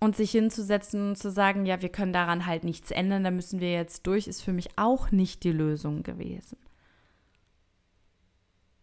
und 0.00 0.16
sich 0.16 0.30
hinzusetzen 0.30 1.10
und 1.10 1.16
zu 1.16 1.30
sagen, 1.30 1.66
ja, 1.66 1.82
wir 1.82 1.90
können 1.90 2.12
daran 2.12 2.46
halt 2.46 2.64
nichts 2.64 2.90
ändern, 2.90 3.22
da 3.22 3.30
müssen 3.30 3.60
wir 3.60 3.72
jetzt 3.72 4.06
durch, 4.06 4.26
ist 4.26 4.42
für 4.42 4.52
mich 4.52 4.70
auch 4.76 5.10
nicht 5.10 5.44
die 5.44 5.52
Lösung 5.52 6.02
gewesen. 6.02 6.56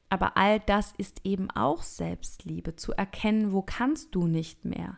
Aber 0.10 0.38
all 0.38 0.60
das 0.62 0.94
ist 0.98 1.22
eben 1.26 1.50
auch 1.52 1.84
Selbstliebe, 1.84 2.76
zu 2.76 2.94
erkennen, 2.94 3.52
wo 3.52 3.62
kannst 3.62 4.16
du 4.16 4.28
nicht 4.28 4.64
mehr, 4.64 4.98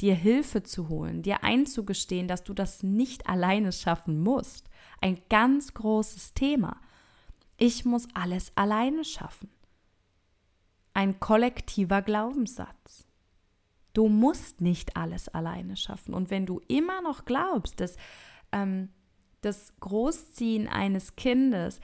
dir 0.00 0.14
Hilfe 0.14 0.62
zu 0.62 0.88
holen, 0.88 1.22
dir 1.22 1.44
einzugestehen, 1.44 2.28
dass 2.28 2.42
du 2.42 2.54
das 2.54 2.82
nicht 2.82 3.28
alleine 3.28 3.72
schaffen 3.72 4.22
musst. 4.22 4.68
Ein 5.00 5.20
ganz 5.28 5.74
großes 5.74 6.34
Thema. 6.34 6.80
Ich 7.56 7.84
muss 7.84 8.06
alles 8.14 8.52
alleine 8.56 9.04
schaffen. 9.04 9.50
Ein 10.94 11.20
kollektiver 11.20 12.02
Glaubenssatz. 12.02 13.06
Du 13.92 14.08
musst 14.08 14.60
nicht 14.60 14.96
alles 14.96 15.28
alleine 15.28 15.76
schaffen. 15.76 16.14
Und 16.14 16.30
wenn 16.30 16.46
du 16.46 16.60
immer 16.68 17.02
noch 17.02 17.24
glaubst, 17.24 17.80
dass 17.80 17.96
ähm, 18.52 18.88
das 19.40 19.72
Großziehen 19.80 20.68
eines 20.68 21.16
Kindes 21.16 21.80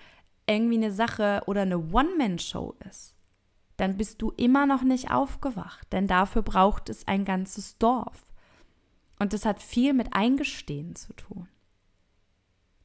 irgendwie 0.46 0.76
eine 0.76 0.92
Sache 0.92 1.42
oder 1.46 1.62
eine 1.62 1.78
One-Man-Show 1.78 2.76
ist, 2.88 3.15
dann 3.76 3.96
bist 3.96 4.22
du 4.22 4.30
immer 4.30 4.66
noch 4.66 4.82
nicht 4.82 5.10
aufgewacht, 5.10 5.86
denn 5.92 6.06
dafür 6.06 6.42
braucht 6.42 6.88
es 6.88 7.06
ein 7.06 7.24
ganzes 7.24 7.78
Dorf. 7.78 8.26
Und 9.18 9.32
das 9.32 9.44
hat 9.44 9.62
viel 9.62 9.92
mit 9.92 10.14
Eingestehen 10.14 10.94
zu 10.96 11.12
tun. 11.14 11.48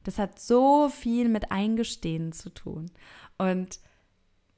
Das 0.04 0.18
hat 0.18 0.38
so 0.38 0.88
viel 0.88 1.28
mit 1.28 1.52
Eingestehen 1.52 2.32
zu 2.32 2.50
tun. 2.50 2.90
Und 3.38 3.80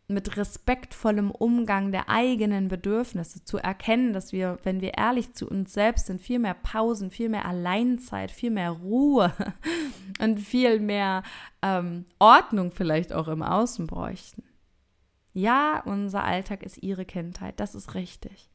mit 0.07 0.37
respektvollem 0.37 1.31
Umgang 1.31 1.91
der 1.91 2.11
eigenen 2.11 2.69
Bedürfnisse 2.69 3.43
zu 3.45 3.57
erkennen, 3.57 4.13
dass 4.13 4.33
wir, 4.33 4.59
wenn 4.63 4.83
wir 4.83 4.95
ehrlich 4.95 5.33
zu 5.33 5.49
uns 5.49 5.73
selbst 5.73 6.07
sind, 6.07 6.21
viel 6.21 6.39
mehr 6.39 6.55
Pausen, 6.55 7.11
viel 7.11 7.31
mehr 7.31 7.47
Alleinzeit, 7.47 8.31
viel 8.31 8.51
mehr 8.51 8.71
Ruhe 8.71 9.33
und 10.21 10.39
viel 10.39 10.79
mehr 10.81 11.23
ähm, 11.63 12.05
Ordnung 12.19 12.71
vielleicht 12.71 13.15
auch 13.15 13.29
im 13.29 13.43
Außen 13.43 13.87
bräuchten. 13.87 14.43
Ja, 15.35 15.83
unser 15.85 16.25
Alltag 16.25 16.63
ist 16.63 16.83
ihre 16.83 17.05
Kindheit, 17.05 17.59
das 17.59 17.75
ist 17.75 17.95
richtig. 17.95 18.49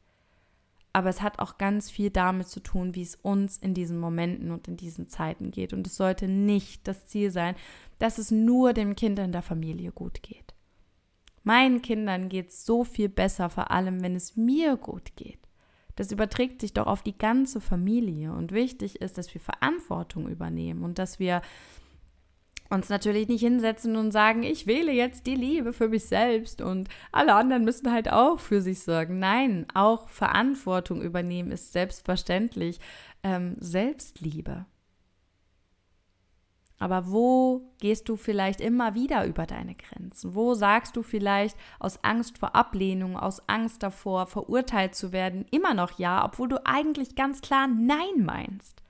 Aber 0.92 1.08
es 1.08 1.22
hat 1.22 1.38
auch 1.38 1.56
ganz 1.56 1.90
viel 1.90 2.10
damit 2.10 2.48
zu 2.48 2.58
tun, 2.58 2.96
wie 2.96 3.02
es 3.02 3.14
uns 3.14 3.58
in 3.58 3.74
diesen 3.74 4.00
Momenten 4.00 4.50
und 4.50 4.66
in 4.66 4.76
diesen 4.76 5.06
Zeiten 5.06 5.52
geht. 5.52 5.72
Und 5.72 5.86
es 5.86 5.96
sollte 5.96 6.26
nicht 6.26 6.88
das 6.88 7.06
Ziel 7.06 7.30
sein, 7.30 7.54
dass 8.00 8.18
es 8.18 8.32
nur 8.32 8.72
dem 8.72 8.96
Kind 8.96 9.18
in 9.20 9.30
der 9.30 9.42
Familie 9.42 9.92
gut 9.92 10.22
geht. 10.22 10.54
Meinen 11.44 11.80
Kindern 11.80 12.28
geht 12.28 12.48
es 12.48 12.66
so 12.66 12.82
viel 12.82 13.08
besser, 13.08 13.50
vor 13.50 13.70
allem 13.70 14.02
wenn 14.02 14.16
es 14.16 14.36
mir 14.36 14.76
gut 14.76 15.14
geht. 15.14 15.38
Das 15.96 16.10
überträgt 16.10 16.60
sich 16.60 16.72
doch 16.72 16.86
auf 16.86 17.02
die 17.02 17.16
ganze 17.16 17.60
Familie. 17.60 18.32
Und 18.32 18.52
wichtig 18.52 19.00
ist, 19.00 19.16
dass 19.18 19.32
wir 19.32 19.40
Verantwortung 19.40 20.28
übernehmen 20.28 20.82
und 20.82 20.98
dass 20.98 21.18
wir 21.18 21.42
uns 22.70 22.88
natürlich 22.88 23.28
nicht 23.28 23.40
hinsetzen 23.40 23.96
und 23.96 24.12
sagen, 24.12 24.44
ich 24.44 24.66
wähle 24.66 24.92
jetzt 24.92 25.26
die 25.26 25.34
Liebe 25.34 25.72
für 25.72 25.88
mich 25.88 26.04
selbst 26.04 26.62
und 26.62 26.88
alle 27.12 27.34
anderen 27.34 27.64
müssen 27.64 27.92
halt 27.92 28.10
auch 28.10 28.38
für 28.38 28.62
sich 28.62 28.82
sorgen. 28.82 29.18
Nein, 29.18 29.66
auch 29.74 30.08
Verantwortung 30.08 31.02
übernehmen 31.02 31.50
ist 31.50 31.72
selbstverständlich 31.72 32.78
ähm, 33.24 33.56
Selbstliebe. 33.58 34.66
Aber 36.78 37.10
wo 37.10 37.74
gehst 37.78 38.08
du 38.08 38.16
vielleicht 38.16 38.60
immer 38.60 38.94
wieder 38.94 39.26
über 39.26 39.44
deine 39.44 39.74
Grenzen? 39.74 40.34
Wo 40.34 40.54
sagst 40.54 40.96
du 40.96 41.02
vielleicht 41.02 41.56
aus 41.78 42.02
Angst 42.02 42.38
vor 42.38 42.54
Ablehnung, 42.54 43.18
aus 43.18 43.46
Angst 43.50 43.82
davor, 43.82 44.26
verurteilt 44.26 44.94
zu 44.94 45.12
werden, 45.12 45.44
immer 45.50 45.74
noch 45.74 45.98
ja, 45.98 46.24
obwohl 46.24 46.48
du 46.48 46.64
eigentlich 46.64 47.16
ganz 47.16 47.42
klar 47.42 47.68
Nein 47.68 48.24
meinst? 48.24 48.82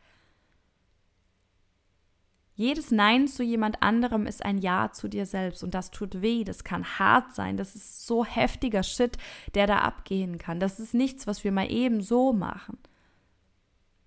Jedes 2.61 2.91
Nein 2.91 3.27
zu 3.27 3.43
jemand 3.43 3.83
anderem 3.83 4.27
ist 4.27 4.45
ein 4.45 4.59
Ja 4.59 4.93
zu 4.93 5.09
dir 5.09 5.25
selbst 5.25 5.65
und 5.65 5.73
das 5.73 5.91
tut 5.91 6.21
weh, 6.21 6.45
das 6.45 6.63
kann 6.63 6.85
hart 6.99 7.35
sein, 7.35 7.57
das 7.57 7.75
ist 7.75 8.07
so 8.07 8.23
heftiger 8.23 8.83
Shit, 8.83 9.17
der 9.55 9.67
da 9.67 9.79
abgehen 9.79 10.37
kann. 10.37 10.61
Das 10.61 10.79
ist 10.79 10.93
nichts, 10.93 11.27
was 11.27 11.43
wir 11.43 11.53
mal 11.53 11.73
eben 11.73 12.03
so 12.03 12.35
machen. 12.35 12.77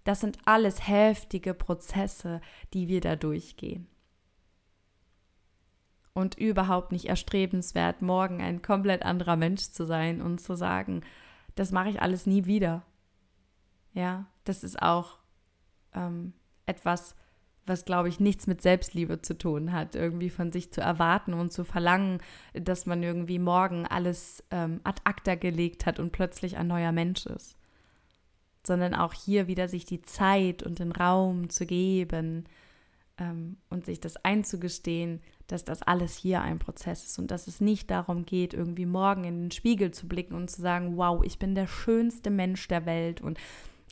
Das 0.04 0.20
sind 0.20 0.38
alles 0.46 0.88
heftige 0.88 1.56
Prozesse, 1.56 2.42
die 2.76 2.88
wir 2.88 3.02
da 3.02 3.16
durchgehen. 3.16 3.88
Und 6.14 6.38
überhaupt 6.38 6.92
nicht 6.92 7.06
erstrebenswert, 7.06 8.04
morgen 8.04 8.40
ein 8.40 8.62
komplett 8.62 9.02
anderer 9.02 9.36
Mensch 9.36 9.72
zu 9.72 9.84
sein 9.84 10.22
und 10.22 10.40
zu 10.40 10.56
sagen, 10.56 11.02
das 11.56 11.72
mache 11.72 11.90
ich 11.90 12.04
alles 12.04 12.28
nie 12.28 12.46
wieder. 12.46 12.84
Ja, 13.94 14.28
das 14.44 14.64
ist 14.64 14.80
auch 14.80 15.18
ähm, 15.96 16.34
etwas, 16.68 17.16
was, 17.66 17.86
glaube 17.86 18.10
ich, 18.10 18.20
nichts 18.20 18.48
mit 18.48 18.62
Selbstliebe 18.62 19.22
zu 19.22 19.38
tun 19.38 19.72
hat, 19.72 19.96
irgendwie 19.96 20.30
von 20.30 20.52
sich 20.52 20.72
zu 20.72 20.82
erwarten 20.82 21.34
und 21.34 21.54
zu 21.54 21.64
verlangen, 21.64 22.20
dass 22.54 22.86
man 22.86 23.02
irgendwie 23.04 23.40
morgen 23.40 23.86
alles 23.86 24.44
ähm, 24.52 24.82
ad 24.84 25.02
acta 25.06 25.36
gelegt 25.36 25.86
hat 25.86 26.00
und 26.00 26.12
plötzlich 26.12 26.58
ein 26.58 26.68
neuer 26.68 26.92
Mensch 26.92 27.26
ist. 27.26 27.56
Sondern 28.66 28.94
auch 28.94 29.14
hier 29.14 29.48
wieder 29.48 29.68
sich 29.68 29.86
die 29.86 30.02
Zeit 30.02 30.64
und 30.64 30.80
den 30.80 30.92
Raum 30.92 31.50
zu 31.50 31.66
geben 31.66 32.46
ähm, 33.18 33.58
und 33.70 33.86
sich 33.86 34.00
das 34.00 34.18
einzugestehen, 34.18 35.22
dass 35.48 35.64
das 35.64 35.84
alles 35.84 36.16
hier 36.16 36.42
ein 36.42 36.60
Prozess 36.60 37.06
ist 37.06 37.20
und 37.20 37.32
dass 37.32 37.48
es 37.48 37.62
nicht 37.62 37.92
darum 37.92 38.26
geht, 38.26 38.54
irgendwie 38.54 38.86
morgen 38.86 39.24
in 39.24 39.42
den 39.44 39.52
Spiegel 39.52 39.92
zu 39.92 40.08
blicken 40.08 40.36
und 40.36 40.50
zu 40.50 40.62
sagen, 40.62 40.98
wow, 40.98 41.24
ich 41.24 41.40
bin 41.40 41.56
der 41.56 41.68
schönste 41.68 42.30
Mensch 42.30 42.68
der 42.68 42.86
Welt 42.86 43.22
und 43.22 43.38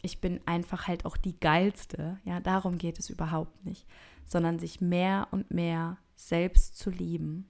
ich 0.02 0.22
bin 0.22 0.40
einfach 0.46 0.88
halt 0.88 1.06
auch 1.06 1.18
die 1.18 1.40
geilste. 1.40 2.20
Ja, 2.24 2.40
darum 2.40 2.78
geht 2.78 3.00
es 3.00 3.10
überhaupt 3.10 3.66
nicht, 3.66 3.88
sondern 4.26 4.60
sich 4.60 4.82
mehr 4.82 5.28
und 5.32 5.52
mehr 5.52 5.98
selbst 6.16 6.78
zu 6.78 6.90
lieben, 6.90 7.50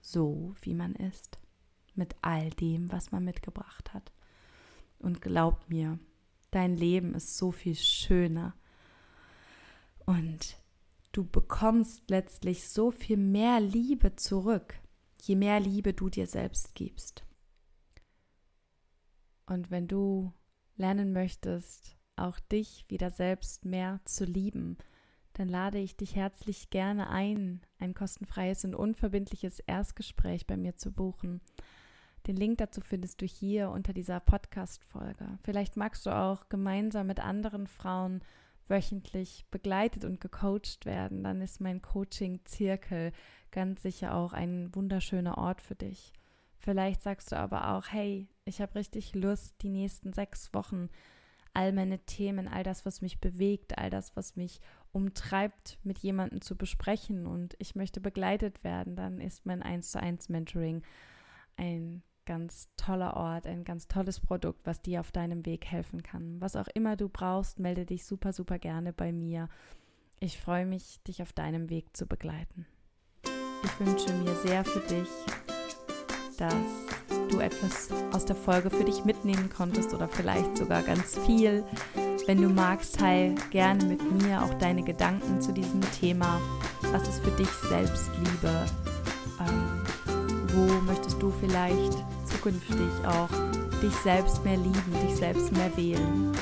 so 0.00 0.54
wie 0.62 0.74
man 0.74 0.94
ist, 0.94 1.38
mit 1.94 2.14
all 2.22 2.50
dem, 2.50 2.90
was 2.92 3.12
man 3.12 3.24
mitgebracht 3.24 3.92
hat. 3.94 4.12
Und 4.98 5.20
glaubt 5.20 5.68
mir, 5.68 5.98
Dein 6.52 6.76
Leben 6.76 7.14
ist 7.14 7.38
so 7.38 7.50
viel 7.50 7.74
schöner. 7.74 8.54
Und 10.04 10.58
du 11.12 11.24
bekommst 11.24 12.10
letztlich 12.10 12.68
so 12.68 12.90
viel 12.90 13.16
mehr 13.16 13.58
Liebe 13.58 14.16
zurück, 14.16 14.74
je 15.22 15.34
mehr 15.34 15.60
Liebe 15.60 15.94
du 15.94 16.10
dir 16.10 16.26
selbst 16.26 16.74
gibst. 16.74 17.24
Und 19.46 19.70
wenn 19.70 19.88
du 19.88 20.34
lernen 20.76 21.12
möchtest, 21.12 21.96
auch 22.16 22.38
dich 22.38 22.84
wieder 22.88 23.10
selbst 23.10 23.64
mehr 23.64 24.00
zu 24.04 24.24
lieben, 24.24 24.78
dann 25.34 25.48
lade 25.48 25.78
ich 25.78 25.96
dich 25.96 26.14
herzlich 26.14 26.68
gerne 26.70 27.08
ein, 27.08 27.62
ein 27.78 27.94
kostenfreies 27.94 28.64
und 28.64 28.74
unverbindliches 28.74 29.60
Erstgespräch 29.60 30.46
bei 30.46 30.56
mir 30.56 30.76
zu 30.76 30.92
buchen. 30.92 31.40
Den 32.26 32.36
Link 32.36 32.58
dazu 32.58 32.80
findest 32.80 33.22
du 33.22 33.26
hier 33.26 33.70
unter 33.70 33.92
dieser 33.92 34.20
Podcast-Folge. 34.20 35.38
Vielleicht 35.42 35.76
magst 35.76 36.06
du 36.06 36.10
auch 36.10 36.48
gemeinsam 36.48 37.06
mit 37.06 37.18
anderen 37.18 37.66
Frauen 37.66 38.22
wöchentlich 38.68 39.44
begleitet 39.50 40.04
und 40.04 40.20
gecoacht 40.20 40.84
werden. 40.84 41.24
Dann 41.24 41.40
ist 41.40 41.60
mein 41.60 41.82
Coaching-Zirkel 41.82 43.12
ganz 43.50 43.82
sicher 43.82 44.14
auch 44.14 44.32
ein 44.32 44.72
wunderschöner 44.74 45.38
Ort 45.38 45.60
für 45.62 45.74
dich. 45.74 46.12
Vielleicht 46.62 47.02
sagst 47.02 47.32
du 47.32 47.36
aber 47.36 47.74
auch, 47.74 47.88
hey, 47.88 48.28
ich 48.44 48.60
habe 48.60 48.76
richtig 48.76 49.14
Lust, 49.14 49.56
die 49.62 49.68
nächsten 49.68 50.12
sechs 50.12 50.54
Wochen 50.54 50.88
all 51.54 51.72
meine 51.72 51.98
Themen, 51.98 52.48
all 52.48 52.62
das, 52.62 52.86
was 52.86 53.02
mich 53.02 53.20
bewegt, 53.20 53.76
all 53.78 53.90
das, 53.90 54.16
was 54.16 54.36
mich 54.36 54.60
umtreibt, 54.92 55.78
mit 55.82 55.98
jemandem 55.98 56.40
zu 56.40 56.56
besprechen 56.56 57.26
und 57.26 57.56
ich 57.58 57.74
möchte 57.74 58.00
begleitet 58.00 58.62
werden, 58.64 58.96
dann 58.96 59.20
ist 59.20 59.44
mein 59.44 59.62
1 59.62 59.90
zu 59.90 60.00
1 60.00 60.28
Mentoring 60.28 60.82
ein 61.56 62.02
ganz 62.24 62.68
toller 62.76 63.16
Ort, 63.16 63.46
ein 63.46 63.64
ganz 63.64 63.88
tolles 63.88 64.20
Produkt, 64.20 64.64
was 64.64 64.80
dir 64.80 65.00
auf 65.00 65.10
deinem 65.10 65.44
Weg 65.44 65.66
helfen 65.66 66.02
kann. 66.04 66.40
Was 66.40 66.54
auch 66.54 66.68
immer 66.68 66.96
du 66.96 67.08
brauchst, 67.08 67.58
melde 67.58 67.84
dich 67.84 68.04
super, 68.04 68.32
super 68.32 68.58
gerne 68.60 68.92
bei 68.92 69.12
mir. 69.12 69.48
Ich 70.20 70.38
freue 70.38 70.64
mich, 70.64 71.02
dich 71.02 71.20
auf 71.20 71.32
deinem 71.32 71.68
Weg 71.68 71.96
zu 71.96 72.06
begleiten. 72.06 72.66
Ich 73.64 73.80
wünsche 73.80 74.12
mir 74.14 74.34
sehr 74.36 74.64
für 74.64 74.80
dich, 74.80 75.08
dass 76.42 77.28
du 77.30 77.38
etwas 77.38 77.88
aus 78.12 78.24
der 78.24 78.34
Folge 78.34 78.68
für 78.68 78.84
dich 78.84 79.04
mitnehmen 79.04 79.48
konntest 79.56 79.94
oder 79.94 80.08
vielleicht 80.08 80.56
sogar 80.56 80.82
ganz 80.82 81.16
viel. 81.24 81.64
Wenn 82.26 82.42
du 82.42 82.48
magst, 82.48 82.98
teil 82.98 83.36
gerne 83.50 83.84
mit 83.84 84.02
mir 84.22 84.42
auch 84.42 84.52
deine 84.54 84.82
Gedanken 84.82 85.40
zu 85.40 85.52
diesem 85.52 85.80
Thema. 85.92 86.40
Was 86.90 87.08
ist 87.08 87.22
für 87.22 87.30
dich 87.32 87.48
Selbstliebe? 87.68 88.66
Ähm, 89.40 89.82
wo 90.54 90.66
möchtest 90.82 91.22
du 91.22 91.32
vielleicht 91.40 92.04
zukünftig 92.26 92.90
auch 93.06 93.30
dich 93.80 93.94
selbst 94.02 94.44
mehr 94.44 94.56
lieben, 94.56 94.92
dich 95.06 95.16
selbst 95.16 95.52
mehr 95.52 95.74
wählen? 95.76 96.32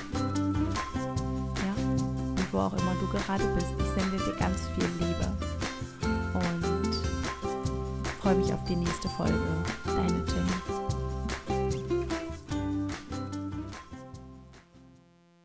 Ja, 1.56 1.84
und 1.84 2.52
wo 2.52 2.58
auch 2.58 2.72
immer 2.72 2.94
du 3.00 3.06
gerade 3.18 3.44
bist, 3.54 3.68
ich 3.78 4.02
sende 4.02 4.16
dir 4.16 4.36
ganz 4.38 4.60
viel 4.74 4.88
Liebe 4.98 5.49
freue 8.30 8.38
mich 8.38 8.54
auf 8.54 8.62
die 8.62 8.76
nächste 8.76 9.08
Folge. 9.08 9.40
Deine 9.86 10.22
Jenny. 10.24 10.89